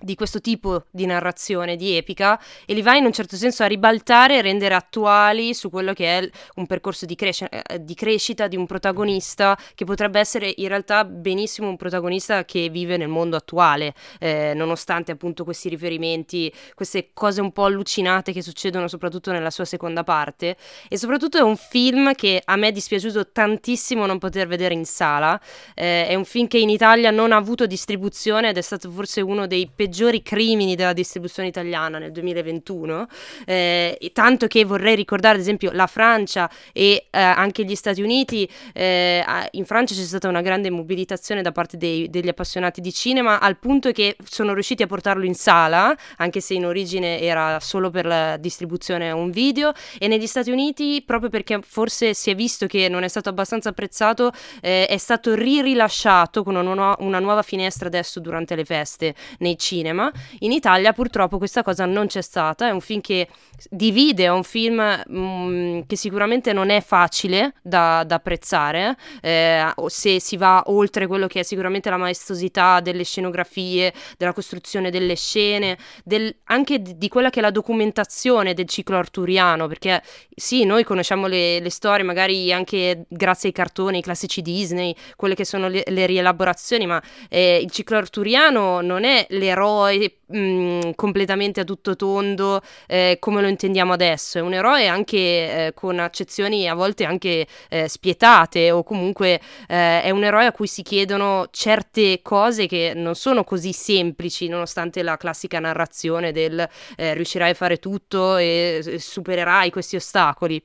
di 0.00 0.14
questo 0.14 0.40
tipo 0.40 0.84
di 0.90 1.06
narrazione, 1.06 1.76
di 1.76 1.96
epica, 1.96 2.40
e 2.66 2.74
li 2.74 2.82
va 2.82 2.96
in 2.96 3.04
un 3.04 3.12
certo 3.12 3.36
senso 3.36 3.62
a 3.64 3.66
ribaltare 3.66 4.38
e 4.38 4.42
rendere 4.42 4.74
attuali 4.74 5.54
su 5.54 5.70
quello 5.70 5.92
che 5.92 6.18
è 6.18 6.30
un 6.56 6.66
percorso 6.66 7.04
di, 7.04 7.14
cresce- 7.14 7.48
eh, 7.48 7.82
di, 7.84 7.94
crescita 7.94 8.46
di 8.46 8.56
un 8.56 8.66
protagonista 8.66 9.58
che 9.74 9.84
potrebbe 9.84 10.20
essere 10.20 10.52
in 10.56 10.68
realtà 10.68 11.04
benissimo 11.04 11.68
un 11.68 11.76
protagonista 11.76 12.44
che 12.44 12.68
vive 12.68 12.96
nel 12.96 13.08
mondo 13.08 13.36
attuale, 13.36 13.94
eh, 14.20 14.52
nonostante 14.54 15.12
appunto 15.12 15.44
questi 15.44 15.68
riferimenti, 15.68 16.52
queste 16.74 17.10
cose 17.12 17.40
un 17.40 17.52
po' 17.52 17.64
allucinate 17.64 18.32
che 18.32 18.42
succedono 18.42 18.88
soprattutto 18.88 19.32
nella 19.32 19.50
sua 19.50 19.64
seconda 19.64 20.04
parte. 20.04 20.56
E 20.88 20.96
soprattutto 20.96 21.38
è 21.38 21.42
un 21.42 21.56
film 21.56 22.14
che 22.14 22.40
a 22.44 22.56
me 22.56 22.68
è 22.68 22.72
dispiaciuto 22.72 23.30
tantissimo 23.32 24.06
non 24.06 24.18
poter 24.18 24.46
vedere 24.46 24.74
in 24.74 24.84
sala. 24.84 25.40
Eh, 25.74 26.06
è 26.06 26.14
un 26.14 26.24
film 26.24 26.46
che 26.46 26.58
in 26.58 26.70
Italia 26.70 27.10
non 27.10 27.32
ha 27.32 27.36
avuto 27.36 27.66
distribuzione 27.66 28.50
ed 28.50 28.56
è 28.56 28.62
stato 28.62 28.90
forse 28.90 29.20
uno 29.20 29.46
dei 29.46 29.68
peggiori 29.74 29.87
peggiori 29.88 30.22
crimini 30.22 30.74
della 30.74 30.92
distribuzione 30.92 31.48
italiana 31.48 31.98
nel 31.98 32.12
2021, 32.12 33.06
eh, 33.46 34.10
tanto 34.12 34.46
che 34.46 34.66
vorrei 34.66 34.94
ricordare 34.94 35.36
ad 35.36 35.40
esempio 35.40 35.70
la 35.72 35.86
Francia 35.86 36.50
e 36.74 37.06
eh, 37.10 37.18
anche 37.18 37.64
gli 37.64 37.74
Stati 37.74 38.02
Uniti, 38.02 38.48
eh, 38.74 39.24
in 39.52 39.64
Francia 39.64 39.94
c'è 39.94 40.02
stata 40.02 40.28
una 40.28 40.42
grande 40.42 40.68
mobilitazione 40.68 41.40
da 41.40 41.52
parte 41.52 41.78
dei, 41.78 42.10
degli 42.10 42.28
appassionati 42.28 42.82
di 42.82 42.92
cinema 42.92 43.40
al 43.40 43.58
punto 43.58 43.90
che 43.92 44.16
sono 44.24 44.52
riusciti 44.52 44.82
a 44.82 44.86
portarlo 44.86 45.24
in 45.24 45.34
sala, 45.34 45.96
anche 46.18 46.40
se 46.40 46.52
in 46.52 46.66
origine 46.66 47.20
era 47.20 47.58
solo 47.60 47.88
per 47.88 48.04
la 48.04 48.36
distribuzione 48.36 49.08
a 49.08 49.14
un 49.14 49.30
video, 49.30 49.72
e 49.98 50.06
negli 50.06 50.26
Stati 50.26 50.50
Uniti, 50.50 51.02
proprio 51.04 51.30
perché 51.30 51.60
forse 51.62 52.12
si 52.12 52.30
è 52.30 52.34
visto 52.34 52.66
che 52.66 52.88
non 52.90 53.04
è 53.04 53.08
stato 53.08 53.30
abbastanza 53.30 53.70
apprezzato, 53.70 54.32
eh, 54.60 54.86
è 54.86 54.98
stato 54.98 55.34
ririlasciato 55.34 56.42
con 56.42 56.56
una, 56.56 56.74
nu- 56.74 57.06
una 57.06 57.18
nuova 57.20 57.42
finestra 57.42 57.86
adesso 57.86 58.20
durante 58.20 58.54
le 58.54 58.66
feste 58.66 59.14
nei 59.38 59.56
cinema 59.56 59.76
cinema. 59.78 60.10
In 60.40 60.52
Italia 60.52 60.92
purtroppo 60.92 61.38
questa 61.38 61.62
cosa 61.62 61.86
non 61.86 62.06
c'è 62.06 62.20
stata, 62.20 62.66
è 62.68 62.70
un 62.70 62.80
film 62.80 63.00
che 63.00 63.28
divide, 63.70 64.24
è 64.24 64.30
un 64.30 64.44
film 64.44 65.02
mh, 65.06 65.18
mm, 65.18 65.80
che 65.86 65.96
sicuramente 65.96 66.52
non 66.52 66.70
è 66.70 66.80
facile 66.80 67.54
da, 67.62 68.04
da 68.04 68.16
apprezzare, 68.16 68.96
eh, 69.20 69.72
se 69.86 70.20
si 70.20 70.36
va 70.36 70.62
oltre 70.66 71.06
quello 71.06 71.26
che 71.26 71.40
è 71.40 71.42
sicuramente 71.42 71.90
la 71.90 71.96
maestosità 71.96 72.80
delle 72.80 73.04
scenografie, 73.04 73.92
della 74.16 74.32
costruzione 74.32 74.90
delle 74.90 75.16
scene, 75.16 75.78
del, 76.04 76.34
anche 76.44 76.80
di, 76.80 77.08
quella 77.08 77.30
che 77.30 77.38
è 77.38 77.42
la 77.42 77.50
documentazione 77.50 78.54
del 78.54 78.68
ciclo 78.68 78.96
arturiano, 78.96 79.66
perché 79.66 80.02
sì, 80.34 80.64
noi 80.64 80.84
conosciamo 80.84 81.26
le, 81.26 81.60
le 81.60 81.70
storie 81.70 82.04
magari 82.04 82.52
anche 82.52 83.06
grazie 83.08 83.48
ai 83.48 83.54
cartoni, 83.54 83.98
i 83.98 84.02
classici 84.02 84.42
Disney, 84.42 84.94
quelle 85.16 85.34
che 85.34 85.44
sono 85.44 85.68
le, 85.68 85.82
le 85.86 86.06
rielaborazioni, 86.06 86.86
ma 86.86 87.02
eh, 87.28 87.60
il 87.62 87.70
ciclo 87.70 87.96
arturiano 87.96 88.80
non 88.80 89.04
è 89.04 89.26
l'eroe 89.30 89.67
eroe 89.68 90.18
mh, 90.26 90.38
mm, 90.38 90.80
completamente 90.94 91.60
a 91.60 91.64
tutto 91.64 91.96
tondo 91.96 92.60
eh, 92.86 93.16
come 93.20 93.40
lo 93.40 93.48
intendiamo 93.48 93.92
adesso, 93.92 94.38
è 94.38 94.40
un 94.40 94.54
eroe 94.54 94.86
anche 94.86 95.18
eh, 95.18 95.72
con 95.74 95.98
accezioni 95.98 96.68
a 96.68 96.74
volte 96.74 97.04
anche 97.04 97.46
eh, 97.68 97.88
spietate 97.88 98.70
o 98.70 98.82
comunque 98.82 99.40
eh, 99.68 100.02
è 100.02 100.10
un 100.10 100.24
eroe 100.24 100.46
a 100.46 100.52
cui 100.52 100.66
si 100.66 100.82
chiedono 100.82 101.48
certe 101.50 102.20
cose 102.22 102.66
che 102.66 102.92
non 102.94 103.14
sono 103.14 103.44
così 103.44 103.72
semplici 103.72 104.48
nonostante 104.48 105.02
la 105.02 105.16
classica 105.16 105.58
narrazione 105.58 106.32
del 106.32 106.66
eh, 106.96 107.14
riuscirai 107.14 107.50
a 107.50 107.54
fare 107.54 107.78
tutto 107.78 108.36
e 108.36 108.96
supererai 108.98 109.70
questi 109.70 109.96
ostacoli. 109.96 110.62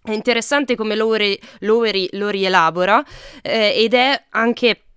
È 0.00 0.12
interessante 0.12 0.74
come 0.74 0.94
Lowery 0.94 1.38
lo 2.12 2.28
rielabora 2.28 3.04
eh, 3.42 3.74
ed 3.76 3.92
è 3.92 4.24
anche 4.30 4.87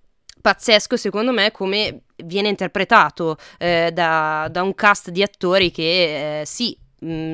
pazzesco 0.41 0.97
secondo 0.97 1.31
me 1.31 1.51
come 1.51 2.01
viene 2.17 2.49
interpretato 2.49 3.37
eh, 3.57 3.91
da, 3.93 4.47
da, 4.51 4.63
un 4.63 4.75
cast 4.75 5.09
di 5.09 5.23
attori 5.23 5.71
che 5.71 6.41
eh, 6.41 6.45
sì 6.45 6.77
mh, 6.99 7.33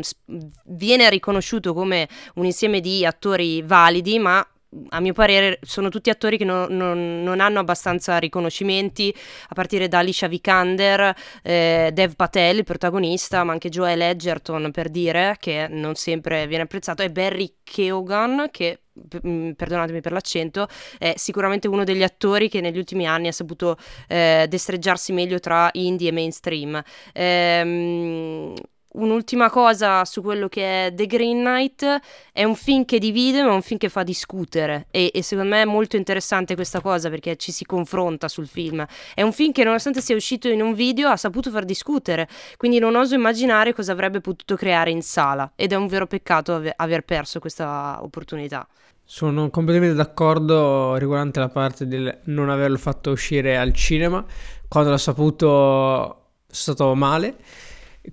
viene 0.65 1.09
riconosciuto 1.09 1.73
come 1.73 2.07
un 2.35 2.45
insieme 2.45 2.79
di 2.79 3.05
attori 3.05 3.61
validi 3.61 4.19
ma 4.19 4.45
a 4.89 4.99
mio 4.99 5.13
parere 5.13 5.59
sono 5.61 5.89
tutti 5.89 6.09
attori 6.09 6.37
che 6.37 6.43
non, 6.43 6.67
non, 6.75 7.23
non 7.23 7.39
hanno 7.39 7.59
abbastanza 7.59 8.17
riconoscimenti, 8.17 9.13
a 9.49 9.53
partire 9.53 9.87
da 9.87 9.99
Alicia 9.99 10.27
Vikander, 10.27 11.15
eh, 11.41 11.89
Dev 11.93 12.13
Patel, 12.15 12.57
il 12.57 12.63
protagonista, 12.63 13.43
ma 13.43 13.53
anche 13.53 13.69
Joel 13.69 14.01
Edgerton 14.01 14.71
per 14.71 14.89
dire, 14.89 15.37
che 15.39 15.67
non 15.69 15.95
sempre 15.95 16.47
viene 16.47 16.63
apprezzato, 16.63 17.01
e 17.01 17.11
Barry 17.11 17.55
Keoghan, 17.63 18.49
che 18.51 18.81
mm, 19.25 19.51
perdonatemi 19.51 20.01
per 20.01 20.11
l'accento, 20.11 20.67
è 20.97 21.13
sicuramente 21.17 21.67
uno 21.67 21.83
degli 21.83 22.03
attori 22.03 22.49
che 22.49 22.61
negli 22.61 22.77
ultimi 22.77 23.07
anni 23.07 23.27
ha 23.27 23.31
saputo 23.31 23.77
eh, 24.07 24.45
destreggiarsi 24.49 25.13
meglio 25.13 25.39
tra 25.39 25.69
indie 25.73 26.09
e 26.09 26.11
mainstream. 26.11 26.81
Ehm, 27.13 28.53
un'ultima 28.97 29.49
cosa 29.49 30.05
su 30.05 30.21
quello 30.21 30.47
che 30.47 30.87
è 30.87 30.93
The 30.93 31.05
Green 31.05 31.39
Knight, 31.39 31.99
è 32.31 32.43
un 32.43 32.55
film 32.55 32.85
che 32.85 32.99
divide 32.99 33.43
ma 33.43 33.51
è 33.51 33.53
un 33.53 33.61
film 33.61 33.79
che 33.79 33.89
fa 33.89 34.03
discutere 34.03 34.87
e, 34.91 35.11
e, 35.13 35.21
secondo 35.23 35.51
me 35.51 35.61
è 35.61 35.65
molto 35.65 35.95
interessante 35.95 36.55
questa 36.55 36.81
cosa 36.81 37.09
perché 37.09 37.35
ci 37.35 37.51
si 37.51 37.65
confronta 37.65 38.27
sul 38.27 38.47
film. 38.47 38.85
È 39.13 39.21
un 39.21 39.33
film 39.33 39.51
che 39.51 39.63
nonostante 39.63 40.01
sia 40.01 40.15
uscito 40.15 40.47
in 40.47 40.61
un 40.61 40.73
video 40.73 41.09
ha 41.09 41.17
saputo 41.17 41.49
far 41.49 41.65
discutere, 41.65 42.27
quindi 42.57 42.79
non 42.79 42.95
oso 42.95 43.15
immaginare 43.15 43.73
cosa 43.73 43.91
avrebbe 43.91 44.21
potuto 44.21 44.55
creare 44.55 44.91
in 44.91 45.01
sala 45.01 45.51
ed 45.55 45.71
è 45.71 45.75
un 45.75 45.87
vero 45.87 46.07
peccato 46.07 46.55
ave- 46.55 46.73
aver 46.75 47.01
perso 47.03 47.39
questa 47.39 47.99
opportunità. 48.01 48.67
Sono 49.09 49.49
completamente 49.49 49.95
d'accordo 49.95 50.95
riguardante 50.95 51.39
la 51.39 51.47
parte 51.47 51.87
del 51.87 52.19
non 52.25 52.49
averlo 52.49 52.77
fatto 52.77 53.11
uscire 53.11 53.57
al 53.57 53.71
cinema, 53.71 54.23
quando 54.67 54.89
l'ho 54.89 54.97
saputo 54.97 56.23
è 56.45 56.53
stato 56.53 56.93
male 56.93 57.37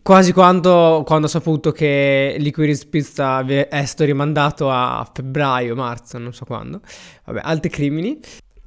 Quasi 0.03 0.33
quando, 0.33 1.03
quando 1.07 1.27
ho 1.27 1.31
saputo 1.31 1.71
che 1.71 2.35
Liquid 2.39 2.89
Pizza 2.89 3.45
è 3.45 3.85
stato 3.85 4.05
rimandato 4.05 4.69
a 4.69 5.09
febbraio, 5.13 5.77
marzo, 5.77 6.19
non 6.19 6.33
so 6.33 6.45
quando. 6.45 6.81
Vabbè, 7.25 7.41
altri 7.43 7.71
crimini. 7.71 8.19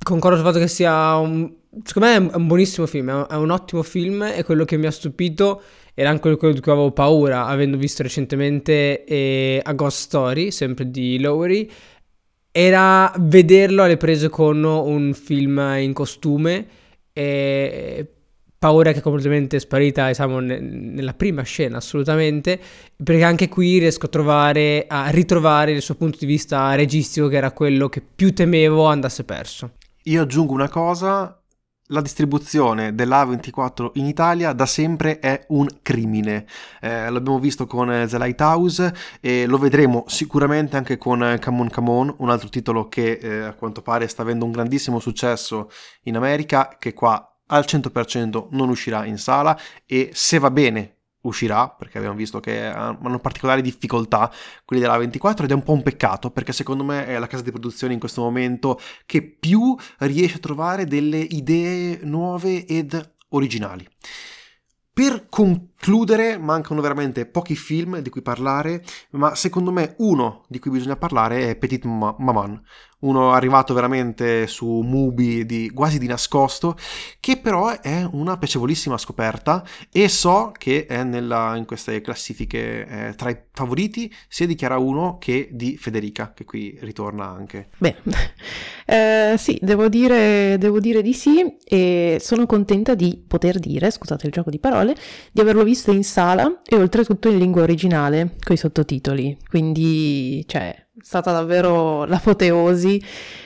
Concordo 0.01 0.38
sul 0.38 0.45
fatto 0.45 0.59
che 0.59 0.69
sia 0.69 1.15
un... 1.15 1.53
Secondo 1.84 2.07
me 2.07 2.32
è 2.32 2.36
un 2.36 2.47
buonissimo 2.47 2.88
film, 2.88 3.25
è 3.25 3.36
un 3.36 3.51
ottimo 3.51 3.84
film 3.84 4.23
e 4.23 4.43
quello 4.43 4.63
che 4.63 4.78
mi 4.78 4.86
ha 4.86 4.91
stupito 4.91 5.61
era 5.93 6.09
anche 6.09 6.36
quello 6.38 6.53
di 6.53 6.61
cui 6.61 6.71
avevo 6.71 6.91
paura, 6.91 7.45
avendo 7.45 7.75
visto 7.75 8.03
recentemente 8.03 9.03
eh, 9.03 9.59
A 9.61 9.73
Ghost 9.73 9.99
Story, 9.99 10.51
sempre 10.51 10.89
di 10.89 11.19
Lowery, 11.19 11.69
era 12.60 13.14
vederlo 13.20 13.84
alle 13.84 13.97
prese 13.97 14.30
con 14.30 14.64
un 14.64 15.14
film 15.14 15.76
in 15.78 15.93
costume 15.93 16.66
e 17.14 18.08
paura 18.58 18.91
che 18.91 18.97
è 18.97 19.01
completamente 19.01 19.60
sparita, 19.60 20.08
diciamo, 20.08 20.39
ne- 20.39 20.60
nella 20.60 21.14
prima 21.14 21.43
scena, 21.43 21.78
assolutamente, 21.78 22.60
perché 23.03 23.24
anche 23.24 23.47
qui 23.47 23.78
riesco 23.78 24.08
a 24.08 24.10
trovare, 24.10 24.86
a 24.88 25.10
ritrovare 25.10 25.72
il 25.72 25.84
suo 25.84 25.93
punto 25.93 26.18
di 26.18 26.26
vista 26.26 26.74
registico, 26.74 27.28
che 27.28 27.38
era 27.38 27.51
quello 27.51 27.89
che 27.89 28.01
più 28.01 28.34
temevo 28.34 28.86
andasse 28.86 29.24
perso. 29.24 29.74
Io 30.05 30.24
aggiungo 30.24 30.53
una 30.53 30.70
cosa, 30.70 31.39
la 31.88 32.01
distribuzione 32.01 32.93
dell'A24 32.93 33.91
in 33.93 34.05
Italia 34.05 34.53
da 34.53 34.65
sempre 34.65 35.19
è 35.19 35.45
un 35.49 35.67
crimine. 35.81 36.45
Eh, 36.81 37.09
l'abbiamo 37.09 37.39
visto 37.39 37.65
con 37.65 37.88
The 37.88 38.17
Lighthouse 38.17 38.93
e 39.21 39.45
lo 39.45 39.57
vedremo 39.57 40.03
sicuramente 40.07 40.77
anche 40.77 40.97
con 40.97 41.38
Come 41.41 41.61
On 41.61 41.69
Come 41.69 41.89
On, 41.89 42.15
un 42.17 42.29
altro 42.29 42.49
titolo 42.49 42.88
che 42.88 43.19
eh, 43.21 43.39
a 43.43 43.53
quanto 43.53 43.81
pare 43.81 44.07
sta 44.07 44.21
avendo 44.21 44.45
un 44.45 44.51
grandissimo 44.51 44.99
successo 44.99 45.69
in 46.03 46.15
America, 46.15 46.75
che 46.77 46.93
qua 46.93 47.31
al 47.47 47.63
100% 47.65 48.47
non 48.51 48.69
uscirà 48.69 49.05
in 49.05 49.17
sala 49.17 49.57
e 49.85 50.09
se 50.13 50.39
va 50.39 50.51
bene 50.51 50.97
uscirà 51.28 51.69
perché 51.69 51.97
abbiamo 51.97 52.15
visto 52.15 52.39
che 52.39 52.65
hanno 52.65 53.19
particolari 53.19 53.61
difficoltà 53.61 54.32
quelli 54.65 54.82
della 54.82 54.97
24 54.97 55.45
ed 55.45 55.51
è 55.51 55.53
un 55.53 55.63
po' 55.63 55.73
un 55.73 55.84
peccato 55.84 56.32
perché 56.32 56.53
secondo 56.53 56.84
me 56.84 57.05
è 57.05 57.17
la 57.19 57.28
casa 57.28 57.43
di 57.43 57.51
produzione 57.51 57.93
in 57.93 57.99
questo 57.99 58.21
momento 58.21 58.80
che 59.05 59.21
più 59.21 59.75
riesce 59.99 60.38
a 60.38 60.39
trovare 60.39 60.86
delle 60.86 61.19
idee 61.19 61.99
nuove 62.03 62.65
ed 62.65 63.13
originali. 63.30 63.88
Per 64.93 65.28
concludere, 65.30 65.76
mancano 66.39 66.82
veramente 66.82 67.25
pochi 67.25 67.55
film 67.55 67.99
di 67.99 68.09
cui 68.09 68.21
parlare, 68.21 68.84
ma 69.11 69.36
secondo 69.36 69.71
me 69.71 69.95
uno 69.99 70.43
di 70.47 70.59
cui 70.59 70.71
bisogna 70.71 70.97
parlare 70.97 71.49
è 71.49 71.55
Petit 71.55 71.86
Maman, 71.86 72.61
uno 72.99 73.32
arrivato 73.32 73.73
veramente 73.73 74.47
su 74.47 74.67
Mubi 74.67 75.45
di, 75.45 75.69
quasi 75.71 75.99
di 75.99 76.07
nascosto, 76.07 76.75
che 77.19 77.38
però 77.38 77.80
è 77.80 78.07
una 78.11 78.38
piacevolissima 78.38 78.97
scoperta 78.97 79.63
e 79.91 80.09
so 80.09 80.51
che 80.57 80.86
è 80.88 81.03
nella, 81.03 81.55
in 81.57 81.65
queste 81.65 82.01
classifiche 82.01 82.88
eh, 82.88 83.13
tra 83.15 83.30
i 83.30 83.38
favoriti 83.51 84.11
sia 84.28 84.47
di 84.47 84.55
Chiara 84.55 84.78
1 84.78 85.17
che 85.19 85.49
di 85.51 85.78
Federica, 85.78 86.34
che 86.34 86.45
qui 86.45 86.78
ritorna 86.82 87.28
anche. 87.28 87.69
Beh, 87.78 87.97
eh, 88.86 89.36
sì, 89.38 89.59
devo 89.61 89.89
dire, 89.89 90.57
devo 90.57 90.80
dire 90.80 91.03
di 91.03 91.13
sì 91.13 91.57
e 91.63 92.17
sono 92.19 92.47
contenta 92.47 92.95
di 92.95 93.23
poter 93.28 93.59
dire, 93.59 93.91
scusate 93.91 94.25
il 94.25 94.32
gioco 94.32 94.49
di 94.49 94.59
parole, 94.59 94.95
di 95.32 95.41
averlo 95.41 95.63
visto 95.68 95.91
in 95.91 96.05
sala 96.05 96.61
e 96.65 96.78
oltretutto 96.78 97.28
in 97.28 97.38
lingua 97.38 97.63
originale, 97.63 98.36
con 98.41 98.55
i 98.55 98.57
sottotitoli, 98.57 99.38
quindi, 99.49 100.41
cioè 100.47 100.74
stata 101.01 101.34
davvero 101.34 102.05
l'apoteosi 102.07 103.03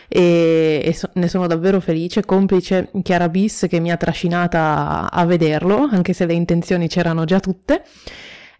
e, 0.07 0.81
e 0.83 0.93
so, 0.93 1.09
ne 1.13 1.27
sono 1.27 1.47
davvero 1.47 1.79
felice, 1.79 2.23
complice 2.23 2.91
Chiara 3.01 3.27
Bis 3.27 3.65
che 3.67 3.79
mi 3.79 3.91
ha 3.91 3.97
trascinata 3.97 5.09
a, 5.11 5.25
vederlo, 5.25 5.87
anche 5.91 6.13
se 6.13 6.27
le 6.27 6.33
intenzioni 6.33 6.87
c'erano 6.87 7.25
già 7.25 7.39
tutte. 7.39 7.83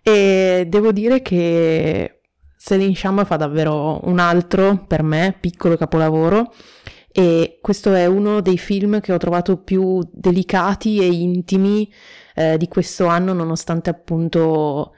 E 0.01 0.65
devo 0.67 0.91
dire 0.91 1.21
che 1.21 2.21
Celine 2.57 2.93
Sciamma 2.93 3.25
fa 3.25 3.35
davvero 3.35 3.99
un 4.05 4.17
altro, 4.17 4.85
per 4.87 5.03
me, 5.03 5.35
piccolo 5.39 5.77
capolavoro. 5.77 6.51
E 7.11 7.59
questo 7.61 7.93
è 7.93 8.07
uno 8.07 8.41
dei 8.41 8.57
film 8.57 9.01
che 9.01 9.13
ho 9.13 9.17
trovato 9.17 9.57
più 9.57 9.99
delicati 10.11 10.99
e 10.99 11.05
intimi 11.05 11.87
eh, 12.35 12.57
di 12.57 12.67
questo 12.67 13.07
anno, 13.07 13.33
nonostante 13.33 13.89
appunto 13.89 14.93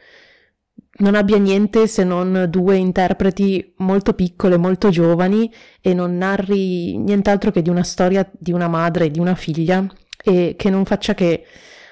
non 0.96 1.16
abbia 1.16 1.38
niente 1.38 1.88
se 1.88 2.04
non 2.04 2.48
due 2.50 2.76
interpreti 2.76 3.74
molto 3.78 4.14
piccole, 4.14 4.58
molto 4.58 4.90
giovani 4.90 5.52
e 5.82 5.94
non 5.94 6.18
narri 6.18 6.98
nient'altro 6.98 7.52
che 7.52 7.64
di 7.64 7.70
una 7.70 7.84
storia 7.84 8.30
di 8.32 8.52
una 8.52 8.68
madre 8.68 9.06
e 9.06 9.12
di 9.12 9.20
una 9.20 9.34
figlia 9.34 9.86
e 10.24 10.56
che 10.56 10.70
non 10.70 10.86
faccia 10.86 11.16
che 11.16 11.46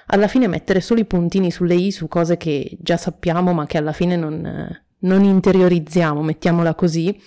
alla 0.07 0.27
fine 0.27 0.47
mettere 0.47 0.81
solo 0.81 0.99
i 0.99 1.05
puntini 1.05 1.49
sulle 1.51 1.75
i 1.75 1.91
su 1.91 2.07
cose 2.07 2.37
che 2.37 2.77
già 2.79 2.97
sappiamo 2.97 3.53
ma 3.53 3.65
che 3.65 3.77
alla 3.77 3.93
fine 3.93 4.15
non, 4.15 4.83
non 4.99 5.23
interiorizziamo, 5.23 6.21
mettiamola 6.21 6.75
così. 6.75 7.19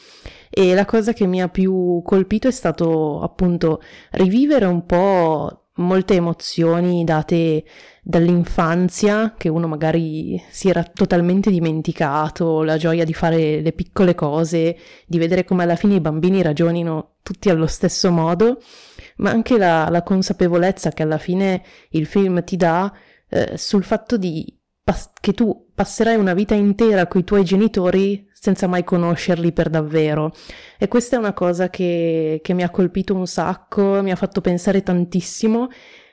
E 0.50 0.74
la 0.74 0.84
cosa 0.84 1.12
che 1.12 1.26
mi 1.26 1.42
ha 1.42 1.48
più 1.48 2.00
colpito 2.04 2.46
è 2.46 2.52
stato 2.52 3.20
appunto 3.22 3.80
rivivere 4.12 4.66
un 4.66 4.86
po' 4.86 5.63
molte 5.76 6.14
emozioni 6.14 7.02
date 7.04 7.64
dall'infanzia 8.02 9.34
che 9.36 9.48
uno 9.48 9.66
magari 9.66 10.40
si 10.50 10.68
era 10.68 10.84
totalmente 10.84 11.50
dimenticato, 11.50 12.62
la 12.62 12.76
gioia 12.76 13.04
di 13.04 13.14
fare 13.14 13.60
le 13.60 13.72
piccole 13.72 14.14
cose, 14.14 14.76
di 15.06 15.18
vedere 15.18 15.44
come 15.44 15.62
alla 15.64 15.76
fine 15.76 15.96
i 15.96 16.00
bambini 16.00 16.42
ragionino 16.42 17.16
tutti 17.22 17.48
allo 17.48 17.66
stesso 17.66 18.10
modo, 18.10 18.60
ma 19.16 19.30
anche 19.30 19.56
la, 19.56 19.88
la 19.88 20.02
consapevolezza 20.02 20.90
che 20.90 21.02
alla 21.02 21.18
fine 21.18 21.62
il 21.90 22.06
film 22.06 22.44
ti 22.44 22.56
dà 22.56 22.92
eh, 23.28 23.56
sul 23.56 23.82
fatto 23.82 24.16
di 24.16 24.58
che 25.20 25.32
tu 25.32 25.63
passerai 25.74 26.16
una 26.16 26.34
vita 26.34 26.54
intera 26.54 27.06
con 27.06 27.20
i 27.20 27.24
tuoi 27.24 27.44
genitori 27.44 28.28
senza 28.32 28.66
mai 28.66 28.84
conoscerli 28.84 29.52
per 29.52 29.70
davvero. 29.70 30.32
E 30.78 30.86
questa 30.88 31.16
è 31.16 31.18
una 31.18 31.32
cosa 31.32 31.70
che, 31.70 32.40
che 32.42 32.52
mi 32.54 32.62
ha 32.62 32.70
colpito 32.70 33.14
un 33.14 33.26
sacco, 33.26 34.02
mi 34.02 34.10
ha 34.10 34.16
fatto 34.16 34.40
pensare 34.40 34.82
tantissimo 34.82 35.68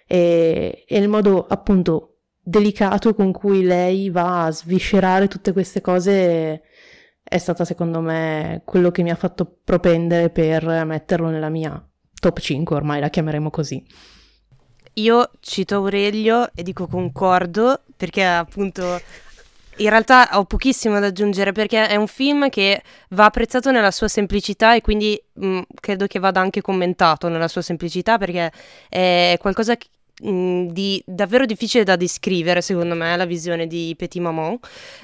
e, 0.07 0.83
e 0.87 0.97
il 0.97 1.09
modo 1.09 1.45
appunto 1.45 2.17
delicato 2.41 3.13
con 3.13 3.31
cui 3.31 3.63
lei 3.63 4.09
va 4.09 4.45
a 4.45 4.51
sviscerare 4.51 5.27
tutte 5.27 5.53
queste 5.53 5.79
cose 5.79 6.63
è 7.23 7.37
stata 7.37 7.63
secondo 7.63 8.01
me 8.01 8.61
quello 8.65 8.91
che 8.91 9.03
mi 9.03 9.11
ha 9.11 9.15
fatto 9.15 9.59
propendere 9.63 10.29
per 10.29 10.65
metterlo 10.85 11.29
nella 11.29 11.49
mia 11.49 11.81
top 12.19 12.39
5, 12.39 12.75
ormai 12.75 12.99
la 12.99 13.09
chiameremo 13.09 13.49
così. 13.49 13.85
Io 14.95 15.31
cito 15.39 15.75
Aurelio 15.75 16.49
e 16.53 16.63
dico 16.63 16.87
concordo 16.87 17.83
perché 17.95 18.25
appunto 18.25 18.99
in 19.77 19.89
realtà 19.89 20.29
ho 20.33 20.45
pochissimo 20.45 20.99
da 20.99 21.07
aggiungere 21.07 21.51
perché 21.51 21.87
è 21.87 21.95
un 21.95 22.07
film 22.07 22.49
che 22.49 22.81
va 23.09 23.25
apprezzato 23.25 23.71
nella 23.71 23.91
sua 23.91 24.07
semplicità 24.07 24.75
e 24.75 24.81
quindi 24.81 25.21
mh, 25.33 25.61
credo 25.79 26.07
che 26.07 26.19
vada 26.19 26.39
anche 26.39 26.61
commentato 26.61 27.27
nella 27.27 27.47
sua 27.47 27.61
semplicità 27.61 28.17
perché 28.17 28.51
è 28.89 29.37
qualcosa 29.39 29.75
che 29.75 29.87
Mm, 30.23 30.67
di, 30.67 31.01
davvero 31.03 31.45
difficile 31.47 31.83
da 31.83 31.95
descrivere, 31.95 32.61
secondo 32.61 32.93
me, 32.93 33.15
la 33.17 33.25
visione 33.25 33.65
di 33.65 33.95
Petit 33.97 34.21
Maman. 34.21 34.57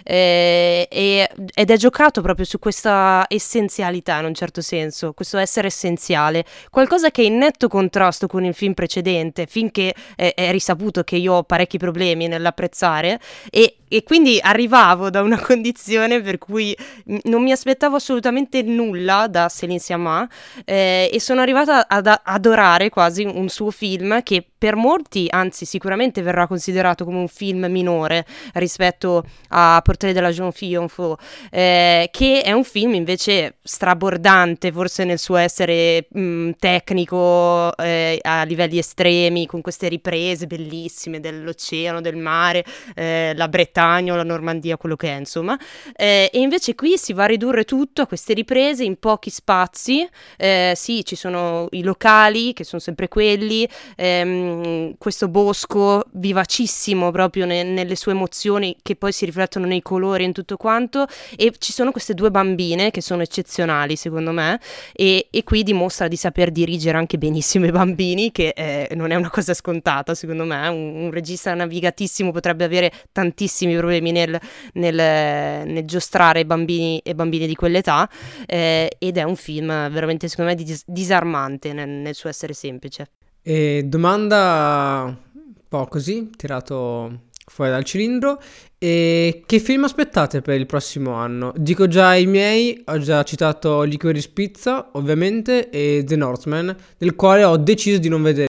Eh, 0.04 0.88
ed 0.90 1.72
è 1.72 1.78
giocato 1.78 2.22
proprio 2.22 2.46
su 2.46 2.60
questa 2.60 3.26
essenzialità, 3.28 4.20
in 4.20 4.26
un 4.26 4.34
certo 4.36 4.62
senso, 4.62 5.14
questo 5.14 5.38
essere 5.40 5.68
essenziale, 5.68 6.46
qualcosa 6.70 7.10
che 7.10 7.24
è 7.24 7.26
in 7.26 7.38
netto 7.38 7.68
contrasto 7.68 8.28
con 8.28 8.46
il 8.46 8.54
film 8.54 8.74
precedente, 8.74 9.48
finché 9.48 9.94
è, 10.16 10.34
è 10.36 10.52
risaputo 10.52 11.04
che 11.04 11.16
io 11.16 11.34
ho 11.34 11.44
parecchi 11.44 11.80
problemi 11.80 12.28
nell'apprezzare, 12.28 13.20
e 13.50 13.78
e 13.88 14.04
quindi 14.04 14.40
arrivavo 14.42 15.10
da 15.10 15.22
una 15.22 15.40
condizione 15.42 16.22
per 16.22 16.38
cui 16.38 16.76
non 17.24 17.42
mi 17.42 17.52
aspettavo 17.52 17.96
assolutamente 17.96 18.62
nulla 18.62 19.28
da 19.28 19.48
Céline 19.50 19.80
Sciamma 19.80 20.28
eh, 20.66 21.10
e 21.12 21.20
sono 21.20 21.42
arrivata 21.42 21.88
ad 21.88 22.12
adorare 22.24 22.90
quasi 22.90 23.24
un 23.24 23.48
suo 23.50 23.72
film 23.72 24.22
che 24.24 24.46
per 24.58 24.76
molti, 24.76 25.28
anzi 25.30 25.66
sicuramente 25.66 26.24
verrà 26.24 26.48
considerato 26.48 27.06
come 27.06 27.20
un 27.20 27.28
film 27.28 27.68
minore 27.70 28.26
rispetto 28.54 29.24
a 29.50 29.80
Portrait 29.84 30.16
de 30.16 30.22
la 30.22 30.32
Jeune 30.32 30.52
Fille 30.52 30.80
Enfant, 30.80 31.20
eh, 31.52 32.10
che 32.12 32.42
è 32.42 32.52
un 32.52 32.64
film 32.64 32.96
invece 32.96 33.58
strabordante 33.62 34.72
forse 34.72 35.04
nel 35.04 35.20
suo 35.20 35.36
essere 35.36 36.08
mh, 36.10 36.52
tecnico 36.58 37.76
eh, 37.78 38.18
a 38.20 38.44
livelli 38.44 38.80
estremi, 38.80 39.46
con 39.46 39.62
queste 39.62 39.88
riprese 39.90 40.48
bellissime 40.48 41.20
dell'oceano, 41.20 42.02
del 42.02 42.18
mare, 42.18 42.66
eh, 42.96 43.34
la 43.36 43.48
Bretagna 43.48 43.77
o 43.86 44.16
la 44.16 44.24
Normandia, 44.24 44.78
quello 44.78 44.96
che 44.96 45.10
è 45.10 45.18
insomma, 45.18 45.58
eh, 45.96 46.30
e 46.34 46.40
invece 46.40 46.76
qui 46.76 46.98
si 46.98 47.14
va 47.14 47.24
a 47.24 47.28
ridurre 47.28 47.64
tutto 47.64 48.02
a 48.02 48.08
queste 48.08 48.34
riprese 48.34 48.84
in 48.84 48.98
pochi 48.98 49.30
spazi, 49.30 50.08
eh, 50.38 50.74
sì 50.76 51.04
ci 51.06 51.16
sono 51.16 51.68
i 51.72 51.84
locali 51.84 52.54
che 52.54 52.64
sono 52.64 52.82
sempre 52.82 53.08
quelli, 53.08 53.68
ehm, 53.96 54.96
questo 54.98 55.28
bosco 55.28 56.04
vivacissimo 56.14 57.12
proprio 57.12 57.46
ne, 57.46 57.64
nelle 57.64 57.96
sue 57.96 58.12
emozioni 58.14 58.76
che 58.82 58.96
poi 58.96 59.12
si 59.12 59.26
riflettono 59.26 59.66
nei 59.66 59.82
colori 59.82 60.24
e 60.24 60.28
in 60.28 60.34
tutto 60.34 60.58
quanto. 60.58 61.08
E 61.36 61.54
ci 61.58 61.72
sono 61.72 61.92
queste 61.92 62.14
due 62.14 62.32
bambine 62.32 62.92
che 62.92 63.02
sono 63.02 63.22
eccezionali 63.22 63.96
secondo 63.96 64.32
me. 64.32 64.60
E, 64.94 65.28
e 65.30 65.44
qui 65.44 65.64
dimostra 65.64 66.08
di 66.08 66.16
saper 66.16 66.52
dirigere 66.52 66.98
anche 66.98 67.18
benissimo 67.18 67.66
i 67.66 67.72
bambini 67.72 68.32
che 68.32 68.54
eh, 68.56 68.90
non 68.96 69.12
è 69.12 69.16
una 69.16 69.30
cosa 69.30 69.54
scontata 69.54 70.16
secondo 70.16 70.46
me. 70.46 70.68
Un, 70.68 70.96
un, 70.96 71.12
regista 71.12 71.54
navigatissimo 71.54 72.32
potrebbe 72.32 72.64
avere 72.64 72.92
tantissimi 73.12 73.67
problemi 73.76 74.12
nel, 74.12 74.40
nel, 74.74 74.96
nel 74.96 75.86
giostrare 75.86 76.46
bambini 76.46 77.00
e 77.00 77.14
bambine 77.14 77.48
di 77.48 77.56
quell'età 77.56 78.10
eh, 78.46 78.90
ed 78.98 79.18
è 79.18 79.24
un 79.24 79.36
film 79.36 79.68
veramente 79.90 80.28
secondo 80.28 80.52
me 80.52 80.64
dis- 80.64 80.84
disarmante 80.86 81.74
nel, 81.74 81.90
nel 81.90 82.16
suo 82.16 82.30
essere 82.30 82.54
semplice 82.54 83.08
e 83.48 83.84
domanda 83.86 85.04
un 85.06 85.54
po' 85.70 85.86
così, 85.86 86.32
tirato 86.36 87.28
fuori 87.46 87.72
dal 87.72 87.86
cilindro. 87.86 88.42
E 88.78 89.44
che 89.46 89.60
film 89.60 89.86
aspettate 89.86 90.42
per 90.42 90.60
il 90.60 90.66
prossimo 90.66 91.14
anno? 91.14 91.54
Dico 91.56 91.88
già 91.88 92.14
i 92.16 92.26
miei, 92.26 92.84
ho 92.86 92.98
già 93.00 93.24
citato 93.24 93.84
Licorice 93.84 94.32
Pizza, 94.34 94.90
ovviamente, 94.94 95.70
e 95.70 96.04
The 96.06 96.18
Northman, 96.18 96.76
del 96.98 97.16
quale 97.16 97.46
ho 97.46 97.56
deciso 97.56 98.00
di 98.00 98.10
non 98.10 98.22
vedere. 98.22 98.48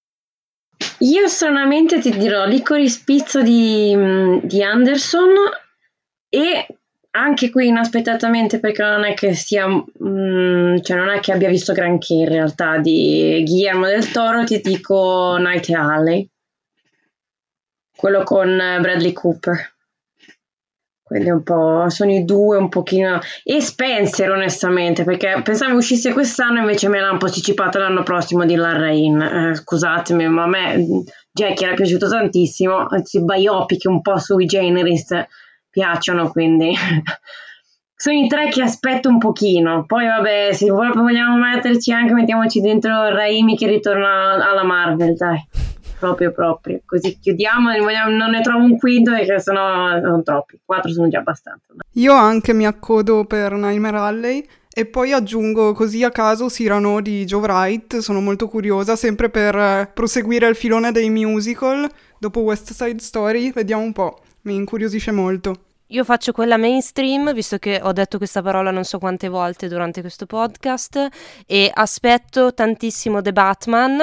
Io 1.01 1.29
stranamente 1.29 2.01
ti 2.01 2.11
dirò 2.11 2.45
Licorice 2.45 3.03
Pizza 3.05 3.41
di, 3.41 3.97
di 4.43 4.63
Anderson 4.63 5.33
e 6.29 6.67
anche 7.11 7.51
qui 7.51 7.69
inaspettatamente 7.69 8.59
perché 8.59 8.83
non 8.83 9.05
è 9.05 9.15
che 9.15 9.35
sia 9.35 9.67
mm, 9.69 10.79
cioè 10.81 10.97
non 10.97 11.09
è 11.09 11.21
che 11.21 11.33
abbia 11.33 11.49
visto 11.49 11.73
granché 11.73 12.15
in 12.15 12.29
realtà 12.29 12.79
di 12.79 13.43
Guillermo 13.47 13.87
del 13.87 14.11
Toro 14.11 14.45
ti 14.45 14.61
dico 14.61 15.37
Night 15.39 15.69
Alley. 15.71 16.29
Quello 17.97 18.23
con 18.23 18.57
Bradley 18.57 19.13
Cooper 19.13 19.78
quelli 21.09 21.31
un 21.31 21.43
po' 21.43 21.89
sono 21.89 22.13
i 22.13 22.25
due 22.25 22.57
un 22.57 22.69
pochino 22.69 23.19
e 23.43 23.61
Spencer 23.61 24.31
onestamente 24.31 25.03
perché 25.03 25.41
pensavo 25.43 25.77
uscisse 25.77 26.13
quest'anno 26.13 26.61
invece 26.61 26.89
me 26.89 27.01
l'hanno 27.01 27.19
posticipato 27.19 27.79
l'anno 27.79 28.05
prossimo 28.05 28.45
di 28.45 28.55
Larrain 28.55 29.21
eh, 29.21 29.55
scusatemi 29.57 30.29
ma 30.29 30.45
a 30.45 30.47
me 30.47 31.05
Jackie 31.33 31.67
era 31.67 31.75
piaciuto 31.75 32.09
tantissimo 32.09 32.87
anzi 32.89 33.25
biopic 33.25 33.85
un 33.87 34.01
po' 34.01 34.19
sui 34.19 34.47
generis 34.47 35.07
piacciono, 35.79 36.31
quindi 36.31 36.75
sono 37.95 38.19
i 38.19 38.27
tre 38.27 38.49
che 38.49 38.63
aspetto 38.63 39.09
un 39.09 39.19
pochino. 39.19 39.85
Poi 39.87 40.07
vabbè, 40.07 40.53
se 40.53 40.69
vogliamo 40.71 41.37
metterci 41.37 41.93
anche, 41.93 42.15
mettiamoci 42.15 42.61
dentro 42.61 43.11
Raimi 43.11 43.57
che 43.57 43.67
ritorna 43.67 44.51
alla 44.51 44.65
Marvel, 44.65 45.15
dai. 45.15 45.47
Proprio, 45.99 46.33
proprio. 46.33 46.81
Così 46.85 47.19
chiudiamo, 47.19 47.71
non 48.09 48.31
ne 48.31 48.41
trovo 48.41 48.65
un 48.65 48.79
quinto 48.79 49.13
perché 49.13 49.41
sennò 49.41 50.01
sono 50.01 50.23
troppi. 50.23 50.61
Quattro 50.65 50.91
sono 50.91 51.09
già 51.09 51.19
abbastanza. 51.19 51.67
Io 51.93 52.13
anche 52.13 52.53
mi 52.53 52.67
accodo 52.67 53.25
per 53.25 53.53
Nightmare 53.53 53.99
Alley. 53.99 54.47
E 54.79 54.87
poi 54.87 55.13
aggiungo 55.13 55.73
così 55.73 56.05
a 56.05 56.11
caso 56.11 56.47
Cyrano 56.47 57.01
di 57.01 57.25
Joe 57.25 57.41
Wright, 57.41 57.99
sono 57.99 58.21
molto 58.21 58.47
curiosa, 58.47 58.95
sempre 58.95 59.29
per 59.29 59.91
proseguire 59.93 60.47
il 60.47 60.55
filone 60.55 60.93
dei 60.93 61.11
musical. 61.11 61.91
Dopo 62.17 62.43
West 62.43 62.71
Side 62.71 63.01
Story, 63.01 63.51
vediamo 63.51 63.83
un 63.83 63.93
po', 63.93 64.21
mi 64.43 64.55
incuriosisce 64.55 65.11
molto. 65.11 65.65
Io 65.89 66.05
faccio 66.05 66.31
quella 66.31 66.59
mainstream, 66.59 67.33
visto 67.33 67.59
che 67.59 67.81
ho 67.83 67.93
detto 67.93 68.19
questa 68.19 68.41
parola 68.41 68.71
non 68.71 68.85
so 68.85 69.01
quante 69.01 69.27
volte 69.29 69.67
durante 69.67 70.01
questo 70.01 70.27
podcast, 70.27 71.09
e 71.45 71.71
aspetto 71.75 72.55
tantissimo 72.55 73.21
The 73.21 73.33
Batman, 73.33 73.99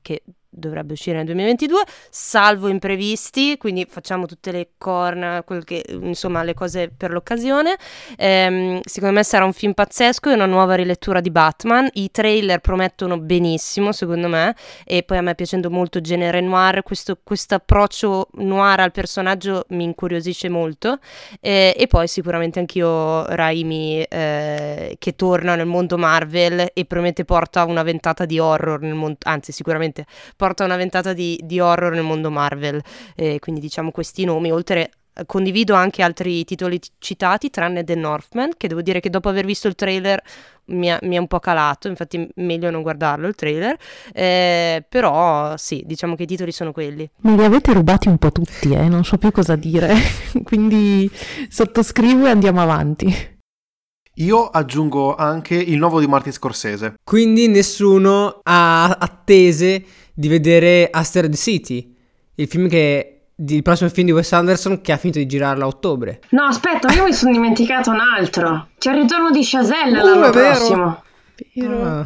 che 0.00 0.22
dovrebbe 0.58 0.92
uscire 0.92 1.16
nel 1.16 1.26
2022, 1.26 1.82
salvo 2.10 2.68
imprevisti, 2.68 3.56
quindi 3.56 3.86
facciamo 3.88 4.26
tutte 4.26 4.52
le 4.52 4.70
corna, 4.76 5.44
che, 5.64 5.84
insomma 5.88 6.42
le 6.42 6.54
cose 6.54 6.90
per 6.94 7.10
l'occasione. 7.10 7.76
Ehm, 8.16 8.80
secondo 8.84 9.14
me 9.14 9.22
sarà 9.22 9.44
un 9.44 9.52
film 9.52 9.72
pazzesco 9.72 10.30
e 10.30 10.34
una 10.34 10.46
nuova 10.46 10.74
rilettura 10.74 11.20
di 11.20 11.30
Batman. 11.30 11.88
I 11.94 12.10
trailer 12.10 12.60
promettono 12.60 13.18
benissimo, 13.18 13.92
secondo 13.92 14.28
me, 14.28 14.54
e 14.84 15.02
poi 15.02 15.18
a 15.18 15.22
me 15.22 15.34
piacendo 15.34 15.70
molto 15.70 16.00
genere 16.00 16.40
noir, 16.40 16.82
questo 16.82 17.54
approccio 17.54 18.28
noir 18.34 18.80
al 18.80 18.92
personaggio 18.92 19.64
mi 19.68 19.84
incuriosisce 19.84 20.48
molto. 20.48 20.98
Eh, 21.40 21.74
e 21.76 21.86
poi 21.86 22.08
sicuramente 22.08 22.58
anch'io 22.58 23.24
Raimi 23.26 24.02
eh, 24.02 24.96
che 24.98 25.14
torna 25.14 25.54
nel 25.54 25.66
mondo 25.66 25.96
Marvel 25.96 26.70
e 26.72 26.84
promette 26.84 27.24
porta 27.24 27.64
una 27.64 27.82
ventata 27.82 28.24
di 28.24 28.38
horror 28.38 28.80
nel 28.80 28.94
mondo, 28.94 29.18
anzi 29.22 29.52
sicuramente 29.52 30.06
porta 30.36 30.47
una 30.64 30.76
ventata 30.76 31.12
di, 31.12 31.40
di 31.42 31.60
horror 31.60 31.92
nel 31.92 32.02
mondo 32.02 32.30
Marvel. 32.30 32.80
Eh, 33.14 33.38
quindi 33.38 33.60
diciamo 33.60 33.90
questi 33.90 34.24
nomi, 34.24 34.50
oltre 34.50 34.90
condivido 35.26 35.74
anche 35.74 36.02
altri 36.02 36.44
titoli 36.44 36.78
citati, 36.98 37.50
tranne 37.50 37.84
The 37.84 37.94
Northman, 37.94 38.50
che 38.56 38.68
devo 38.68 38.82
dire 38.82 39.00
che 39.00 39.10
dopo 39.10 39.28
aver 39.28 39.44
visto 39.44 39.68
il 39.68 39.74
trailer 39.74 40.22
mi 40.66 40.88
è, 40.88 40.98
mi 41.02 41.16
è 41.16 41.18
un 41.18 41.26
po' 41.26 41.38
calato, 41.38 41.88
infatti 41.88 42.28
meglio 42.36 42.70
non 42.70 42.82
guardarlo 42.82 43.26
il 43.26 43.34
trailer, 43.34 43.76
eh, 44.12 44.84
però 44.86 45.56
sì, 45.56 45.82
diciamo 45.86 46.14
che 46.14 46.24
i 46.24 46.26
titoli 46.26 46.52
sono 46.52 46.72
quelli. 46.72 47.08
Me 47.22 47.36
li 47.36 47.44
avete 47.44 47.72
rubati 47.72 48.08
un 48.08 48.18
po' 48.18 48.32
tutti, 48.32 48.72
eh? 48.72 48.88
non 48.88 49.04
so 49.04 49.16
più 49.16 49.30
cosa 49.30 49.56
dire, 49.56 49.94
quindi 50.44 51.10
sottoscrivo 51.48 52.26
e 52.26 52.30
andiamo 52.30 52.60
avanti. 52.60 53.36
Io 54.18 54.46
aggiungo 54.46 55.14
anche 55.14 55.54
il 55.54 55.78
nuovo 55.78 56.00
di 56.00 56.08
Martin 56.08 56.32
Scorsese. 56.32 56.94
Quindi 57.04 57.46
nessuno 57.46 58.40
ha 58.42 58.96
attese 58.98 59.84
di 60.18 60.26
vedere 60.26 60.88
Asteroid 60.90 61.36
City, 61.36 61.94
il 62.34 62.48
film 62.48 62.68
che 62.68 63.20
il 63.36 63.62
prossimo 63.62 63.88
film 63.88 64.06
di 64.08 64.12
Wes 64.12 64.32
Anderson 64.32 64.80
che 64.80 64.90
ha 64.90 64.96
finito 64.96 65.20
di 65.20 65.26
girarlo 65.26 65.62
a 65.62 65.66
ottobre. 65.68 66.22
No, 66.30 66.42
aspetta, 66.42 66.92
io 66.92 67.04
mi 67.04 67.12
sono 67.12 67.30
dimenticato 67.30 67.90
un 67.90 68.00
altro. 68.00 68.70
C'è 68.78 68.90
il 68.90 69.02
ritorno 69.02 69.30
di 69.30 69.42
Chazelle 69.44 70.00
uh, 70.00 70.04
l'anno 70.04 70.30
prossimo. 70.30 71.02
Vero. 71.54 71.82
Ah. 71.84 72.04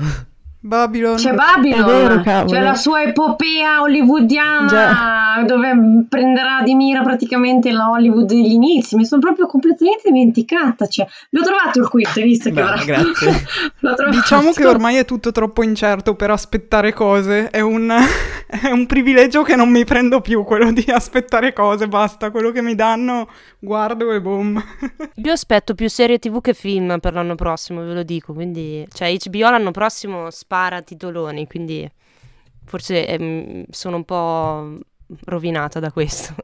Babylon. 0.65 1.17
C'è 1.17 1.35
Babylon, 1.35 2.23
vero, 2.23 2.45
c'è 2.45 2.61
la 2.61 2.77
sua 2.77 3.03
epopea 3.03 3.81
hollywoodiana 3.81 4.67
Già. 4.69 5.45
dove 5.45 6.07
prenderà 6.09 6.63
di 6.63 6.77
mira 6.77 7.03
praticamente 7.03 7.73
la 7.73 7.91
Hollywood 7.91 8.27
degli 8.27 8.53
inizi. 8.53 8.95
Mi 8.95 9.05
sono 9.05 9.21
proprio 9.21 9.47
completamente 9.47 10.03
dimenticata. 10.05 10.87
Cioè, 10.87 11.05
l'ho 11.31 11.43
trovato 11.43 11.81
il 11.81 11.89
quiz, 11.89 12.17
hai 12.17 12.23
visto 12.23 12.51
che 12.51 12.55
Beh, 12.55 12.61
avrà... 12.63 12.85
Grazie. 12.85 13.45
diciamo 14.11 14.53
che 14.53 14.65
ormai 14.65 14.97
è 14.97 15.05
tutto 15.05 15.33
troppo 15.33 15.65
incerto 15.65 16.15
per 16.15 16.31
aspettare 16.31 16.93
cose. 16.93 17.51
È 17.51 17.59
un, 17.59 17.91
è 18.47 18.71
un 18.71 18.87
privilegio 18.87 19.43
che 19.43 19.57
non 19.57 19.69
mi 19.69 19.85
prendo 19.85 20.21
più 20.21 20.45
quello 20.45 20.71
di 20.71 20.85
aspettare 20.93 21.53
cose. 21.53 21.89
Basta, 21.89 22.31
quello 22.31 22.53
che 22.53 22.63
mi 22.63 22.77
danno 22.77 23.29
guardo 23.63 24.13
e 24.13 24.21
boom. 24.21 24.61
Io 25.15 25.33
aspetto 25.33 25.75
più 25.75 25.89
serie 25.89 26.19
tv 26.19 26.41
che 26.41 26.53
film 26.53 26.99
per 26.99 27.15
l'anno 27.15 27.37
prossimo, 27.37 27.83
ve 27.85 27.95
lo 27.95 28.03
dico. 28.03 28.33
Quindi, 28.33 28.85
cioè, 28.93 29.15
HBO 29.17 29.51
l'anno 29.51 29.71
prossimo 29.71 30.31
spara 30.31 30.83
titoloni, 30.83 31.47
quindi 31.47 31.89
forse 32.65 33.07
ehm, 33.07 33.65
sono 33.71 33.97
un 33.97 34.05
po' 34.05 34.79
rovinata 35.27 35.79
da 35.79 35.93
questo. 35.93 36.35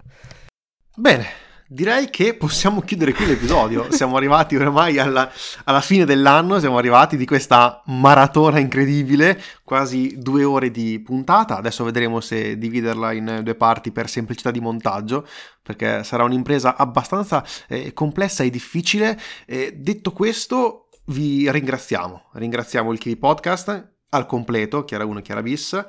Bene, 0.96 1.26
direi 1.70 2.08
che 2.08 2.34
possiamo 2.34 2.80
chiudere 2.80 3.12
qui 3.12 3.26
l'episodio. 3.26 3.88
Siamo 3.92 4.16
arrivati 4.16 4.56
ormai 4.56 4.98
alla, 4.98 5.30
alla, 5.64 5.82
fine 5.82 6.06
dell'anno, 6.06 6.58
siamo 6.58 6.78
arrivati 6.78 7.16
di 7.16 7.26
questa 7.26 7.82
maratona 7.86 8.58
incredibile, 8.58 9.40
quasi 9.62 10.16
due 10.18 10.44
ore 10.44 10.70
di 10.70 10.98
puntata. 11.00 11.58
Adesso 11.58 11.84
vedremo 11.84 12.20
se 12.20 12.56
dividerla 12.56 13.12
in 13.12 13.40
due 13.42 13.54
parti 13.54 13.92
per 13.92 14.08
semplicità 14.08 14.50
di 14.50 14.60
montaggio, 14.60 15.26
perché 15.62 16.02
sarà 16.04 16.24
un'impresa 16.24 16.76
abbastanza 16.76 17.44
eh, 17.68 17.92
complessa 17.92 18.42
e 18.42 18.50
difficile. 18.50 19.18
Eh, 19.46 19.74
detto 19.76 20.12
questo, 20.12 20.88
vi 21.06 21.50
ringraziamo. 21.50 22.30
Ringraziamo 22.32 22.92
il 22.92 22.98
Kiwi 22.98 23.16
Podcast 23.16 23.96
al 24.10 24.26
completo, 24.26 24.84
Chiara 24.84 25.04
1 25.04 25.18
e 25.18 25.22
Chiara 25.22 25.42
bis. 25.42 25.84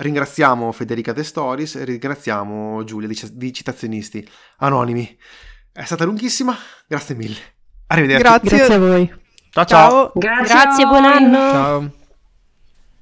Ringraziamo 0.00 0.72
Federica 0.72 1.12
De 1.12 1.22
Stories, 1.22 1.82
ringraziamo 1.84 2.82
Giulia 2.84 3.06
di, 3.06 3.20
di 3.34 3.52
Citazionisti 3.52 4.26
Anonimi. 4.58 5.18
È 5.70 5.84
stata 5.84 6.04
lunghissima, 6.04 6.56
grazie 6.86 7.14
mille. 7.14 7.36
Arrivederci. 7.88 8.22
Grazie. 8.22 8.56
Grazie 8.56 8.74
a 8.74 8.78
voi. 8.78 9.14
Ciao 9.50 9.64
ciao. 9.66 9.90
Ciao. 9.90 10.12
Grazie, 10.14 10.54
Grazie, 10.54 10.86
buon 10.86 11.04
anno. 11.04 11.50
Ciao. 11.50 11.92